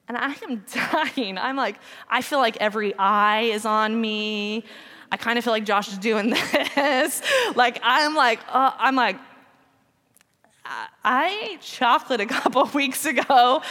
And 0.08 0.18
I 0.18 0.36
am 0.44 0.66
dying. 1.16 1.38
I'm 1.38 1.56
like, 1.56 1.80
I 2.10 2.22
feel 2.22 2.40
like 2.40 2.58
every 2.58 2.94
eye 2.98 3.42
is 3.42 3.66
on 3.66 4.00
me. 4.00 4.66
I 5.12 5.18
kind 5.18 5.38
of 5.38 5.44
feel 5.44 5.54
like 5.54 5.66
Josh 5.66 5.88
is 5.88 5.98
doing 5.98 6.30
this. 6.76 7.22
like, 7.56 7.80
I'm 7.84 8.16
like, 8.16 8.40
uh, 8.50 8.72
I'm 8.78 8.96
like, 8.96 9.18
I 10.66 11.50
ate 11.52 11.62
chocolate 11.62 12.22
a 12.22 12.26
couple 12.42 12.66
weeks 12.74 13.06
ago, 13.06 13.62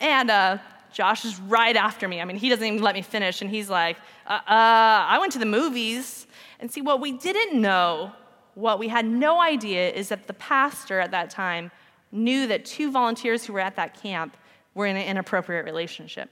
and 0.00 0.30
uh, 0.30 0.58
Josh 0.92 1.24
is 1.24 1.38
right 1.40 1.76
after 1.76 2.08
me. 2.08 2.20
I 2.20 2.24
mean, 2.24 2.36
he 2.36 2.48
doesn't 2.48 2.64
even 2.64 2.82
let 2.82 2.94
me 2.94 3.02
finish, 3.02 3.42
and 3.42 3.50
he's 3.50 3.70
like, 3.70 3.96
uh, 4.26 4.32
uh, 4.32 4.40
I 4.46 5.18
went 5.20 5.32
to 5.32 5.38
the 5.38 5.46
movies. 5.46 6.26
And 6.58 6.70
see, 6.70 6.82
what 6.82 7.00
we 7.00 7.12
didn't 7.12 7.60
know, 7.60 8.12
what 8.54 8.78
we 8.78 8.88
had 8.88 9.06
no 9.06 9.40
idea, 9.40 9.90
is 9.90 10.08
that 10.10 10.26
the 10.26 10.34
pastor 10.34 11.00
at 11.00 11.10
that 11.12 11.30
time 11.30 11.70
knew 12.12 12.46
that 12.48 12.64
two 12.64 12.90
volunteers 12.90 13.44
who 13.44 13.52
were 13.52 13.60
at 13.60 13.76
that 13.76 14.00
camp 14.02 14.36
were 14.74 14.86
in 14.86 14.96
an 14.96 15.06
inappropriate 15.06 15.64
relationship. 15.64 16.30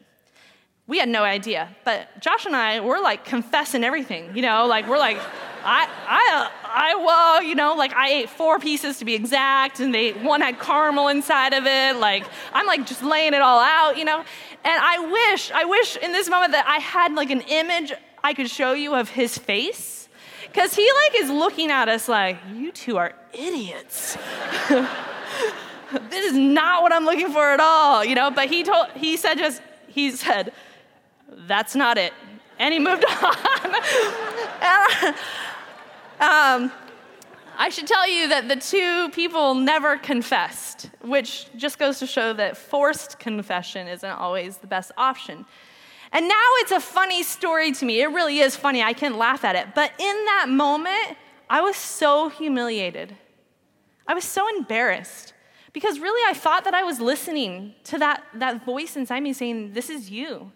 We 0.86 0.98
had 0.98 1.08
no 1.10 1.22
idea, 1.22 1.68
but 1.84 2.18
Josh 2.18 2.46
and 2.46 2.56
I 2.56 2.80
were 2.80 2.98
like 2.98 3.24
confessing 3.26 3.84
everything, 3.84 4.34
you 4.34 4.40
know, 4.40 4.66
like 4.66 4.88
we're 4.88 4.98
like, 4.98 5.18
I, 5.62 5.86
I, 6.06 6.50
I, 6.64 6.94
well, 6.94 7.42
you 7.42 7.54
know, 7.54 7.74
like 7.74 7.92
I 7.92 8.08
ate 8.08 8.30
four 8.30 8.58
pieces 8.58 8.98
to 8.98 9.04
be 9.04 9.14
exact, 9.14 9.80
and 9.80 9.94
they 9.94 10.12
one 10.12 10.40
had 10.40 10.58
caramel 10.58 11.08
inside 11.08 11.52
of 11.52 11.66
it. 11.66 11.96
Like 11.96 12.24
I'm 12.54 12.66
like 12.66 12.86
just 12.86 13.02
laying 13.02 13.34
it 13.34 13.42
all 13.42 13.60
out, 13.60 13.98
you 13.98 14.06
know. 14.06 14.24
And 14.64 14.80
I 14.82 14.98
wish, 14.98 15.50
I 15.50 15.64
wish 15.64 15.96
in 15.96 16.12
this 16.12 16.28
moment 16.28 16.52
that 16.52 16.66
I 16.66 16.78
had 16.78 17.14
like 17.14 17.30
an 17.30 17.42
image 17.42 17.92
I 18.22 18.34
could 18.34 18.50
show 18.50 18.72
you 18.72 18.94
of 18.94 19.08
his 19.08 19.38
face, 19.38 20.08
because 20.42 20.74
he 20.74 20.90
like 21.04 21.22
is 21.22 21.30
looking 21.30 21.70
at 21.70 21.88
us 21.88 22.08
like, 22.08 22.38
you 22.52 22.72
two 22.72 22.96
are 22.96 23.14
idiots. 23.32 24.16
this 24.68 26.24
is 26.24 26.34
not 26.34 26.82
what 26.82 26.92
I'm 26.92 27.04
looking 27.04 27.32
for 27.32 27.50
at 27.50 27.60
all, 27.60 28.04
you 28.04 28.14
know. 28.14 28.30
But 28.30 28.48
he 28.48 28.64
told, 28.64 28.88
he 28.96 29.16
said 29.16 29.36
just, 29.38 29.62
he 29.86 30.10
said, 30.10 30.52
that's 31.46 31.74
not 31.74 31.98
it, 31.98 32.12
and 32.58 32.72
he 32.72 32.80
moved 32.80 33.04
on. 33.22 33.36
and, 36.20 36.70
um, 36.70 36.72
I 37.60 37.70
should 37.70 37.88
tell 37.88 38.08
you 38.08 38.28
that 38.28 38.46
the 38.46 38.54
two 38.54 39.10
people 39.10 39.56
never 39.56 39.96
confessed, 39.96 40.90
which 41.02 41.48
just 41.56 41.76
goes 41.76 41.98
to 41.98 42.06
show 42.06 42.32
that 42.34 42.56
forced 42.56 43.18
confession 43.18 43.88
isn't 43.88 44.08
always 44.08 44.58
the 44.58 44.68
best 44.68 44.92
option. 44.96 45.44
And 46.12 46.28
now 46.28 46.48
it's 46.58 46.70
a 46.70 46.78
funny 46.78 47.24
story 47.24 47.72
to 47.72 47.84
me. 47.84 48.00
It 48.00 48.06
really 48.06 48.38
is 48.38 48.54
funny. 48.54 48.80
I 48.80 48.92
can 48.92 49.18
laugh 49.18 49.44
at 49.44 49.56
it. 49.56 49.74
But 49.74 49.90
in 49.98 50.24
that 50.26 50.46
moment, 50.48 51.18
I 51.50 51.60
was 51.60 51.74
so 51.74 52.28
humiliated. 52.28 53.16
I 54.06 54.14
was 54.14 54.24
so 54.24 54.46
embarrassed 54.56 55.34
because 55.72 55.98
really 55.98 56.30
I 56.30 56.34
thought 56.34 56.62
that 56.62 56.74
I 56.74 56.84
was 56.84 57.00
listening 57.00 57.74
to 57.84 57.98
that, 57.98 58.22
that 58.34 58.64
voice 58.64 58.96
inside 58.96 59.20
me 59.20 59.32
saying, 59.32 59.72
This 59.72 59.90
is 59.90 60.10
you. 60.10 60.52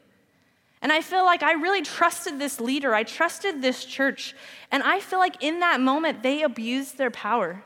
And 0.82 0.90
I 0.90 1.00
feel 1.00 1.24
like 1.24 1.44
I 1.44 1.52
really 1.52 1.80
trusted 1.80 2.40
this 2.40 2.60
leader, 2.60 2.92
I 2.92 3.04
trusted 3.04 3.62
this 3.62 3.84
church. 3.84 4.34
And 4.72 4.82
I 4.82 4.98
feel 4.98 5.20
like 5.20 5.42
in 5.42 5.60
that 5.60 5.80
moment, 5.80 6.22
they 6.22 6.42
abused 6.42 6.98
their 6.98 7.10
power. 7.10 7.62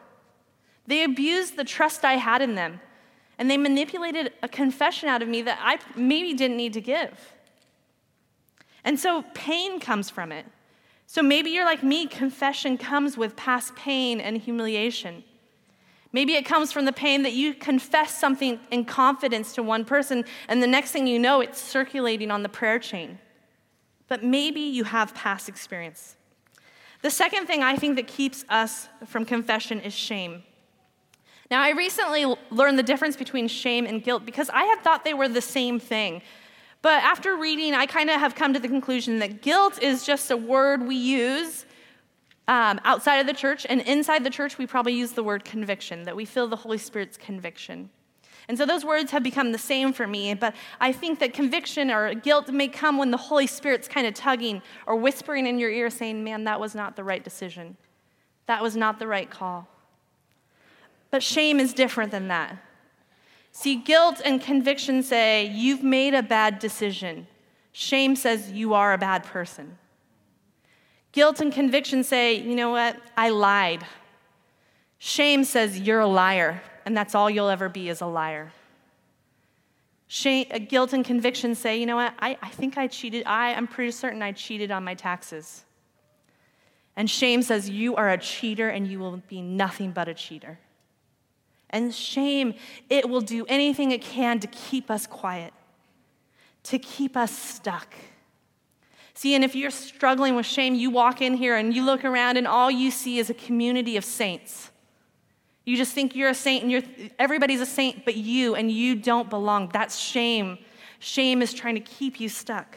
They 0.87 1.03
abused 1.03 1.57
the 1.57 1.65
trust 1.65 2.05
I 2.05 2.15
had 2.15 2.43
in 2.43 2.55
them. 2.55 2.81
And 3.39 3.51
they 3.51 3.57
manipulated 3.57 4.33
a 4.43 4.49
confession 4.49 5.09
out 5.09 5.23
of 5.23 5.29
me 5.29 5.43
that 5.43 5.59
I 5.61 5.79
maybe 5.99 6.35
didn't 6.35 6.59
need 6.59 6.75
to 6.75 6.81
give. 6.81 7.35
And 8.85 9.01
so 9.01 9.25
pain 9.35 9.81
comes 9.81 10.11
from 10.11 10.31
it. 10.31 10.47
So 11.07 11.23
maybe 11.23 11.51
you're 11.51 11.65
like 11.65 11.83
me, 11.83 12.07
confession 12.07 12.77
comes 12.77 13.17
with 13.17 13.35
past 13.35 13.75
pain 13.77 14.21
and 14.21 14.37
humiliation. 14.37 15.25
Maybe 16.17 16.33
it 16.33 16.47
comes 16.47 16.73
from 16.73 16.87
the 16.87 16.95
pain 16.95 17.25
that 17.25 17.35
you 17.35 17.53
confess 17.53 18.17
something 18.17 18.59
in 18.71 18.87
confidence 18.87 19.53
to 19.53 19.63
one 19.63 19.85
person, 19.85 20.25
and 20.49 20.63
the 20.63 20.67
next 20.67 20.93
thing 20.93 21.07
you 21.07 21.19
know, 21.19 21.43
it's 21.43 21.61
circulating 21.61 22.31
on 22.31 22.43
the 22.43 22.49
prayer 22.49 22.79
chain. 22.79 23.19
But 24.09 24.25
maybe 24.25 24.63
you 24.63 24.85
have 24.85 25.15
past 25.15 25.47
experience. 25.47 26.17
The 27.03 27.11
second 27.11 27.49
thing 27.49 27.63
I 27.63 27.77
think 27.77 27.97
that 27.97 28.07
keeps 28.07 28.47
us 28.49 28.89
from 29.05 29.27
confession 29.27 29.79
is 29.81 29.93
shame. 29.93 30.43
Now, 31.51 31.61
I 31.61 31.73
recently 31.73 32.25
learned 32.51 32.79
the 32.79 32.83
difference 32.83 33.19
between 33.19 33.47
shame 33.47 33.85
and 33.85 34.03
guilt 34.03 34.25
because 34.25 34.49
I 34.49 34.65
had 34.65 34.81
thought 34.81 35.05
they 35.05 35.13
were 35.13 35.29
the 35.29 35.43
same 35.43 35.79
thing. 35.79 36.23
But 36.81 37.03
after 37.03 37.37
reading, 37.37 37.75
I 37.75 37.85
kind 37.85 38.09
of 38.09 38.19
have 38.19 38.35
come 38.35 38.55
to 38.55 38.59
the 38.59 38.69
conclusion 38.69 39.19
that 39.19 39.43
guilt 39.43 39.83
is 39.83 40.07
just 40.07 40.31
a 40.31 40.37
word 40.39 40.87
we 40.87 40.97
use 40.97 41.66
um, 42.49 42.81
outside 42.85 43.17
of 43.17 43.27
the 43.27 43.33
church 43.33 43.67
and 43.69 43.81
inside 43.83 44.23
the 44.23 44.31
church, 44.31 44.59
we 44.59 44.67
probably 44.67 44.93
use 44.93 45.13
the 45.13 45.23
word 45.23 45.45
conviction, 45.45 46.05
that 46.05 46.15
we 46.15 46.25
feel 46.25 46.47
the 46.47 46.57
Holy 46.57 46.79
Spirit's 46.79 47.17
conviction. 47.17 47.91
And 48.49 48.57
so 48.57 48.65
those 48.65 48.85
words 48.85 49.11
have 49.11 49.25
become 49.25 49.51
the 49.51 49.59
same 49.59 49.93
for 49.93 50.07
me, 50.07 50.33
but 50.35 50.55
I 50.81 50.93
think 50.93 51.19
that 51.19 51.33
conviction 51.33 51.91
or 51.91 52.15
guilt 52.15 52.49
may 52.49 52.69
come 52.69 52.97
when 52.97 53.11
the 53.11 53.17
Holy 53.17 53.49
Spirit's 53.49 53.89
kind 53.89 54.07
of 54.07 54.15
tugging 54.15 54.63
or 54.87 54.95
whispering 54.95 55.47
in 55.47 55.59
your 55.59 55.71
ear 55.71 55.91
saying, 55.91 56.23
Man, 56.23 56.45
that 56.45 56.61
was 56.61 56.75
not 56.75 56.95
the 56.95 57.03
right 57.03 57.25
decision. 57.25 57.77
That 58.47 58.63
was 58.63 58.77
not 58.77 59.01
the 59.01 59.09
right 59.09 59.29
call. 59.29 59.67
But 61.11 61.25
shame 61.25 61.59
is 61.59 61.75
different 61.75 62.13
than 62.13 62.29
that. 62.29 62.57
See, 63.51 63.75
guilt 63.75 64.21
and 64.25 64.41
conviction 64.41 65.03
say, 65.03 65.47
You've 65.47 65.83
made 65.83 66.15
a 66.15 66.23
bad 66.23 66.61
decision. 66.61 67.27
Shame 67.73 68.15
says, 68.15 68.53
You 68.53 68.75
are 68.75 68.93
a 68.93 68.99
bad 68.99 69.25
person. 69.25 69.79
Guilt 71.17 71.41
and 71.41 71.51
conviction 71.51 72.05
say, 72.05 72.35
you 72.35 72.55
know 72.55 72.69
what? 72.69 72.95
I 73.17 73.31
lied. 73.31 73.87
Shame 74.99 75.45
says, 75.45 75.81
you're 75.81 76.01
a 76.01 76.07
liar, 76.07 76.61
and 76.85 76.95
that's 76.95 77.15
all 77.15 77.31
you'll 77.31 77.49
ever 77.49 77.71
be 77.71 77.89
is 77.89 78.03
a 78.03 78.07
liar. 78.07 78.53
Shame, 80.09 80.47
guilt 80.69 80.93
and 80.93 81.03
conviction 81.03 81.55
say, 81.55 81.81
you 81.81 81.87
know 81.87 81.97
what? 81.97 82.13
I, 82.19 82.37
I 82.43 82.51
think 82.51 82.77
I 82.77 82.87
cheated. 82.87 83.25
I, 83.25 83.55
I'm 83.55 83.67
pretty 83.67 83.93
certain 83.93 84.21
I 84.21 84.33
cheated 84.33 84.71
on 84.71 84.85
my 84.85 84.93
taxes. 84.93 85.65
And 86.97 87.09
shame 87.09 87.41
says, 87.41 87.71
you 87.71 87.97
are 87.97 88.11
a 88.11 88.19
cheater 88.19 88.69
and 88.69 88.87
you 88.87 88.99
will 88.99 89.23
be 89.27 89.41
nothing 89.41 89.93
but 89.93 90.09
a 90.09 90.15
cheater. 90.15 90.59
And 91.71 91.95
shame, 91.95 92.53
it 92.91 93.09
will 93.09 93.23
do 93.23 93.47
anything 93.47 93.91
it 93.91 94.03
can 94.03 94.39
to 94.41 94.47
keep 94.49 94.91
us 94.91 95.07
quiet, 95.07 95.55
to 96.65 96.79
keep 96.79 97.17
us 97.17 97.35
stuck. 97.35 97.95
See, 99.17 99.35
and 99.35 99.43
if 99.43 99.55
you're 99.55 99.71
struggling 99.71 100.37
with 100.37 100.45
shame, 100.45 100.75
you 100.75 100.91
walk 100.91 101.23
in 101.23 101.33
here 101.33 101.57
and 101.57 101.75
you 101.75 101.87
look 101.87 102.05
around 102.05 102.37
and 102.37 102.47
all 102.47 102.71
you 102.71 102.91
see 102.91 103.19
is 103.19 103.31
a 103.31 103.35
community 103.35 103.97
of 103.97 104.05
saints. 104.05 104.71
You 105.65 105.79
just 105.79 105.95
think 105.95 106.15
you're 106.15 106.29
a 106.29 106.35
saint 106.35 106.65
and 106.65 106.71
you're, 106.71 106.83
everybody's 107.19 107.63
a 107.63 107.67
saint 107.67 108.05
but 108.05 108.15
you, 108.15 108.55
and 108.55 108.71
you 108.71 108.95
don't 108.95 109.31
belong. 109.31 109.71
That's 109.73 109.99
shame. 109.99 110.59
Shame 110.99 111.41
is 111.41 111.55
trying 111.55 111.77
to 111.77 111.81
keep 111.81 112.21
you 112.21 112.29
stuck. 112.29 112.77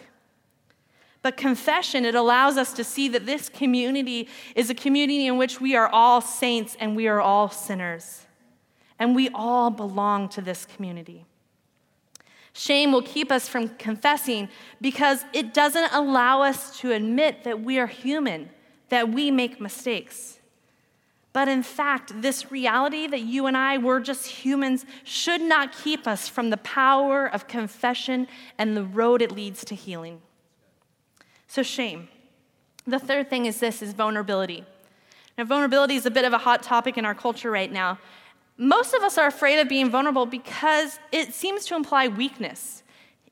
But 1.22 1.36
confession, 1.36 2.06
it 2.06 2.16
allows 2.16 2.56
us 2.56 2.72
to 2.72 2.86
see 2.86 3.10
that 3.10 3.26
this 3.26 3.50
community 3.50 4.30
is 4.56 4.70
a 4.70 4.74
community 4.74 5.28
in 5.28 5.38
which 5.38 5.60
we 5.60 5.76
are 5.76 5.90
all 5.90 6.22
saints 6.22 6.78
and 6.80 6.96
we 6.96 7.10
are 7.10 7.20
all 7.20 7.50
sinners. 7.50 8.26
And 8.98 9.14
we 9.14 9.28
all 9.34 9.72
belong 9.72 10.30
to 10.30 10.42
this 10.42 10.66
community. 10.66 11.26
Shame 12.60 12.92
will 12.92 13.04
keep 13.04 13.32
us 13.32 13.48
from 13.48 13.70
confessing 13.78 14.50
because 14.82 15.24
it 15.32 15.54
doesn't 15.54 15.94
allow 15.94 16.42
us 16.42 16.78
to 16.80 16.92
admit 16.92 17.46
that 17.46 17.62
we 17.62 17.80
are 17.80 17.88
human, 17.88 18.50
that 18.90 19.08
we 19.08 19.32
make 19.32 19.62
mistakes. 19.62 20.40
But 21.32 21.48
in 21.48 21.64
fact, 21.64 22.22
this 22.22 22.52
reality 22.52 23.08
that 23.08 23.22
you 23.22 23.46
and 23.46 23.56
I 23.56 23.78
were 23.78 24.02
just 24.02 24.26
humans 24.28 24.86
should 25.06 25.40
not 25.40 25.72
keep 25.72 26.06
us 26.06 26.28
from 26.28 26.50
the 26.50 26.58
power 26.58 27.28
of 27.28 27.48
confession 27.48 28.28
and 28.58 28.76
the 28.76 28.84
road 28.84 29.22
it 29.22 29.32
leads 29.32 29.64
to 29.64 29.74
healing. 29.74 30.20
So, 31.48 31.64
shame. 31.64 32.10
The 32.86 33.00
third 33.00 33.30
thing 33.30 33.46
is 33.46 33.62
this 33.62 33.82
is 33.82 33.94
vulnerability. 33.94 34.66
Now, 35.38 35.46
vulnerability 35.46 35.96
is 35.96 36.06
a 36.06 36.12
bit 36.12 36.26
of 36.26 36.34
a 36.34 36.40
hot 36.40 36.62
topic 36.62 36.98
in 36.98 37.06
our 37.06 37.16
culture 37.16 37.52
right 37.52 37.72
now 37.72 38.00
most 38.60 38.94
of 38.94 39.02
us 39.04 39.18
are 39.18 39.28
afraid 39.28 39.58
of 39.58 39.70
being 39.70 39.90
vulnerable 39.90 40.26
because 40.26 41.00
it 41.14 41.34
seems 41.34 41.66
to 41.68 41.76
imply 41.76 42.10
weakness. 42.10 42.84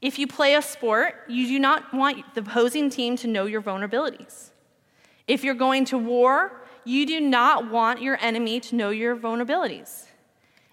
If 0.01 0.17
you 0.17 0.25
play 0.25 0.55
a 0.55 0.61
sport, 0.61 1.15
you 1.27 1.45
do 1.47 1.59
not 1.59 1.93
want 1.93 2.33
the 2.33 2.39
opposing 2.39 2.89
team 2.89 3.17
to 3.17 3.27
know 3.27 3.45
your 3.45 3.61
vulnerabilities. 3.61 4.51
If 5.27 5.43
you're 5.43 5.53
going 5.53 5.83
to 5.85 5.97
war, 5.97 6.61
you 6.85 7.05
do 7.05 7.19
not 7.19 7.69
want 7.69 8.01
your 8.01 8.17
enemy 8.21 8.61
to 8.61 8.75
know 8.75 8.89
your 8.89 9.17
vulnerabilities. 9.17 10.05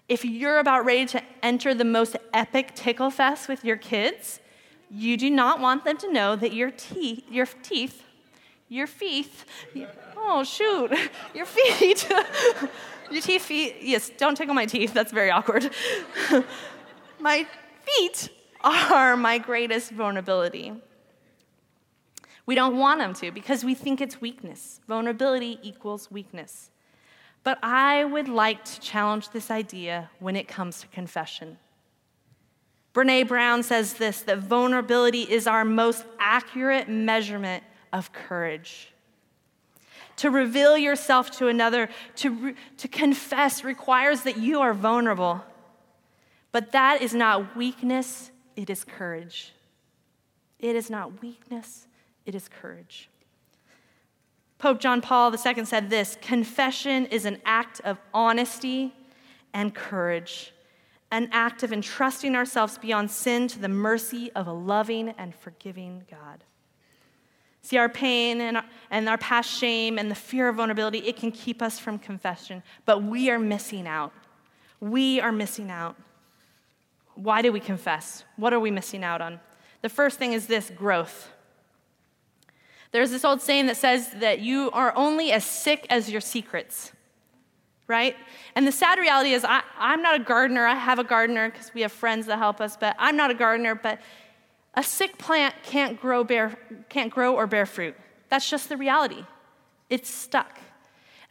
If 0.07 0.23
you're 0.23 0.59
about 0.59 0.85
ready 0.85 1.05
to 1.07 1.21
enter 1.43 1.73
the 1.73 1.83
most 1.83 2.15
epic 2.33 2.75
tickle 2.75 3.09
fest 3.09 3.49
with 3.49 3.65
your 3.65 3.75
kids, 3.75 4.39
you 4.89 5.17
do 5.17 5.29
not 5.29 5.59
want 5.59 5.83
them 5.83 5.97
to 5.97 6.13
know 6.13 6.37
that 6.37 6.53
your 6.53 6.71
teeth, 6.71 7.25
your 7.29 7.47
teeth, 7.61 8.03
your 8.69 8.87
feet, 8.87 9.31
oh 10.15 10.45
shoot, 10.45 10.93
your 11.35 11.45
feet 11.45 12.09
Your 13.11 13.21
teeth, 13.21 13.43
feet, 13.43 13.77
yes, 13.81 14.11
don't 14.17 14.35
tickle 14.35 14.55
my 14.55 14.65
teeth. 14.65 14.93
That's 14.93 15.11
very 15.11 15.29
awkward. 15.29 15.69
my 17.19 17.45
feet 17.83 18.29
are 18.63 19.15
my 19.15 19.37
greatest 19.37 19.91
vulnerability. 19.91 20.73
We 22.45 22.55
don't 22.55 22.77
want 22.77 22.99
them 22.99 23.13
to 23.15 23.31
because 23.31 23.63
we 23.63 23.73
think 23.73 24.01
it's 24.01 24.21
weakness. 24.21 24.79
Vulnerability 24.87 25.59
equals 25.61 26.11
weakness. 26.11 26.69
But 27.43 27.59
I 27.63 28.03
would 28.05 28.27
like 28.27 28.65
to 28.65 28.79
challenge 28.79 29.29
this 29.29 29.51
idea 29.51 30.09
when 30.19 30.35
it 30.35 30.47
comes 30.47 30.81
to 30.81 30.87
confession. 30.87 31.57
Brene 32.93 33.27
Brown 33.27 33.61
says 33.61 33.93
this 33.93 34.21
that 34.21 34.39
vulnerability 34.39 35.21
is 35.21 35.47
our 35.47 35.65
most 35.65 36.05
accurate 36.19 36.87
measurement 36.87 37.63
of 37.93 38.11
courage. 38.13 38.93
To 40.17 40.29
reveal 40.29 40.77
yourself 40.77 41.31
to 41.31 41.47
another, 41.47 41.89
to, 42.17 42.55
to 42.77 42.87
confess, 42.87 43.63
requires 43.63 44.21
that 44.21 44.37
you 44.37 44.61
are 44.61 44.73
vulnerable. 44.73 45.43
But 46.51 46.71
that 46.71 47.01
is 47.01 47.13
not 47.13 47.55
weakness, 47.55 48.31
it 48.55 48.69
is 48.69 48.83
courage. 48.85 49.53
It 50.59 50.75
is 50.75 50.89
not 50.89 51.21
weakness, 51.21 51.87
it 52.25 52.33
is 52.33 52.47
courage. 52.47 53.09
Pope 54.57 54.79
John 54.79 55.01
Paul 55.01 55.33
II 55.35 55.65
said 55.65 55.89
this 55.89 56.17
confession 56.21 57.07
is 57.07 57.25
an 57.25 57.41
act 57.45 57.81
of 57.83 57.99
honesty 58.13 58.93
and 59.53 59.75
courage, 59.75 60.53
an 61.11 61.29
act 61.31 61.61
of 61.61 61.73
entrusting 61.73 62.35
ourselves 62.35 62.77
beyond 62.77 63.11
sin 63.11 63.47
to 63.49 63.59
the 63.59 63.67
mercy 63.67 64.31
of 64.31 64.47
a 64.47 64.53
loving 64.53 65.09
and 65.17 65.35
forgiving 65.35 66.03
God. 66.09 66.45
See, 67.65 67.77
our 67.79 67.89
pain 67.89 68.41
and 68.41 68.57
our, 68.57 68.65
and 68.91 69.09
our 69.09 69.17
past 69.17 69.49
shame 69.49 69.97
and 69.97 70.11
the 70.11 70.15
fear 70.15 70.49
of 70.49 70.57
vulnerability, 70.57 70.99
it 70.99 71.15
can 71.15 71.31
keep 71.31 71.63
us 71.63 71.79
from 71.79 71.97
confession, 71.97 72.61
but 72.85 73.01
we 73.01 73.31
are 73.31 73.39
missing 73.39 73.87
out. 73.87 74.13
We 74.79 75.19
are 75.19 75.31
missing 75.31 75.71
out. 75.71 75.95
Why 77.15 77.41
do 77.41 77.51
we 77.51 77.59
confess? 77.59 78.23
What 78.35 78.53
are 78.53 78.59
we 78.59 78.69
missing 78.69 79.03
out 79.03 79.19
on? 79.19 79.39
The 79.81 79.89
first 79.89 80.19
thing 80.19 80.33
is 80.33 80.45
this 80.45 80.69
growth. 80.69 81.31
There's 82.91 83.09
this 83.09 83.25
old 83.25 83.41
saying 83.41 83.65
that 83.65 83.77
says 83.77 84.11
that 84.19 84.41
you 84.41 84.69
are 84.69 84.95
only 84.95 85.31
as 85.31 85.43
sick 85.43 85.87
as 85.89 86.07
your 86.07 86.21
secrets, 86.21 86.91
right? 87.87 88.15
And 88.53 88.67
the 88.67 88.71
sad 88.71 88.99
reality 88.99 89.33
is, 89.33 89.43
I, 89.43 89.63
am 89.79 90.03
not 90.03 90.21
a 90.21 90.23
gardener. 90.23 90.67
I 90.67 90.75
have 90.75 90.99
a 90.99 91.03
gardener 91.03 91.49
because 91.49 91.73
we 91.73 91.81
have 91.81 91.91
friends 91.91 92.27
that 92.27 92.37
help 92.37 92.61
us, 92.61 92.77
but 92.77 92.95
I'm 92.99 93.17
not 93.17 93.31
a 93.31 93.33
gardener. 93.33 93.73
But 93.73 94.01
a 94.75 94.83
sick 94.83 95.17
plant 95.17 95.55
can't 95.63 95.99
grow, 95.99 96.23
bear, 96.23 96.57
can't 96.89 97.11
grow 97.11 97.35
or 97.35 97.47
bear 97.47 97.65
fruit. 97.65 97.95
That's 98.29 98.49
just 98.49 98.69
the 98.69 98.77
reality. 98.77 99.23
It's 99.89 100.09
stuck. 100.09 100.59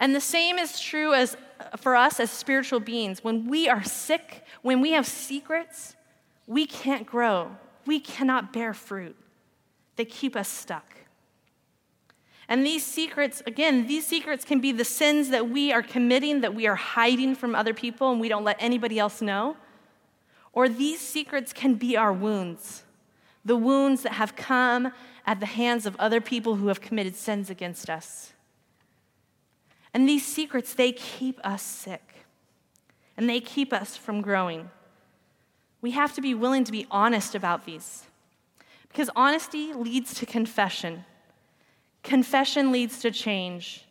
And 0.01 0.15
the 0.15 0.21
same 0.21 0.59
is 0.59 0.81
true 0.81 1.13
as 1.13 1.37
for 1.77 1.95
us 1.95 2.21
as 2.21 2.31
spiritual 2.31 2.81
beings. 2.81 3.23
When 3.23 3.47
we 3.47 3.69
are 3.69 3.85
sick, 3.85 4.45
when 4.63 4.81
we 4.81 4.93
have 4.93 5.07
secrets, 5.07 5.95
we 6.47 6.67
can't 6.67 7.07
grow. 7.07 7.57
We 7.87 8.01
cannot 8.01 8.53
bear 8.53 8.75
fruit. 8.75 9.17
They 9.97 10.05
keep 10.05 10.37
us 10.37 10.49
stuck. 10.49 10.95
And 12.49 12.65
these 12.65 12.85
secrets, 12.85 13.43
again, 13.47 13.87
these 13.87 14.07
secrets 14.07 14.45
can 14.45 14.61
be 14.61 14.73
the 14.73 14.85
sins 14.85 15.31
that 15.31 15.49
we 15.49 15.73
are 15.73 15.83
committing, 15.83 16.41
that 16.43 16.55
we 16.55 16.67
are 16.67 16.75
hiding 16.75 17.35
from 17.35 17.55
other 17.55 17.73
people 17.73 18.11
and 18.11 18.21
we 18.21 18.29
don't 18.29 18.45
let 18.45 18.57
anybody 18.59 18.99
else 18.99 19.23
know. 19.23 19.57
Or 20.53 20.69
these 20.69 21.01
secrets 21.01 21.53
can 21.53 21.75
be 21.75 21.97
our 21.97 22.13
wounds 22.13 22.84
the 23.45 23.57
wounds 23.57 24.03
that 24.03 24.13
have 24.13 24.37
come 24.37 24.93
at 25.27 25.41
the 25.41 25.47
hands 25.47 25.87
of 25.87 25.97
other 25.99 26.21
people 26.21 26.57
who 26.57 26.69
have 26.69 26.81
committed 26.81 27.15
sins 27.17 27.51
against 27.51 27.91
us. 27.91 28.33
And 29.93 30.09
these 30.09 30.27
secrets, 30.27 30.75
they 30.75 30.93
keep 30.93 31.41
us 31.45 31.63
sick 31.63 32.27
and 33.17 33.29
they 33.29 33.41
keep 33.41 33.73
us 33.73 33.97
from 33.97 34.21
growing. 34.21 34.71
We 35.81 35.93
have 35.93 36.15
to 36.15 36.21
be 36.21 36.35
willing 36.35 36.65
to 36.65 36.73
be 36.73 36.87
honest 36.91 37.35
about 37.35 37.65
these 37.65 38.05
because 38.89 39.11
honesty 39.15 39.73
leads 39.73 40.15
to 40.15 40.27
confession. 40.27 41.05
Confession 42.03 42.71
leads 42.71 43.01
to 43.01 43.11
change, 43.11 43.87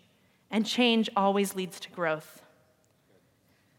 and 0.49 0.65
change 0.65 1.09
always 1.15 1.55
leads 1.55 1.79
to 1.81 1.89
growth. 1.89 2.41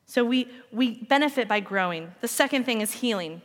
So 0.07 0.25
we, 0.25 0.49
we 0.71 1.03
benefit 1.05 1.49
by 1.49 1.61
growing. 1.61 2.15
The 2.21 2.29
second 2.29 2.65
thing 2.65 2.81
is 2.81 2.93
healing. 2.93 3.43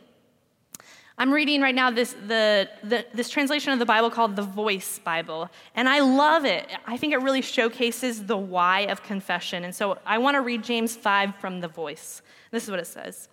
I'm 1.20 1.30
reading 1.30 1.60
right 1.60 1.74
now 1.74 1.90
this, 1.90 2.14
the, 2.28 2.66
the, 2.82 3.04
this 3.12 3.28
translation 3.28 3.74
of 3.74 3.78
the 3.78 3.84
Bible 3.84 4.08
called 4.08 4.36
the 4.36 4.42
Voice 4.42 4.98
Bible, 5.00 5.50
and 5.74 5.86
I 5.86 6.00
love 6.00 6.46
it. 6.46 6.66
I 6.86 6.96
think 6.96 7.12
it 7.12 7.18
really 7.18 7.42
showcases 7.42 8.24
the 8.24 8.38
why 8.38 8.86
of 8.86 9.02
confession. 9.02 9.64
And 9.64 9.74
so 9.74 9.98
I 10.06 10.16
want 10.16 10.36
to 10.36 10.40
read 10.40 10.64
James 10.64 10.96
5 10.96 11.36
from 11.36 11.60
the 11.60 11.68
Voice. 11.68 12.22
This 12.52 12.64
is 12.64 12.70
what 12.70 12.80
it 12.80 12.86
says 12.86 13.28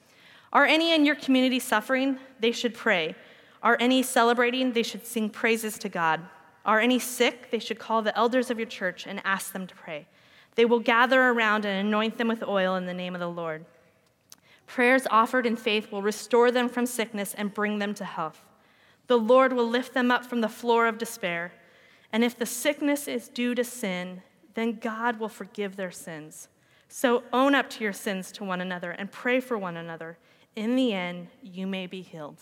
Are 0.52 0.66
any 0.66 0.94
in 0.94 1.06
your 1.06 1.16
community 1.16 1.60
suffering? 1.60 2.20
They 2.42 2.52
should 2.52 2.74
pray. 2.74 3.16
Are 3.64 3.78
any 3.80 4.04
celebrating? 4.04 4.74
They 4.74 4.84
should 4.84 5.06
sing 5.06 5.30
praises 5.30 5.78
to 5.80 5.88
God. 5.88 6.20
Are 6.66 6.82
any 6.82 7.00
sick? 7.00 7.52
They 7.52 7.60
should 7.60 7.80
call 7.80 8.02
the 8.02 8.16
elders 8.18 8.52
of 8.52 8.60
your 8.60 8.68
church 8.68 9.08
and 9.08 9.22
ask 9.24 9.54
them 9.54 9.66
to 9.66 9.74
pray. 9.74 10.08
They 10.56 10.66
will 10.66 10.82
gather 10.82 11.22
around 11.22 11.64
and 11.64 11.88
anoint 11.88 12.18
them 12.18 12.28
with 12.28 12.44
oil 12.44 12.76
in 12.76 12.86
the 12.86 12.94
name 12.94 13.16
of 13.16 13.22
the 13.22 13.30
Lord. 13.30 13.64
Prayers 14.68 15.08
offered 15.10 15.46
in 15.46 15.56
faith 15.56 15.92
will 15.92 16.02
restore 16.02 16.52
them 16.52 16.70
from 16.70 16.86
sickness 16.86 17.34
and 17.34 17.54
bring 17.54 17.80
them 17.80 17.94
to 17.96 18.06
health. 18.06 18.44
The 19.08 19.18
Lord 19.18 19.54
will 19.54 19.68
lift 19.68 19.94
them 19.94 20.12
up 20.12 20.26
from 20.26 20.42
the 20.42 20.50
floor 20.50 20.86
of 20.86 20.98
despair. 20.98 21.54
And 22.12 22.24
if 22.24 22.38
the 22.38 22.46
sickness 22.46 23.08
is 23.08 23.30
due 23.30 23.56
to 23.56 23.64
sin, 23.64 24.22
then 24.54 24.74
God 24.80 25.20
will 25.20 25.30
forgive 25.30 25.76
their 25.76 25.92
sins. 25.92 26.50
So 26.90 27.24
own 27.34 27.56
up 27.56 27.70
to 27.72 27.84
your 27.84 27.94
sins 27.94 28.32
to 28.34 28.44
one 28.44 28.62
another 28.62 28.92
and 28.92 29.12
pray 29.12 29.40
for 29.40 29.58
one 29.58 29.78
another. 29.78 30.18
In 30.56 30.76
the 30.76 30.94
end, 30.94 31.28
you 31.42 31.66
may 31.68 31.88
be 31.88 32.02
healed. 32.02 32.40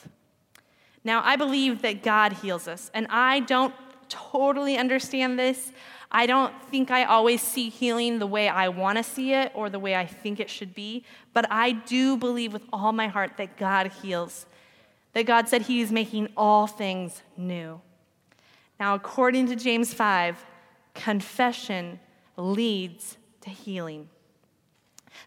Now, 1.03 1.21
I 1.23 1.35
believe 1.35 1.83
that 1.83 2.01
God 2.01 2.33
heals 2.33 2.67
us, 2.67 2.89
and 2.93 3.05
I 3.09 3.41
don't 3.41 3.73
totally 4.10 4.78
understand 4.78 5.38
this. 5.39 5.72
I 6.12 6.26
don't 6.26 6.54
think 6.70 6.91
I 6.91 7.04
always 7.04 7.41
see 7.41 7.70
healing 7.70 8.20
the 8.20 8.28
way 8.28 8.48
I 8.48 8.70
want 8.70 8.98
to 8.98 9.04
see 9.04 9.34
it 9.34 9.52
or 9.54 9.70
the 9.70 9.80
way 9.80 9.96
I 9.96 10.06
think 10.06 10.39
it 10.39 10.50
should 10.50 10.74
be, 10.74 11.04
but 11.34 11.46
I 11.52 11.72
do 11.72 12.15
believe 12.15 12.54
with 12.54 12.63
all 12.72 12.91
my 12.91 13.08
heart 13.08 13.34
that 13.38 13.58
God 13.58 13.91
heals, 14.02 14.46
that 15.13 15.26
God 15.26 15.50
said 15.50 15.63
He 15.63 15.82
is 15.82 15.91
making 15.91 16.30
all 16.38 16.68
things 16.68 17.22
new. 17.36 17.82
Now, 18.80 18.96
according 18.96 19.48
to 19.48 19.56
James 19.56 19.94
5, 19.94 20.46
confession 20.94 22.00
leads 22.38 23.18
to 23.41 23.50
healing. 23.50 24.10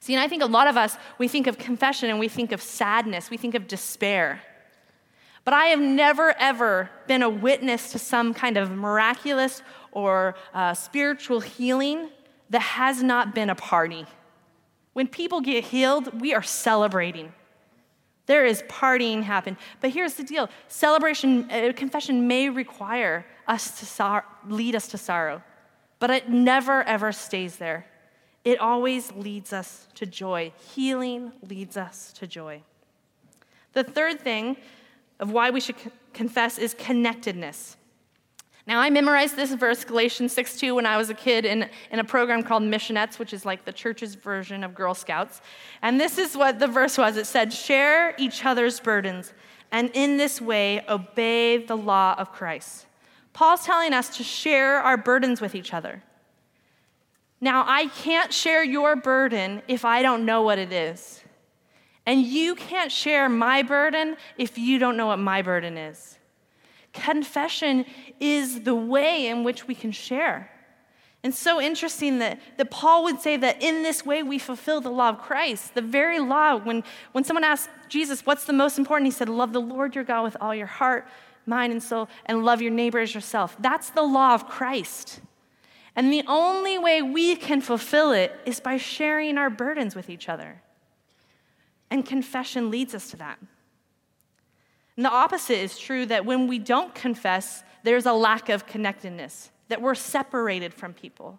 See, 0.01 0.15
and 0.15 0.23
I 0.23 0.29
think 0.29 0.43
a 0.43 0.47
lot 0.47 0.67
of 0.69 0.77
us, 0.77 0.97
we 1.19 1.29
think 1.29 1.47
of 1.47 1.59
confession 1.59 2.11
and 2.11 2.19
we 2.19 2.29
think 2.29 2.53
of 2.53 2.63
sadness, 2.63 3.31
we 3.31 3.37
think 3.37 3.55
of 3.55 3.67
despair. 3.67 4.43
But 5.49 5.55
I 5.55 5.69
have 5.69 5.81
never, 5.81 6.35
ever 6.39 6.91
been 7.07 7.23
a 7.23 7.31
witness 7.31 7.93
to 7.93 7.99
some 7.99 8.35
kind 8.35 8.59
of 8.59 8.71
miraculous 8.71 9.63
or 9.93 10.35
uh, 10.53 10.75
spiritual 10.75 11.41
healing 11.41 12.11
that 12.51 12.59
has 12.59 13.03
not 13.03 13.35
been 13.35 13.49
a 13.49 13.55
party. 13.55 14.05
When 14.93 15.07
people 15.07 15.41
get 15.41 15.65
healed, 15.65 16.21
we 16.21 16.35
are 16.35 16.43
celebrating. 16.43 17.33
There 18.27 18.45
is 18.45 18.63
partying 18.69 19.23
happen. 19.23 19.57
But 19.81 19.93
here's 19.93 20.17
the 20.17 20.23
deal 20.23 20.51
celebration, 20.67 21.51
uh, 21.51 21.73
confession 21.75 22.29
may 22.29 22.51
require 22.51 23.25
us 23.47 23.79
to 23.79 23.87
sor- 23.87 24.27
lead 24.47 24.75
us 24.75 24.87
to 24.89 24.99
sorrow, 24.99 25.43
but 25.99 26.11
it 26.11 26.29
never, 26.29 26.83
ever 26.83 27.11
stays 27.11 27.57
there. 27.57 27.87
It 28.45 28.61
always 28.61 29.13
leads 29.13 29.55
us 29.55 29.89
to 29.95 30.05
joy. 30.05 30.53
Healing 30.75 31.33
leads 31.41 31.79
us 31.79 32.13
to 32.19 32.27
joy. 32.27 32.61
The 33.73 33.85
third 33.85 34.21
thing 34.21 34.59
of 35.21 35.33
why 35.33 35.51
we 35.51 35.61
should 35.61 35.77
confess 36.13 36.59
is 36.59 36.75
connectedness. 36.75 37.77
Now, 38.69 38.81
I 38.81 38.91
memorized 38.91 39.35
this 39.35 39.55
verse, 39.55 39.83
Galatians 39.83 40.35
6 40.35 40.61
2, 40.61 40.75
when 40.75 40.85
I 40.85 40.99
was 40.99 41.09
a 41.09 41.15
kid 41.15 41.47
in, 41.47 41.71
in 41.91 42.01
a 42.01 42.05
program 42.05 42.43
called 42.43 42.63
Missionettes, 42.63 43.19
which 43.19 43.33
is 43.33 43.47
like 43.47 43.65
the 43.65 43.73
church's 43.73 44.15
version 44.15 44.63
of 44.63 44.75
Girl 44.75 44.93
Scouts. 44.93 45.41
And 45.81 45.99
this 45.99 46.19
is 46.19 46.37
what 46.37 46.59
the 46.59 46.67
verse 46.67 46.99
was 46.99 47.17
it 47.17 47.27
said, 47.27 47.51
Share 47.51 48.15
each 48.19 48.45
other's 48.45 48.79
burdens, 48.79 49.33
and 49.73 49.91
in 49.95 50.19
this 50.19 50.39
way 50.39 50.85
obey 50.87 51.65
the 51.65 51.79
law 51.79 52.15
of 52.19 52.31
Christ. 52.31 52.87
Paul's 53.33 53.65
telling 53.65 53.95
us 53.95 54.15
to 54.19 54.23
share 54.23 54.81
our 54.81 54.99
burdens 54.99 55.41
with 55.41 55.55
each 55.55 55.73
other. 55.73 56.03
Now, 57.41 57.65
I 57.67 57.87
can't 57.87 58.35
share 58.35 58.63
your 58.63 58.97
burden 58.97 59.63
if 59.67 59.87
I 59.87 60.03
don't 60.03 60.27
know 60.27 60.43
what 60.43 60.59
it 60.59 60.73
is. 60.73 61.23
And 62.09 62.25
you 62.25 62.55
can't 62.55 62.91
share 62.91 63.29
my 63.29 63.61
burden 63.63 64.17
if 64.39 64.57
you 64.57 64.79
don't 64.79 64.97
know 64.97 65.09
what 65.09 65.19
my 65.19 65.43
burden 65.43 65.77
is. 65.77 66.19
Confession 66.95 67.85
is 68.19 68.63
the 68.63 68.75
way 68.75 69.27
in 69.27 69.45
which 69.45 69.69
we 69.69 69.75
can 69.75 69.93
share. 69.93 70.51
And 71.23 71.35
so 71.35 71.61
interesting 71.61 72.19
that, 72.21 72.41
that 72.57 72.71
Paul 72.71 73.05
would 73.05 73.21
say 73.21 73.37
that 73.37 73.63
in 73.63 73.83
this 73.83 74.07
way 74.07 74.23
we 74.23 74.39
fulfill 74.39 74.81
the 74.81 74.89
law 74.89 75.11
of 75.11 75.19
Christ. 75.19 75.75
The 75.75 75.83
very 75.83 76.19
law, 76.19 76.57
when, 76.57 76.83
when 77.13 77.25
someone 77.25 77.45
asked 77.45 77.69
Jesus, 77.91 78.25
what's 78.25 78.47
the 78.47 78.55
most 78.55 78.79
important? 78.79 79.05
He 79.05 79.11
said, 79.11 79.29
Love 79.29 79.53
the 79.53 79.61
Lord 79.61 79.95
your 79.95 80.05
God 80.05 80.23
with 80.23 80.37
all 80.41 80.55
your 80.55 80.67
heart, 80.67 81.07
mind, 81.45 81.73
and 81.73 81.83
soul, 81.83 82.09
and 82.25 82.43
love 82.43 82.63
your 82.63 82.73
neighbor 82.73 83.01
as 83.01 83.15
yourself. 83.15 83.55
That's 83.61 83.91
the 83.91 84.03
law 84.03 84.33
of 84.33 84.49
Christ. 84.49 85.21
And 85.95 86.11
the 86.11 86.25
only 86.27 86.79
way 86.79 87.03
we 87.03 87.37
can 87.37 87.61
fulfill 87.61 88.13
it 88.13 88.35
is 88.47 88.61
by 88.61 88.79
sharing 88.79 89.37
our 89.37 89.51
burdens 89.51 89.95
with 89.95 90.09
each 90.09 90.31
other. 90.31 90.63
And 91.91 92.05
confession 92.05 92.71
leads 92.71 92.95
us 92.95 93.11
to 93.11 93.17
that. 93.19 93.39
And 94.97 95.05
the 95.05 95.11
opposite 95.11 95.59
is 95.59 95.79
true 95.79 96.07
that 96.07 96.27
when 96.27 96.49
we 96.49 96.59
don't 96.59 96.95
confess, 96.95 97.63
there's 97.85 98.07
a 98.07 98.13
lack 98.13 98.49
of 98.49 98.67
connectedness, 98.67 99.51
that 99.69 99.81
we're 99.81 99.95
separated 99.95 100.75
from 100.75 100.93
people. 100.93 101.39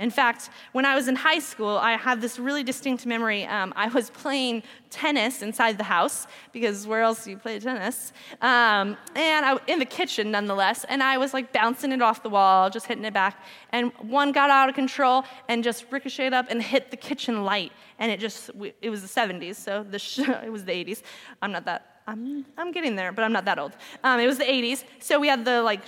In 0.00 0.10
fact, 0.10 0.50
when 0.72 0.84
I 0.84 0.94
was 0.94 1.08
in 1.08 1.16
high 1.16 1.40
school, 1.40 1.76
I 1.76 1.92
have 1.96 2.20
this 2.20 2.38
really 2.38 2.62
distinct 2.62 3.04
memory. 3.04 3.44
Um, 3.46 3.72
I 3.74 3.88
was 3.88 4.10
playing 4.10 4.62
tennis 4.90 5.42
inside 5.42 5.76
the 5.76 5.84
house 5.84 6.28
because 6.52 6.86
where 6.86 7.02
else 7.02 7.24
do 7.24 7.30
you 7.30 7.36
play 7.36 7.58
tennis? 7.58 8.12
Um, 8.40 8.96
and 9.16 9.44
I, 9.44 9.58
in 9.66 9.80
the 9.80 9.84
kitchen, 9.84 10.30
nonetheless. 10.30 10.84
And 10.88 11.02
I 11.02 11.18
was 11.18 11.34
like 11.34 11.52
bouncing 11.52 11.90
it 11.90 12.00
off 12.00 12.22
the 12.22 12.30
wall, 12.30 12.70
just 12.70 12.86
hitting 12.86 13.04
it 13.04 13.12
back. 13.12 13.42
And 13.72 13.90
one 14.00 14.30
got 14.30 14.50
out 14.50 14.68
of 14.68 14.76
control 14.76 15.24
and 15.48 15.64
just 15.64 15.84
ricocheted 15.90 16.32
up 16.32 16.46
and 16.48 16.62
hit 16.62 16.92
the 16.92 16.96
kitchen 16.96 17.44
light. 17.44 17.72
And 17.98 18.12
it 18.12 18.20
just, 18.20 18.50
it 18.80 18.90
was 18.90 19.02
the 19.02 19.08
70s, 19.08 19.56
so 19.56 19.84
the 19.88 19.98
sh- 19.98 20.18
it 20.44 20.52
was 20.52 20.64
the 20.64 20.72
80s. 20.72 21.02
I'm 21.42 21.50
not 21.50 21.64
that 21.64 21.98
I'm, 22.08 22.46
I'm 22.56 22.72
getting 22.72 22.96
there, 22.96 23.12
but 23.12 23.22
I'm 23.22 23.32
not 23.32 23.44
that 23.44 23.58
old. 23.58 23.72
Um, 24.02 24.18
it 24.18 24.26
was 24.26 24.38
the 24.38 24.44
80s, 24.44 24.82
so 24.98 25.20
we 25.20 25.28
had 25.28 25.44
the 25.44 25.60
like 25.60 25.82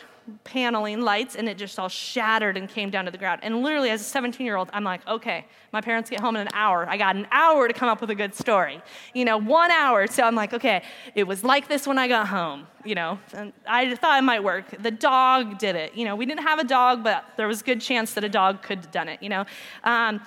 paneling 0.45 1.01
lights, 1.01 1.37
and 1.37 1.49
it 1.49 1.59
just 1.59 1.79
all 1.79 1.89
shattered 1.89 2.57
and 2.57 2.69
came 2.69 2.91
down 2.91 3.05
to 3.05 3.11
the 3.11 3.19
ground. 3.19 3.41
And 3.43 3.63
literally, 3.63 3.91
as 3.91 4.01
a 4.01 4.05
17 4.05 4.45
year 4.45 4.57
old, 4.57 4.71
I'm 4.73 4.85
like, 4.85 5.07
okay, 5.07 5.47
my 5.73 5.81
parents 5.81 6.11
get 6.11 6.21
home 6.21 6.37
in 6.37 6.43
an 6.43 6.53
hour. 6.53 6.89
I 6.89 6.97
got 6.97 7.17
an 7.17 7.27
hour 7.31 7.69
to 7.69 7.75
come 7.75 7.89
up 7.89 8.01
with 8.01 8.11
a 8.11 8.15
good 8.15 8.35
story. 8.35 8.81
You 9.15 9.25
know, 9.25 9.37
one 9.37 9.71
hour. 9.71 10.07
So 10.07 10.23
I'm 10.23 10.35
like, 10.35 10.53
okay, 10.55 10.83
it 11.15 11.25
was 11.25 11.45
like 11.45 11.69
this 11.69 11.87
when 11.87 11.99
I 11.99 12.09
got 12.09 12.29
home. 12.29 12.67
You 12.85 12.95
know, 12.95 13.19
and 13.35 13.53
I 13.67 13.95
thought 13.95 14.19
it 14.19 14.23
might 14.23 14.43
work. 14.43 14.83
The 14.83 14.91
dog 14.91 15.59
did 15.59 15.77
it. 15.77 15.95
You 15.95 16.07
know, 16.07 16.17
we 16.17 16.25
didn't 16.27 16.43
have 16.43 16.59
a 16.59 16.65
dog, 16.65 17.05
but 17.05 17.25
there 17.37 17.47
was 17.47 17.61
a 17.61 17.65
good 17.65 17.81
chance 17.81 18.15
that 18.15 18.25
a 18.25 18.29
dog 18.29 18.63
could 18.63 18.79
have 18.79 18.91
done 18.91 19.09
it. 19.09 19.23
You 19.23 19.29
know. 19.29 19.45
Um, 19.85 20.21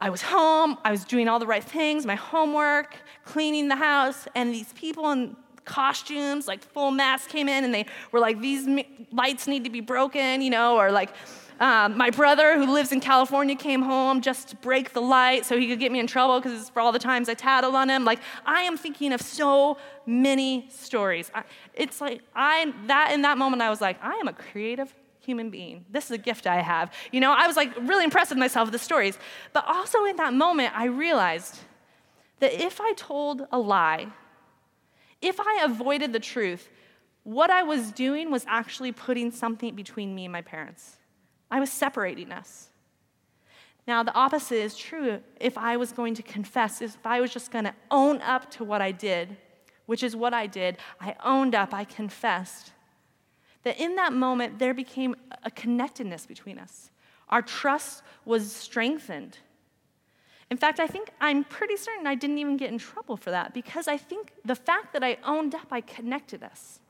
I 0.00 0.10
was 0.10 0.22
home, 0.22 0.78
I 0.84 0.92
was 0.92 1.04
doing 1.04 1.28
all 1.28 1.40
the 1.40 1.46
right 1.46 1.64
things, 1.64 2.06
my 2.06 2.14
homework, 2.14 2.96
cleaning 3.24 3.66
the 3.66 3.74
house, 3.74 4.28
and 4.36 4.54
these 4.54 4.72
people 4.74 5.10
in 5.10 5.36
costumes, 5.68 6.48
like 6.48 6.64
full 6.64 6.90
masks 6.90 7.30
came 7.30 7.48
in 7.48 7.64
and 7.64 7.72
they 7.72 7.86
were 8.10 8.18
like, 8.18 8.40
these 8.40 8.66
lights 9.12 9.46
need 9.46 9.64
to 9.64 9.70
be 9.70 9.80
broken, 9.80 10.42
you 10.42 10.50
know, 10.50 10.76
or 10.76 10.90
like, 10.90 11.10
um, 11.60 11.96
my 11.96 12.10
brother 12.10 12.56
who 12.56 12.72
lives 12.72 12.92
in 12.92 13.00
California 13.00 13.56
came 13.56 13.82
home 13.82 14.20
just 14.20 14.48
to 14.48 14.56
break 14.56 14.92
the 14.92 15.00
light 15.00 15.44
so 15.44 15.58
he 15.58 15.66
could 15.66 15.80
get 15.80 15.90
me 15.90 15.98
in 15.98 16.06
trouble 16.06 16.40
because 16.40 16.70
for 16.70 16.80
all 16.80 16.92
the 16.92 17.00
times 17.00 17.28
I 17.28 17.34
tattled 17.34 17.74
on 17.74 17.88
him. 17.88 18.04
Like, 18.04 18.20
I 18.46 18.62
am 18.62 18.76
thinking 18.76 19.12
of 19.12 19.20
so 19.20 19.76
many 20.06 20.68
stories. 20.70 21.30
I, 21.34 21.42
it's 21.74 22.00
like, 22.00 22.22
I, 22.34 22.72
that 22.86 23.12
in 23.12 23.22
that 23.22 23.38
moment, 23.38 23.60
I 23.60 23.70
was 23.70 23.80
like, 23.80 24.02
I 24.02 24.14
am 24.14 24.28
a 24.28 24.32
creative 24.32 24.94
human 25.20 25.50
being. 25.50 25.84
This 25.90 26.04
is 26.06 26.12
a 26.12 26.18
gift 26.18 26.46
I 26.46 26.62
have. 26.62 26.92
You 27.12 27.20
know, 27.20 27.32
I 27.32 27.46
was 27.46 27.56
like 27.56 27.76
really 27.76 28.04
impressed 28.04 28.30
with 28.30 28.38
myself 28.38 28.66
with 28.66 28.72
the 28.72 28.78
stories. 28.78 29.18
But 29.52 29.64
also 29.66 30.04
in 30.04 30.16
that 30.16 30.32
moment, 30.32 30.72
I 30.78 30.84
realized 30.84 31.58
that 32.38 32.52
if 32.52 32.80
I 32.80 32.92
told 32.92 33.46
a 33.50 33.58
lie, 33.58 34.06
if 35.20 35.40
I 35.40 35.62
avoided 35.64 36.12
the 36.12 36.20
truth, 36.20 36.68
what 37.24 37.50
I 37.50 37.62
was 37.62 37.92
doing 37.92 38.30
was 38.30 38.44
actually 38.48 38.92
putting 38.92 39.30
something 39.30 39.74
between 39.74 40.14
me 40.14 40.24
and 40.24 40.32
my 40.32 40.42
parents. 40.42 40.96
I 41.50 41.60
was 41.60 41.70
separating 41.70 42.32
us. 42.32 42.68
Now, 43.86 44.02
the 44.02 44.14
opposite 44.14 44.56
is 44.56 44.76
true 44.76 45.20
if 45.40 45.56
I 45.56 45.76
was 45.78 45.92
going 45.92 46.14
to 46.14 46.22
confess, 46.22 46.82
if 46.82 47.06
I 47.06 47.20
was 47.20 47.32
just 47.32 47.50
going 47.50 47.64
to 47.64 47.74
own 47.90 48.20
up 48.20 48.50
to 48.52 48.64
what 48.64 48.82
I 48.82 48.92
did, 48.92 49.36
which 49.86 50.02
is 50.02 50.14
what 50.14 50.34
I 50.34 50.46
did. 50.46 50.76
I 51.00 51.16
owned 51.24 51.54
up, 51.54 51.72
I 51.72 51.84
confessed 51.84 52.72
that 53.62 53.80
in 53.80 53.96
that 53.96 54.12
moment 54.12 54.58
there 54.58 54.74
became 54.74 55.16
a 55.42 55.50
connectedness 55.50 56.26
between 56.26 56.58
us. 56.58 56.90
Our 57.30 57.42
trust 57.42 58.02
was 58.24 58.52
strengthened. 58.52 59.38
In 60.50 60.56
fact, 60.56 60.80
I 60.80 60.86
think 60.86 61.10
I'm 61.20 61.44
pretty 61.44 61.76
certain 61.76 62.06
I 62.06 62.14
didn't 62.14 62.38
even 62.38 62.56
get 62.56 62.70
in 62.70 62.78
trouble 62.78 63.16
for 63.16 63.30
that 63.30 63.52
because 63.52 63.86
I 63.86 63.96
think 63.96 64.32
the 64.44 64.54
fact 64.54 64.92
that 64.94 65.04
I 65.04 65.18
owned 65.24 65.54
up, 65.54 65.66
I 65.70 65.82
connected 65.82 66.42
us. 66.42 66.80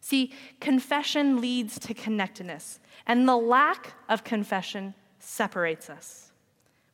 See, 0.00 0.32
confession 0.60 1.40
leads 1.40 1.78
to 1.80 1.94
connectedness, 1.94 2.80
and 3.06 3.28
the 3.28 3.36
lack 3.36 3.92
of 4.08 4.24
confession 4.24 4.94
separates 5.18 5.90
us. 5.90 6.32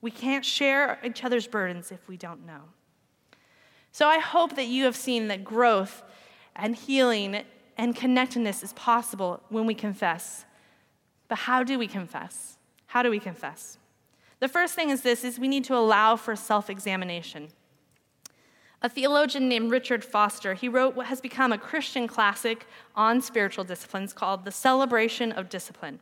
We 0.00 0.10
can't 0.10 0.44
share 0.44 0.98
each 1.02 1.24
other's 1.24 1.46
burdens 1.46 1.90
if 1.90 2.06
we 2.08 2.16
don't 2.16 2.44
know. 2.44 2.62
So 3.92 4.08
I 4.08 4.18
hope 4.18 4.56
that 4.56 4.66
you 4.66 4.84
have 4.84 4.96
seen 4.96 5.28
that 5.28 5.44
growth 5.44 6.02
and 6.56 6.74
healing 6.74 7.42
and 7.76 7.94
connectedness 7.94 8.62
is 8.62 8.72
possible 8.72 9.40
when 9.48 9.66
we 9.66 9.74
confess. 9.74 10.44
But 11.28 11.38
how 11.38 11.62
do 11.62 11.78
we 11.78 11.86
confess? 11.86 12.58
How 12.86 13.02
do 13.02 13.10
we 13.10 13.20
confess? 13.20 13.78
The 14.44 14.48
first 14.48 14.74
thing 14.74 14.90
is 14.90 15.00
this 15.00 15.24
is 15.24 15.38
we 15.38 15.48
need 15.48 15.64
to 15.64 15.74
allow 15.74 16.16
for 16.16 16.36
self-examination. 16.36 17.48
A 18.82 18.90
theologian 18.90 19.48
named 19.48 19.70
Richard 19.70 20.04
Foster, 20.04 20.52
he 20.52 20.68
wrote 20.68 20.94
what 20.94 21.06
has 21.06 21.22
become 21.22 21.50
a 21.50 21.56
Christian 21.56 22.06
classic 22.06 22.66
on 22.94 23.22
spiritual 23.22 23.64
disciplines 23.64 24.12
called 24.12 24.44
The 24.44 24.50
Celebration 24.50 25.32
of 25.32 25.48
Discipline. 25.48 25.98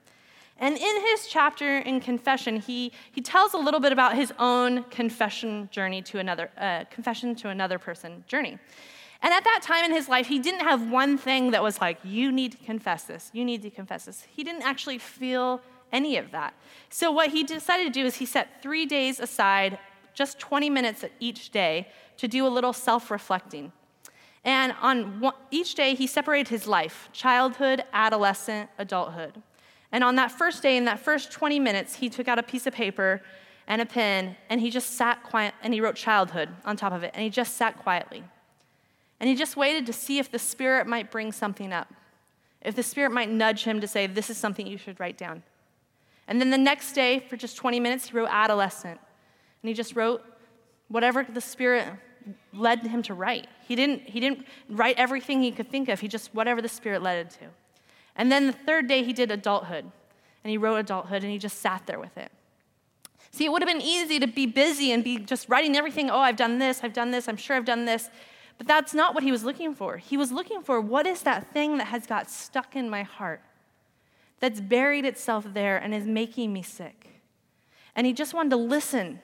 And 0.58 0.76
in 0.76 1.02
his 1.06 1.28
chapter 1.28 1.78
in 1.78 2.00
confession, 2.00 2.56
he, 2.56 2.90
he 3.12 3.20
tells 3.20 3.54
a 3.54 3.58
little 3.58 3.78
bit 3.78 3.92
about 3.92 4.16
his 4.16 4.32
own 4.40 4.82
confession 4.90 5.68
journey 5.70 6.02
to 6.02 6.18
another, 6.18 6.50
uh, 6.58 6.82
confession 6.90 7.36
to 7.36 7.48
another 7.48 7.78
person 7.78 8.24
journey. 8.26 8.58
And 9.22 9.32
at 9.32 9.44
that 9.44 9.60
time 9.62 9.84
in 9.84 9.92
his 9.92 10.08
life, 10.08 10.26
he 10.26 10.40
didn't 10.40 10.66
have 10.66 10.90
one 10.90 11.16
thing 11.16 11.52
that 11.52 11.62
was 11.62 11.80
like, 11.80 11.98
you 12.02 12.32
need 12.32 12.50
to 12.50 12.58
confess 12.58 13.04
this, 13.04 13.30
you 13.32 13.44
need 13.44 13.62
to 13.62 13.70
confess 13.70 14.06
this. 14.06 14.26
He 14.28 14.42
didn't 14.42 14.62
actually 14.62 14.98
feel 14.98 15.60
any 15.92 16.16
of 16.16 16.30
that. 16.30 16.54
So, 16.90 17.10
what 17.10 17.30
he 17.30 17.44
decided 17.44 17.84
to 17.84 17.90
do 17.90 18.06
is 18.06 18.16
he 18.16 18.26
set 18.26 18.62
three 18.62 18.86
days 18.86 19.20
aside, 19.20 19.78
just 20.14 20.38
20 20.38 20.70
minutes 20.70 21.04
each 21.20 21.50
day, 21.50 21.88
to 22.16 22.28
do 22.28 22.46
a 22.46 22.48
little 22.48 22.72
self 22.72 23.10
reflecting. 23.10 23.72
And 24.44 24.74
on 24.80 25.20
one, 25.20 25.34
each 25.50 25.74
day, 25.74 25.94
he 25.94 26.06
separated 26.06 26.48
his 26.48 26.66
life 26.66 27.08
childhood, 27.12 27.84
adolescent, 27.92 28.70
adulthood. 28.78 29.42
And 29.92 30.02
on 30.02 30.16
that 30.16 30.32
first 30.32 30.62
day, 30.62 30.76
in 30.76 30.86
that 30.86 30.98
first 30.98 31.30
20 31.30 31.60
minutes, 31.60 31.96
he 31.96 32.08
took 32.08 32.26
out 32.26 32.38
a 32.38 32.42
piece 32.42 32.66
of 32.66 32.72
paper 32.72 33.22
and 33.66 33.80
a 33.80 33.86
pen 33.86 34.36
and 34.48 34.60
he 34.60 34.70
just 34.70 34.90
sat 34.96 35.22
quiet 35.22 35.54
and 35.62 35.72
he 35.72 35.80
wrote 35.80 35.94
childhood 35.94 36.48
on 36.64 36.76
top 36.76 36.92
of 36.92 37.02
it 37.02 37.12
and 37.14 37.22
he 37.22 37.30
just 37.30 37.56
sat 37.56 37.78
quietly. 37.78 38.24
And 39.20 39.28
he 39.28 39.36
just 39.36 39.56
waited 39.56 39.86
to 39.86 39.92
see 39.92 40.18
if 40.18 40.30
the 40.30 40.38
Spirit 40.38 40.86
might 40.86 41.10
bring 41.10 41.30
something 41.30 41.72
up, 41.72 41.92
if 42.60 42.74
the 42.74 42.82
Spirit 42.82 43.12
might 43.12 43.30
nudge 43.30 43.64
him 43.64 43.80
to 43.80 43.86
say, 43.86 44.06
This 44.08 44.30
is 44.30 44.36
something 44.36 44.66
you 44.66 44.78
should 44.78 44.98
write 44.98 45.16
down. 45.16 45.44
And 46.28 46.40
then 46.40 46.50
the 46.50 46.58
next 46.58 46.92
day, 46.92 47.20
for 47.20 47.36
just 47.36 47.56
20 47.56 47.80
minutes, 47.80 48.08
he 48.08 48.16
wrote 48.16 48.28
adolescent. 48.30 48.98
And 49.62 49.68
he 49.68 49.74
just 49.74 49.96
wrote 49.96 50.22
whatever 50.88 51.24
the 51.24 51.40
Spirit 51.40 51.88
led 52.52 52.80
him 52.80 53.02
to 53.02 53.14
write. 53.14 53.48
He 53.66 53.74
didn't, 53.74 54.02
he 54.02 54.20
didn't 54.20 54.46
write 54.68 54.96
everything 54.98 55.42
he 55.42 55.50
could 55.50 55.70
think 55.70 55.88
of, 55.88 56.00
he 56.00 56.08
just 56.08 56.34
whatever 56.34 56.62
the 56.62 56.68
Spirit 56.68 57.02
led 57.02 57.26
him 57.26 57.28
to. 57.40 57.46
And 58.16 58.30
then 58.30 58.46
the 58.46 58.52
third 58.52 58.88
day, 58.88 59.02
he 59.02 59.12
did 59.12 59.30
adulthood. 59.30 59.84
And 60.44 60.50
he 60.50 60.58
wrote 60.58 60.76
adulthood, 60.76 61.22
and 61.22 61.32
he 61.32 61.38
just 61.38 61.58
sat 61.58 61.86
there 61.86 61.98
with 61.98 62.16
it. 62.16 62.30
See, 63.30 63.46
it 63.46 63.52
would 63.52 63.62
have 63.62 63.68
been 63.68 63.80
easy 63.80 64.18
to 64.18 64.26
be 64.26 64.44
busy 64.44 64.92
and 64.92 65.02
be 65.02 65.18
just 65.18 65.48
writing 65.48 65.76
everything. 65.76 66.10
Oh, 66.10 66.18
I've 66.18 66.36
done 66.36 66.58
this, 66.58 66.80
I've 66.82 66.92
done 66.92 67.10
this, 67.10 67.28
I'm 67.28 67.36
sure 67.36 67.56
I've 67.56 67.64
done 67.64 67.86
this. 67.86 68.10
But 68.58 68.66
that's 68.66 68.92
not 68.92 69.14
what 69.14 69.22
he 69.22 69.32
was 69.32 69.42
looking 69.42 69.74
for. 69.74 69.96
He 69.96 70.16
was 70.16 70.30
looking 70.30 70.62
for 70.62 70.80
what 70.80 71.06
is 71.06 71.22
that 71.22 71.52
thing 71.52 71.78
that 71.78 71.86
has 71.86 72.06
got 72.06 72.30
stuck 72.30 72.76
in 72.76 72.90
my 72.90 73.02
heart, 73.02 73.40
that's 74.42 74.60
buried 74.60 75.04
itself 75.04 75.46
there 75.54 75.76
and 75.76 75.94
is 75.94 76.04
making 76.04 76.52
me 76.52 76.62
sick. 76.62 77.06
And 77.94 78.08
he 78.08 78.12
just 78.12 78.34
wanted 78.34 78.50
to 78.50 78.56
listen. 78.56 79.20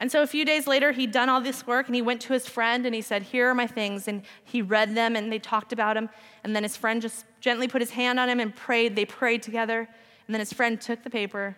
And 0.00 0.10
so 0.10 0.22
a 0.22 0.26
few 0.26 0.44
days 0.44 0.66
later, 0.66 0.90
he'd 0.90 1.12
done 1.12 1.28
all 1.28 1.40
this 1.40 1.68
work 1.68 1.86
and 1.86 1.94
he 1.94 2.02
went 2.02 2.20
to 2.22 2.32
his 2.32 2.48
friend 2.48 2.84
and 2.84 2.92
he 2.92 3.00
said, 3.00 3.22
Here 3.22 3.48
are 3.48 3.54
my 3.54 3.68
things. 3.68 4.08
And 4.08 4.22
he 4.42 4.60
read 4.60 4.96
them 4.96 5.14
and 5.14 5.30
they 5.30 5.38
talked 5.38 5.72
about 5.72 5.96
him. 5.96 6.08
And 6.42 6.54
then 6.54 6.64
his 6.64 6.76
friend 6.76 7.00
just 7.00 7.24
gently 7.40 7.68
put 7.68 7.80
his 7.80 7.90
hand 7.90 8.18
on 8.18 8.28
him 8.28 8.40
and 8.40 8.54
prayed. 8.56 8.96
They 8.96 9.04
prayed 9.04 9.40
together. 9.40 9.88
And 10.26 10.34
then 10.34 10.40
his 10.40 10.52
friend 10.52 10.80
took 10.80 11.04
the 11.04 11.10
paper, 11.10 11.56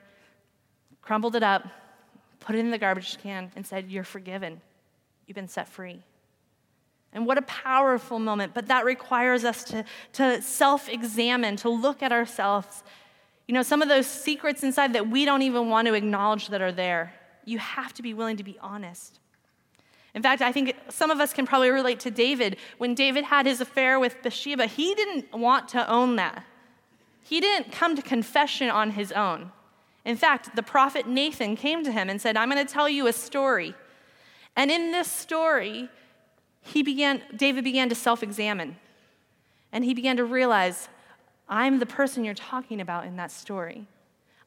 crumbled 1.00 1.34
it 1.34 1.42
up, 1.42 1.66
put 2.40 2.56
it 2.56 2.58
in 2.58 2.70
the 2.70 2.76
garbage 2.76 3.16
can, 3.22 3.50
and 3.56 3.66
said, 3.66 3.90
You're 3.90 4.04
forgiven. 4.04 4.60
You've 5.26 5.36
been 5.36 5.48
set 5.48 5.66
free. 5.66 6.02
And 7.16 7.26
what 7.26 7.38
a 7.38 7.42
powerful 7.42 8.18
moment. 8.18 8.52
But 8.52 8.66
that 8.66 8.84
requires 8.84 9.42
us 9.42 9.64
to, 9.64 9.84
to 10.12 10.42
self 10.42 10.86
examine, 10.88 11.56
to 11.56 11.70
look 11.70 12.02
at 12.02 12.12
ourselves. 12.12 12.84
You 13.48 13.54
know, 13.54 13.62
some 13.62 13.80
of 13.80 13.88
those 13.88 14.06
secrets 14.06 14.62
inside 14.62 14.92
that 14.92 15.08
we 15.08 15.24
don't 15.24 15.40
even 15.40 15.70
want 15.70 15.88
to 15.88 15.94
acknowledge 15.94 16.48
that 16.48 16.60
are 16.60 16.72
there. 16.72 17.14
You 17.46 17.58
have 17.58 17.94
to 17.94 18.02
be 18.02 18.12
willing 18.12 18.36
to 18.36 18.44
be 18.44 18.58
honest. 18.60 19.18
In 20.14 20.22
fact, 20.22 20.42
I 20.42 20.52
think 20.52 20.76
some 20.90 21.10
of 21.10 21.18
us 21.18 21.32
can 21.32 21.46
probably 21.46 21.70
relate 21.70 22.00
to 22.00 22.10
David. 22.10 22.58
When 22.76 22.94
David 22.94 23.24
had 23.24 23.46
his 23.46 23.62
affair 23.62 23.98
with 23.98 24.22
Bathsheba, 24.22 24.66
he 24.66 24.94
didn't 24.94 25.32
want 25.32 25.68
to 25.70 25.90
own 25.90 26.16
that. 26.16 26.44
He 27.22 27.40
didn't 27.40 27.72
come 27.72 27.96
to 27.96 28.02
confession 28.02 28.68
on 28.68 28.90
his 28.90 29.10
own. 29.12 29.52
In 30.04 30.16
fact, 30.16 30.54
the 30.54 30.62
prophet 30.62 31.08
Nathan 31.08 31.56
came 31.56 31.82
to 31.82 31.90
him 31.90 32.10
and 32.10 32.20
said, 32.20 32.36
I'm 32.36 32.50
going 32.50 32.64
to 32.64 32.70
tell 32.70 32.90
you 32.90 33.06
a 33.06 33.12
story. 33.12 33.74
And 34.54 34.70
in 34.70 34.92
this 34.92 35.10
story, 35.10 35.88
he 36.66 36.82
began, 36.82 37.22
David 37.34 37.64
began 37.64 37.88
to 37.88 37.94
self 37.94 38.22
examine. 38.22 38.76
And 39.72 39.84
he 39.84 39.94
began 39.94 40.16
to 40.16 40.24
realize, 40.24 40.88
I'm 41.48 41.78
the 41.78 41.86
person 41.86 42.24
you're 42.24 42.34
talking 42.34 42.80
about 42.80 43.06
in 43.06 43.16
that 43.16 43.30
story. 43.30 43.86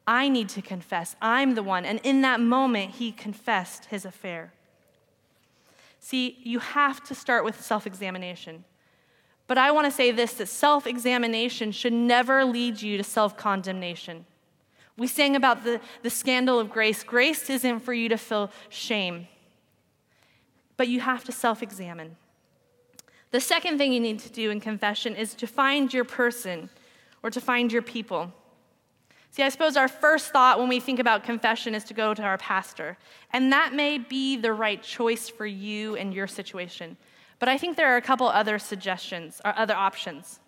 I 0.07 0.27
need 0.27 0.49
to 0.49 0.61
confess. 0.61 1.15
I'm 1.21 1.55
the 1.55 1.63
one. 1.63 1.85
And 1.85 1.99
in 2.03 2.21
that 2.21 2.39
moment, 2.39 2.91
he 2.91 3.11
confessed 3.11 3.85
his 3.85 4.05
affair. 4.05 4.53
See, 5.99 6.39
you 6.43 6.59
have 6.59 7.03
to 7.05 7.15
start 7.15 7.45
with 7.45 7.61
self 7.61 7.85
examination. 7.85 8.63
But 9.47 9.57
I 9.57 9.71
want 9.71 9.85
to 9.85 9.91
say 9.91 10.11
this 10.11 10.33
that 10.33 10.47
self 10.47 10.87
examination 10.87 11.71
should 11.71 11.93
never 11.93 12.43
lead 12.43 12.81
you 12.81 12.97
to 12.97 13.03
self 13.03 13.37
condemnation. 13.37 14.25
We 14.97 15.07
sang 15.07 15.35
about 15.35 15.63
the, 15.63 15.79
the 16.03 16.09
scandal 16.09 16.59
of 16.59 16.69
grace. 16.69 17.03
Grace 17.03 17.49
isn't 17.49 17.79
for 17.79 17.93
you 17.93 18.09
to 18.09 18.17
feel 18.17 18.51
shame, 18.67 19.27
but 20.79 20.87
you 20.87 21.01
have 21.01 21.25
to 21.25 21.31
self 21.33 21.61
examine. 21.61 22.15
The 23.31 23.41
second 23.41 23.77
thing 23.77 23.91
you 23.91 23.99
need 23.99 24.19
to 24.19 24.29
do 24.29 24.49
in 24.49 24.61
confession 24.61 25.13
is 25.13 25.33
to 25.33 25.45
find 25.45 25.93
your 25.93 26.05
person 26.05 26.69
or 27.21 27.29
to 27.31 27.41
find 27.41 27.69
your 27.69 27.81
people. 27.81 28.31
See, 29.29 29.43
I 29.43 29.49
suppose 29.49 29.75
our 29.75 29.89
first 29.89 30.31
thought 30.31 30.57
when 30.57 30.69
we 30.69 30.79
think 30.79 30.99
about 30.99 31.25
confession 31.25 31.75
is 31.75 31.83
to 31.83 31.93
go 31.93 32.13
to 32.13 32.23
our 32.23 32.37
pastor. 32.37 32.97
And 33.33 33.51
that 33.51 33.73
may 33.73 33.97
be 33.97 34.37
the 34.37 34.53
right 34.53 34.81
choice 34.81 35.27
for 35.27 35.45
you 35.45 35.97
and 35.97 36.13
your 36.13 36.27
situation. 36.27 36.95
But 37.39 37.49
I 37.49 37.57
think 37.57 37.75
there 37.75 37.93
are 37.93 37.97
a 37.97 38.01
couple 38.01 38.27
other 38.27 38.57
suggestions 38.57 39.41
or 39.43 39.53
other 39.59 39.75
options. 39.75 40.39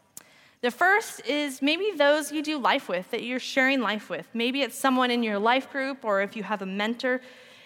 The 0.61 0.71
first 0.71 1.25
is 1.27 1.61
maybe 1.61 1.91
those 1.97 2.31
you 2.31 2.41
do 2.41 2.57
life 2.57 2.87
with, 2.87 3.11
that 3.11 3.23
you're 3.23 3.39
sharing 3.39 3.81
life 3.81 4.09
with. 4.09 4.27
Maybe 4.33 4.61
it's 4.61 4.77
someone 4.77 5.11
in 5.11 5.23
your 5.23 5.39
life 5.39 5.69
group, 5.69 6.05
or 6.05 6.21
if 6.21 6.37
you 6.37 6.43
have 6.43 6.61
a 6.61 6.65
mentor, 6.65 7.19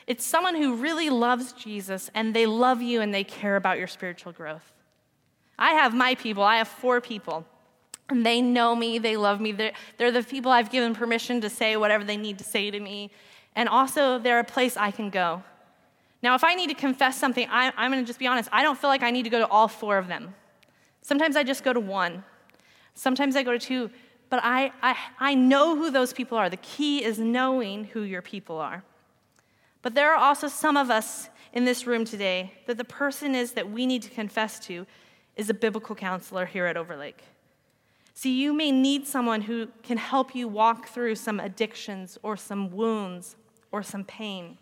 it's 0.07 0.25
someone 0.25 0.55
who 0.55 0.75
really 0.75 1.09
loves 1.09 1.53
Jesus 1.53 2.11
and 2.13 2.33
they 2.33 2.45
love 2.45 2.81
you 2.81 3.01
and 3.01 3.13
they 3.13 3.23
care 3.23 3.55
about 3.55 3.77
your 3.77 3.87
spiritual 3.87 4.31
growth. 4.31 4.71
I 5.57 5.71
have 5.73 5.93
my 5.93 6.15
people, 6.15 6.43
I 6.43 6.57
have 6.57 6.67
four 6.67 7.01
people. 7.01 7.45
And 8.09 8.23
they 8.23 8.39
know 8.39 8.75
me, 8.75 8.99
they 8.99 9.17
love 9.17 9.41
me. 9.41 9.51
They're, 9.51 9.73
they're 9.97 10.11
the 10.11 10.21
people 10.21 10.51
I've 10.51 10.69
given 10.69 10.93
permission 10.93 11.41
to 11.41 11.49
say 11.49 11.75
whatever 11.75 12.03
they 12.03 12.17
need 12.17 12.37
to 12.37 12.43
say 12.43 12.69
to 12.69 12.79
me. 12.79 13.09
And 13.55 13.67
also, 13.67 14.19
they're 14.19 14.39
a 14.39 14.43
place 14.43 14.77
I 14.77 14.91
can 14.91 15.09
go. 15.09 15.41
Now, 16.21 16.35
if 16.35 16.43
I 16.43 16.53
need 16.53 16.67
to 16.67 16.75
confess 16.75 17.17
something, 17.17 17.47
I, 17.49 17.71
I'm 17.75 17.91
going 17.91 18.03
to 18.03 18.07
just 18.07 18.19
be 18.19 18.27
honest. 18.27 18.49
I 18.51 18.61
don't 18.61 18.77
feel 18.77 18.89
like 18.91 19.01
I 19.01 19.09
need 19.09 19.23
to 19.23 19.29
go 19.29 19.39
to 19.39 19.47
all 19.47 19.67
four 19.67 19.97
of 19.97 20.07
them. 20.07 20.35
Sometimes 21.01 21.35
I 21.35 21.43
just 21.43 21.63
go 21.63 21.73
to 21.73 21.79
one, 21.79 22.23
sometimes 22.95 23.35
I 23.35 23.43
go 23.43 23.51
to 23.51 23.59
two, 23.59 23.89
but 24.29 24.39
I, 24.43 24.71
I, 24.81 24.97
I 25.19 25.35
know 25.35 25.75
who 25.75 25.91
those 25.91 26.13
people 26.13 26.37
are. 26.37 26.49
The 26.49 26.57
key 26.57 27.03
is 27.03 27.19
knowing 27.19 27.85
who 27.85 28.01
your 28.01 28.21
people 28.21 28.57
are. 28.57 28.83
But 29.85 29.93
there 29.93 30.11
are 30.11 30.17
also 30.17 30.47
some 30.47 30.77
of 30.77 30.89
us 30.89 31.29
in 31.53 31.63
this 31.63 31.85
room 31.85 32.05
today 32.05 32.53
that 32.65 32.79
the 32.79 32.83
person 32.83 33.35
is 33.35 33.51
that 33.51 33.69
we 33.69 33.85
need 33.85 34.01
to 34.01 34.09
confess 34.09 34.59
to 34.61 34.87
is 35.35 35.47
a 35.47 35.53
biblical 35.53 35.95
counselor 35.95 36.47
here 36.47 36.65
at 36.65 36.75
Overlake. 36.75 37.21
See, 38.15 38.35
you 38.35 38.51
may 38.51 38.71
need 38.71 39.05
someone 39.05 39.41
who 39.41 39.67
can 39.83 39.97
help 39.97 40.33
you 40.33 40.47
walk 40.47 40.87
through 40.87 41.13
some 41.13 41.39
addictions 41.39 42.17
or 42.23 42.35
some 42.35 42.71
wounds 42.71 43.35
or 43.71 43.83
some 43.83 44.03
pain. 44.03 44.57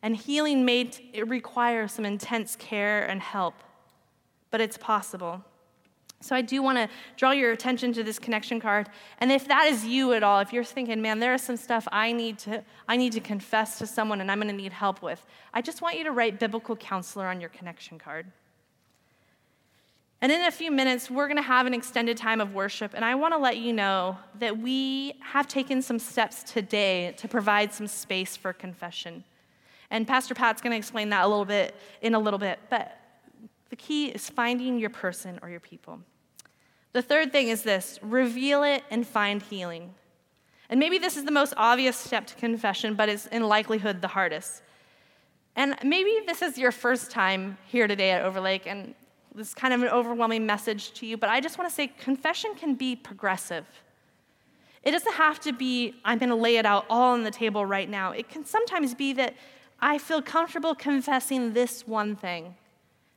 And 0.00 0.16
healing 0.16 0.64
may 0.64 0.90
require 1.26 1.86
some 1.86 2.06
intense 2.06 2.56
care 2.56 3.06
and 3.06 3.20
help, 3.20 3.56
but 4.50 4.58
it's 4.58 4.78
possible. 4.78 5.44
So 6.24 6.34
I 6.34 6.40
do 6.40 6.62
want 6.62 6.78
to 6.78 6.88
draw 7.18 7.32
your 7.32 7.52
attention 7.52 7.92
to 7.92 8.02
this 8.02 8.18
connection 8.18 8.58
card. 8.58 8.88
And 9.18 9.30
if 9.30 9.46
that 9.48 9.66
is 9.66 9.84
you 9.84 10.14
at 10.14 10.22
all, 10.22 10.40
if 10.40 10.54
you're 10.54 10.64
thinking, 10.64 11.02
man, 11.02 11.18
there 11.18 11.34
is 11.34 11.42
some 11.42 11.58
stuff 11.58 11.86
I 11.92 12.12
need 12.12 12.38
to 12.40 12.64
I 12.88 12.96
need 12.96 13.12
to 13.12 13.20
confess 13.20 13.76
to 13.80 13.86
someone 13.86 14.22
and 14.22 14.30
I'm 14.30 14.38
going 14.38 14.48
to 14.48 14.56
need 14.56 14.72
help 14.72 15.02
with, 15.02 15.24
I 15.52 15.60
just 15.60 15.82
want 15.82 15.98
you 15.98 16.04
to 16.04 16.12
write 16.12 16.40
biblical 16.40 16.76
counselor 16.76 17.26
on 17.26 17.42
your 17.42 17.50
connection 17.50 17.98
card. 17.98 18.26
And 20.22 20.32
in 20.32 20.40
a 20.40 20.50
few 20.50 20.70
minutes, 20.70 21.10
we're 21.10 21.26
going 21.26 21.36
to 21.36 21.42
have 21.42 21.66
an 21.66 21.74
extended 21.74 22.16
time 22.16 22.40
of 22.40 22.54
worship. 22.54 22.92
And 22.94 23.04
I 23.04 23.14
want 23.16 23.34
to 23.34 23.38
let 23.38 23.58
you 23.58 23.74
know 23.74 24.16
that 24.38 24.56
we 24.56 25.20
have 25.20 25.46
taken 25.46 25.82
some 25.82 25.98
steps 25.98 26.42
today 26.42 27.12
to 27.18 27.28
provide 27.28 27.74
some 27.74 27.86
space 27.86 28.34
for 28.34 28.54
confession. 28.54 29.24
And 29.90 30.08
Pastor 30.08 30.34
Pat's 30.34 30.62
going 30.62 30.70
to 30.70 30.78
explain 30.78 31.10
that 31.10 31.26
a 31.26 31.28
little 31.28 31.44
bit 31.44 31.74
in 32.00 32.14
a 32.14 32.18
little 32.18 32.38
bit. 32.38 32.58
But 32.70 32.98
the 33.68 33.76
key 33.76 34.06
is 34.06 34.30
finding 34.30 34.78
your 34.78 34.88
person 34.88 35.38
or 35.42 35.50
your 35.50 35.60
people. 35.60 36.00
The 36.94 37.02
third 37.02 37.32
thing 37.32 37.48
is 37.48 37.62
this 37.62 37.98
reveal 38.02 38.62
it 38.62 38.84
and 38.88 39.06
find 39.06 39.42
healing. 39.42 39.92
And 40.70 40.78
maybe 40.78 40.98
this 40.98 41.16
is 41.16 41.24
the 41.24 41.32
most 41.32 41.52
obvious 41.56 41.96
step 41.96 42.26
to 42.28 42.34
confession, 42.36 42.94
but 42.94 43.08
it's 43.08 43.26
in 43.26 43.42
likelihood 43.48 44.00
the 44.00 44.08
hardest. 44.08 44.62
And 45.56 45.74
maybe 45.82 46.20
this 46.24 46.40
is 46.40 46.56
your 46.56 46.70
first 46.70 47.10
time 47.10 47.58
here 47.66 47.88
today 47.88 48.12
at 48.12 48.22
Overlake, 48.22 48.66
and 48.66 48.94
this 49.34 49.48
is 49.48 49.54
kind 49.54 49.74
of 49.74 49.82
an 49.82 49.88
overwhelming 49.88 50.46
message 50.46 50.92
to 50.92 51.06
you, 51.06 51.16
but 51.16 51.28
I 51.28 51.40
just 51.40 51.58
want 51.58 51.68
to 51.68 51.74
say 51.74 51.88
confession 51.88 52.54
can 52.54 52.76
be 52.76 52.94
progressive. 52.94 53.66
It 54.84 54.92
doesn't 54.92 55.14
have 55.14 55.40
to 55.40 55.52
be, 55.52 55.94
I'm 56.04 56.18
going 56.18 56.28
to 56.28 56.36
lay 56.36 56.58
it 56.58 56.66
out 56.66 56.86
all 56.88 57.14
on 57.14 57.24
the 57.24 57.30
table 57.32 57.66
right 57.66 57.90
now. 57.90 58.12
It 58.12 58.28
can 58.28 58.44
sometimes 58.44 58.94
be 58.94 59.12
that 59.14 59.34
I 59.80 59.98
feel 59.98 60.22
comfortable 60.22 60.76
confessing 60.76 61.54
this 61.54 61.88
one 61.88 62.14
thing, 62.14 62.54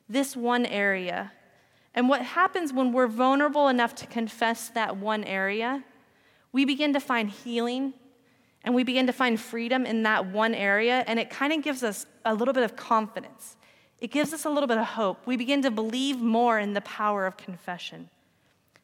this 0.08 0.36
one 0.36 0.66
area. 0.66 1.30
And 1.94 2.08
what 2.08 2.22
happens 2.22 2.72
when 2.72 2.92
we're 2.92 3.06
vulnerable 3.06 3.68
enough 3.68 3.94
to 3.96 4.06
confess 4.06 4.68
that 4.70 4.96
one 4.96 5.24
area, 5.24 5.84
we 6.52 6.64
begin 6.64 6.92
to 6.92 7.00
find 7.00 7.30
healing 7.30 7.94
and 8.64 8.74
we 8.74 8.84
begin 8.84 9.06
to 9.06 9.12
find 9.12 9.40
freedom 9.40 9.86
in 9.86 10.02
that 10.02 10.26
one 10.26 10.54
area, 10.54 11.04
and 11.06 11.18
it 11.18 11.30
kind 11.30 11.52
of 11.52 11.62
gives 11.62 11.82
us 11.82 12.06
a 12.24 12.34
little 12.34 12.52
bit 12.52 12.64
of 12.64 12.76
confidence. 12.76 13.56
It 14.00 14.10
gives 14.10 14.32
us 14.32 14.44
a 14.44 14.50
little 14.50 14.66
bit 14.66 14.78
of 14.78 14.84
hope. 14.84 15.26
We 15.26 15.36
begin 15.36 15.62
to 15.62 15.70
believe 15.70 16.20
more 16.20 16.58
in 16.58 16.74
the 16.74 16.80
power 16.82 17.24
of 17.24 17.36
confession. 17.36 18.10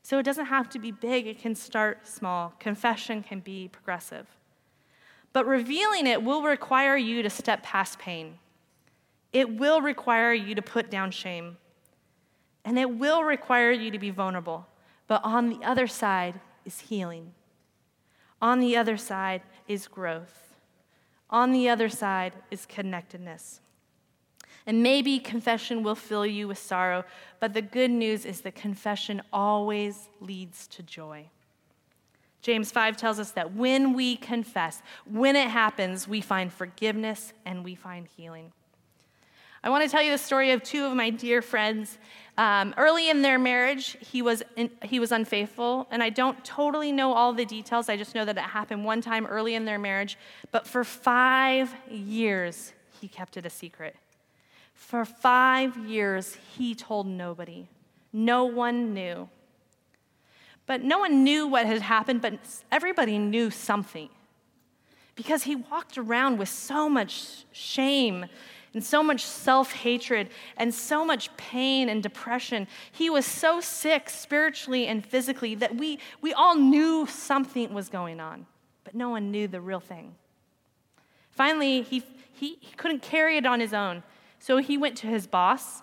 So 0.03 0.19
it 0.19 0.23
doesn't 0.23 0.47
have 0.47 0.69
to 0.71 0.79
be 0.79 0.91
big, 0.91 1.27
it 1.27 1.39
can 1.39 1.55
start 1.55 2.07
small. 2.07 2.55
Confession 2.59 3.23
can 3.23 3.41
be 3.41 3.69
progressive. 3.69 4.27
But 5.33 5.47
revealing 5.47 6.07
it 6.07 6.23
will 6.23 6.43
require 6.43 6.97
you 6.97 7.23
to 7.23 7.31
step 7.31 7.63
past 7.63 7.99
pain. 7.99 8.39
It 9.33 9.57
will 9.57 9.81
require 9.81 10.33
you 10.33 10.55
to 10.55 10.63
put 10.63 10.91
down 10.91 11.11
shame. 11.11 11.57
And 12.65 12.79
it 12.79 12.97
will 12.97 13.25
require 13.25 13.71
you 13.71 13.91
to 13.91 13.99
be 13.99 14.11
vulnerable. 14.11 14.67
But 15.07 15.23
on 15.25 15.49
the 15.49 15.65
other 15.65 15.87
side 15.87 16.41
is 16.65 16.81
healing. 16.81 17.33
On 18.41 18.61
the 18.61 18.77
other 18.77 18.97
side 18.97 19.43
is 19.69 19.87
growth. 19.87 20.55
On 21.31 21.53
the 21.53 21.69
other 21.69 21.89
side 21.89 22.33
is 22.51 22.67
connectedness. 22.67 23.61
And 24.67 24.83
maybe 24.83 25.19
confession 25.19 25.83
will 25.83 25.95
fill 25.95 26.25
you 26.25 26.49
with 26.49 26.59
sorrow, 26.59 27.05
but 27.39 27.53
the 27.53 27.63
good 27.63 27.91
news 27.91 28.25
is 28.25 28.41
that 28.43 28.55
confession 28.55 29.21
always 29.33 30.09
leads 30.21 30.67
to 30.69 30.83
joy. 30.83 31.27
James 32.41 32.71
5 32.71 32.97
tells 32.97 33.19
us 33.19 33.31
that 33.33 33.55
when 33.55 33.95
we 33.95 34.17
confess, 34.17 34.83
when 35.05 35.37
it 35.37 35.49
happens, 35.49 36.07
we 36.07 36.21
find 36.21 36.53
forgiveness 36.53 37.33
and 37.45 37.65
we 37.65 37.75
find 37.75 38.07
healing. 38.17 38.53
I 39.65 39.71
want 39.71 39.83
to 39.83 39.89
tell 39.89 40.03
you 40.03 40.11
the 40.11 40.19
story 40.19 40.51
of 40.51 40.63
two 40.63 40.85
of 40.85 40.93
my 40.93 41.09
dear 41.09 41.41
friends. 41.41 41.97
Um, 42.37 42.75
early 42.77 43.09
in 43.09 43.23
their 43.23 43.39
marriage, 43.39 43.97
he 43.99 44.21
was, 44.21 44.43
in, 44.57 44.71
he 44.83 45.01
was 45.01 45.11
unfaithful, 45.11 45.89
and 45.91 46.03
I 46.03 46.11
don't 46.11 46.45
totally 46.45 46.93
know 46.93 47.15
all 47.15 47.33
the 47.33 47.47
details. 47.47 47.89
I 47.89 47.97
just 47.97 48.15
know 48.15 48.27
that 48.27 48.37
it 48.37 48.43
happened 48.43 48.85
one 48.85 49.01
time 49.01 49.25
early 49.25 49.55
in 49.55 49.65
their 49.65 49.79
marriage. 49.79 50.19
But 50.51 50.67
for 50.67 50.85
five 50.85 51.75
years, 51.91 52.75
he 53.01 53.09
kept 53.09 53.39
it 53.39 53.47
a 53.47 53.51
secret. 53.51 53.97
For 54.75 55.07
five 55.07 55.79
years, 55.79 56.37
he 56.59 56.75
told 56.75 57.07
nobody. 57.07 57.67
No 58.13 58.45
one 58.45 58.93
knew. 58.93 59.31
But 60.67 60.83
no 60.83 60.99
one 60.99 61.25
knew 61.25 61.47
what 61.47 61.65
had 61.65 61.81
happened, 61.81 62.21
but 62.21 62.35
everybody 62.71 63.17
knew 63.17 63.51
something. 63.51 64.11
Because 65.15 65.45
he 65.45 65.57
walked 65.57 65.97
around 65.97 66.37
with 66.37 66.51
so 66.51 66.91
much 66.91 67.47
shame 67.51 68.27
and 68.75 68.85
so 68.85 69.03
much 69.03 69.25
self 69.25 69.73
hatred 69.73 70.29
and 70.57 70.75
so 70.75 71.05
much 71.05 71.35
pain 71.37 71.89
and 71.89 72.03
depression. 72.03 72.67
He 72.93 73.09
was 73.09 73.25
so 73.25 73.61
sick 73.61 74.11
spiritually 74.11 74.87
and 74.87 75.05
physically 75.05 75.55
that 75.57 75.77
we, 75.77 75.99
we 76.21 76.33
all 76.33 76.57
knew 76.57 77.07
something 77.07 77.73
was 77.73 77.89
going 77.89 78.21
on, 78.21 78.47
but 78.83 78.95
no 78.95 79.09
one 79.09 79.31
knew 79.31 79.49
the 79.49 79.61
real 79.61 79.81
thing. 79.81 80.17
Finally, 81.31 81.83
he, 81.83 82.03
he, 82.33 82.59
he 82.61 82.75
couldn't 82.77 83.03
carry 83.03 83.37
it 83.37 83.47
on 83.47 83.61
his 83.61 83.73
own. 83.73 84.03
So 84.39 84.59
he 84.59 84.77
went 84.77 84.97
to 84.99 85.07
his 85.07 85.27
boss, 85.27 85.83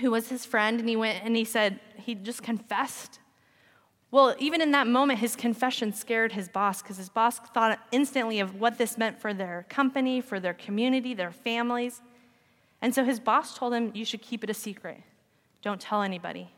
who 0.00 0.10
was 0.10 0.28
his 0.28 0.44
friend, 0.44 0.80
and 0.80 0.88
he 0.88 0.96
went 0.96 1.22
and 1.24 1.36
he 1.36 1.44
said, 1.44 1.80
he 1.96 2.14
just 2.14 2.42
confessed. 2.42 3.18
Well, 4.14 4.36
even 4.38 4.60
in 4.60 4.70
that 4.70 4.86
moment, 4.86 5.18
his 5.18 5.34
confession 5.34 5.92
scared 5.92 6.30
his 6.30 6.48
boss 6.48 6.80
because 6.80 6.98
his 6.98 7.08
boss 7.08 7.40
thought 7.40 7.80
instantly 7.90 8.38
of 8.38 8.60
what 8.60 8.78
this 8.78 8.96
meant 8.96 9.20
for 9.20 9.34
their 9.34 9.66
company, 9.68 10.20
for 10.20 10.38
their 10.38 10.54
community, 10.54 11.14
their 11.14 11.32
families. 11.32 12.00
And 12.80 12.94
so 12.94 13.02
his 13.02 13.18
boss 13.18 13.58
told 13.58 13.74
him, 13.74 13.90
You 13.92 14.04
should 14.04 14.22
keep 14.22 14.44
it 14.44 14.50
a 14.50 14.54
secret. 14.54 15.02
Don't 15.62 15.80
tell 15.80 16.00
anybody. 16.00 16.48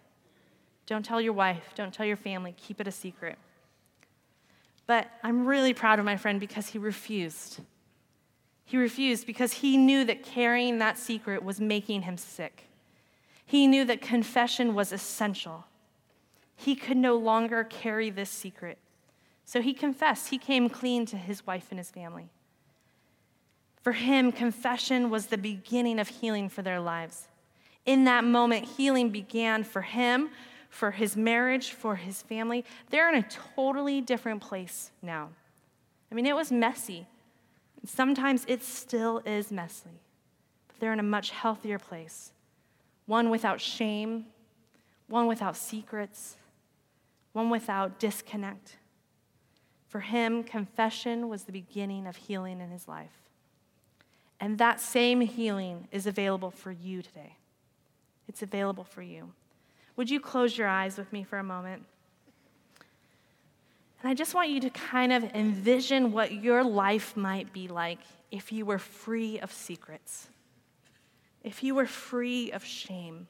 Don't 0.85 1.03
tell 1.03 1.19
your 1.19 1.33
wife. 1.33 1.73
Don't 1.75 1.95
tell 1.95 2.05
your 2.05 2.19
family. 2.19 2.55
Keep 2.59 2.83
it 2.83 2.89
a 2.89 2.93
secret. 2.93 3.39
But 4.87 5.11
I'm 5.23 5.47
really 5.47 5.73
proud 5.73 5.99
of 5.99 6.05
my 6.05 6.19
friend 6.19 6.39
because 6.39 6.67
he 6.67 6.79
refused. 6.79 7.61
He 8.67 8.77
refused 8.77 9.27
because 9.27 9.55
he 9.55 9.79
knew 9.79 10.05
that 10.05 10.23
carrying 10.23 10.77
that 10.81 10.99
secret 10.99 11.43
was 11.43 11.59
making 11.59 12.03
him 12.03 12.19
sick. 12.19 12.65
He 13.47 13.67
knew 13.67 13.87
that 13.87 14.03
confession 14.03 14.75
was 14.75 14.93
essential. 14.93 15.65
He 16.57 16.75
could 16.75 16.97
no 16.97 17.17
longer 17.17 17.65
carry 17.65 18.11
this 18.11 18.31
secret. 18.31 18.79
So 19.45 19.63
he 19.63 19.73
confessed. 19.73 20.29
He 20.31 20.39
came 20.39 20.69
clean 20.69 21.07
to 21.07 21.17
his 21.17 21.47
wife 21.47 21.67
and 21.71 21.79
his 21.79 21.91
family. 21.91 22.29
For 23.83 23.93
him, 23.93 24.33
confession 24.33 25.11
was 25.11 25.27
the 25.27 25.39
beginning 25.39 26.01
of 26.01 26.09
healing 26.09 26.49
for 26.49 26.63
their 26.63 26.81
lives. 26.81 27.29
In 27.85 28.05
that 28.05 28.25
moment, 28.25 28.65
healing 28.65 29.11
began 29.11 29.63
for 29.63 29.83
him, 29.83 30.31
for 30.69 30.91
his 30.91 31.17
marriage, 31.17 31.71
for 31.71 31.95
his 31.95 32.21
family. 32.23 32.65
They're 32.91 33.09
in 33.09 33.23
a 33.23 33.29
totally 33.55 34.01
different 34.01 34.43
place 34.43 34.91
now. 35.03 35.29
I 36.11 36.17
mean, 36.17 36.27
it 36.27 36.35
was 36.35 36.51
messy. 36.51 37.07
Sometimes 37.85 38.45
it 38.49 38.65
still 38.65 39.23
is 39.25 39.53
messy, 39.53 40.01
but 40.67 40.81
they're 40.81 40.93
in 40.93 40.99
a 40.99 41.05
much 41.05 41.31
healthier 41.31 41.79
place. 41.79 42.33
One 43.07 43.31
without 43.31 43.61
shame, 43.61 44.27
one 45.07 45.29
without 45.29 45.57
secrets, 45.57 46.37
one 47.37 47.51
without 47.51 47.99
disconnect. 47.99 48.79
For 49.89 50.01
him, 50.01 50.43
confession 50.43 51.29
was 51.29 51.45
the 51.45 51.53
beginning 51.53 52.07
of 52.07 52.17
healing 52.17 52.63
in 52.63 52.71
his 52.71 52.89
life. 52.89 53.13
And 54.41 54.57
that 54.57 54.81
same 54.81 55.21
healing 55.21 55.87
is 55.93 56.07
available 56.07 56.51
for 56.51 56.73
you 56.73 57.03
today. 57.03 57.37
It's 58.27 58.41
available 58.43 58.85
for 58.85 59.03
you. 59.03 59.33
Would 59.97 60.09
you 60.09 60.19
close 60.19 60.57
your 60.57 60.67
eyes 60.67 60.97
with 60.97 61.13
me 61.13 61.25
for 61.25 61.39
a 61.39 61.45
moment? 61.45 61.85
And 64.01 64.11
I 64.11 64.15
just 64.15 64.35
want 64.35 64.49
you 64.49 64.61
to 64.61 64.71
kind 64.71 65.13
of 65.13 65.23
envision 65.35 66.13
what 66.13 66.33
your 66.33 66.65
life 66.65 67.19
might 67.19 67.53
be 67.53 67.69
like 67.69 67.99
if 68.31 68.51
you 68.51 68.65
were 68.65 68.79
free 68.79 69.41
of 69.41 69.53
secrets, 69.53 70.29
if 71.45 71.63
you 71.63 71.75
were 71.75 71.87
free 71.87 72.51
of 72.53 72.65
shame. 72.65 73.29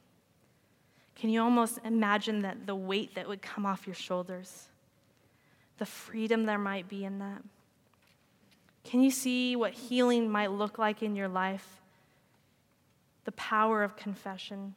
Can 1.17 1.31
you 1.31 1.43
almost 1.43 1.79
imagine 1.85 2.43
that 2.43 2.67
the 2.67 2.75
weight 2.75 3.15
that 3.15 3.27
would 3.27 3.43
come 3.43 3.67
off 3.67 3.87
your 3.87 3.95
shoulders? 3.95 4.69
The 5.79 5.87
freedom 5.87 6.45
there 6.45 6.59
might 6.59 6.89
be 6.89 7.05
in 7.05 7.19
that? 7.19 7.43
Can 8.85 9.03
you 9.03 9.11
see 9.11 9.57
what 9.57 9.73
healing 9.73 10.31
might 10.31 10.53
look 10.53 10.79
like 10.79 11.03
in 11.03 11.17
your 11.17 11.29
life? 11.29 11.81
The 13.25 13.33
power 13.33 13.83
of 13.83 13.97
confession. 13.97 14.75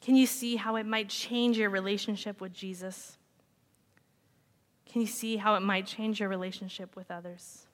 Can 0.00 0.16
you 0.16 0.26
see 0.26 0.56
how 0.56 0.76
it 0.76 0.86
might 0.86 1.08
change 1.08 1.58
your 1.58 1.70
relationship 1.70 2.40
with 2.40 2.52
Jesus? 2.52 3.16
Can 4.90 5.00
you 5.02 5.06
see 5.06 5.36
how 5.36 5.54
it 5.54 5.60
might 5.60 5.86
change 5.86 6.20
your 6.20 6.28
relationship 6.28 6.96
with 6.96 7.10
others? 7.10 7.66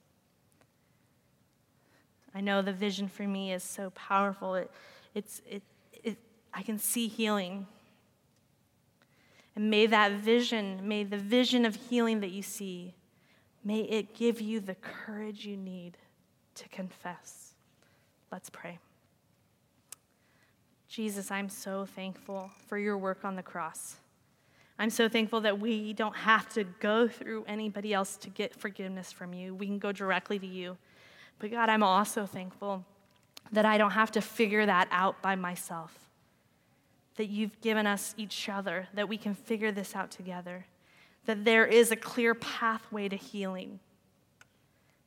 I 2.34 2.40
know 2.40 2.62
the 2.62 2.72
vision 2.72 3.08
for 3.08 3.22
me 3.22 3.52
is 3.52 3.62
so 3.62 3.90
powerful. 3.90 4.54
It, 4.54 4.70
it's, 5.14 5.42
it, 5.48 5.62
it, 6.02 6.18
I 6.54 6.62
can 6.62 6.78
see 6.78 7.08
healing. 7.08 7.66
And 9.54 9.70
may 9.70 9.86
that 9.86 10.12
vision, 10.12 10.80
may 10.86 11.04
the 11.04 11.18
vision 11.18 11.64
of 11.64 11.76
healing 11.76 12.20
that 12.20 12.30
you 12.30 12.42
see, 12.42 12.94
may 13.64 13.80
it 13.80 14.14
give 14.14 14.40
you 14.40 14.60
the 14.60 14.74
courage 14.76 15.44
you 15.44 15.56
need 15.56 15.98
to 16.54 16.68
confess. 16.68 17.52
Let's 18.30 18.50
pray. 18.50 18.78
Jesus, 20.88 21.30
I'm 21.30 21.48
so 21.48 21.86
thankful 21.86 22.50
for 22.66 22.76
your 22.76 22.98
work 22.98 23.24
on 23.24 23.36
the 23.36 23.42
cross. 23.42 23.96
I'm 24.78 24.90
so 24.90 25.08
thankful 25.08 25.40
that 25.42 25.58
we 25.58 25.92
don't 25.92 26.16
have 26.16 26.48
to 26.50 26.64
go 26.64 27.08
through 27.08 27.44
anybody 27.46 27.94
else 27.94 28.16
to 28.18 28.30
get 28.30 28.54
forgiveness 28.54 29.12
from 29.12 29.32
you. 29.32 29.54
We 29.54 29.66
can 29.66 29.78
go 29.78 29.92
directly 29.92 30.38
to 30.38 30.46
you. 30.46 30.76
But 31.38 31.50
God, 31.50 31.68
I'm 31.68 31.82
also 31.82 32.26
thankful 32.26 32.84
that 33.52 33.64
I 33.64 33.78
don't 33.78 33.92
have 33.92 34.12
to 34.12 34.20
figure 34.20 34.66
that 34.66 34.88
out 34.90 35.20
by 35.22 35.34
myself. 35.34 36.01
That 37.16 37.28
you've 37.28 37.60
given 37.60 37.86
us 37.86 38.14
each 38.16 38.48
other, 38.48 38.88
that 38.94 39.08
we 39.08 39.16
can 39.16 39.34
figure 39.34 39.70
this 39.70 39.94
out 39.94 40.10
together, 40.10 40.64
that 41.26 41.44
there 41.44 41.66
is 41.66 41.90
a 41.90 41.96
clear 41.96 42.34
pathway 42.34 43.08
to 43.08 43.16
healing. 43.16 43.80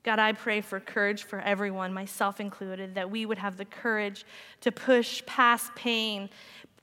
God, 0.04 0.20
I 0.20 0.34
pray 0.34 0.62
for 0.62 0.80
courage 0.80 1.24
for 1.24 1.40
everyone, 1.40 1.92
myself 1.92 2.40
included, 2.40 2.94
that 2.94 3.10
we 3.10 3.26
would 3.26 3.40
have 3.40 3.58
the 3.58 3.66
courage 3.66 4.24
to 4.62 4.72
push 4.72 5.26
past 5.26 5.74
pain, 5.74 6.30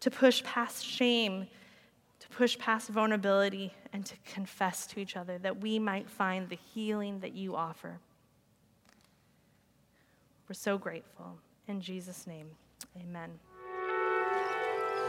to 0.01 0.11
push 0.11 0.43
past 0.43 0.85
shame, 0.85 1.47
to 2.18 2.29
push 2.31 2.59
past 2.59 2.89
vulnerability 2.89 3.73
and 3.93 4.05
to 4.05 4.16
confess 4.25 4.89
to 4.89 4.99
each 4.99 5.16
other 5.16 5.39
that 5.39 5.61
we 5.61 5.79
might 5.79 6.11
find 6.11 6.49
the 6.49 6.59
healing 6.75 7.20
that 7.20 7.33
you 7.33 7.55
offer. 7.55 8.01
We're 10.49 10.55
so 10.55 10.77
grateful. 10.77 11.39
In 11.68 11.81
Jesus' 11.81 12.27
name, 12.27 12.49
amen. 13.01 13.51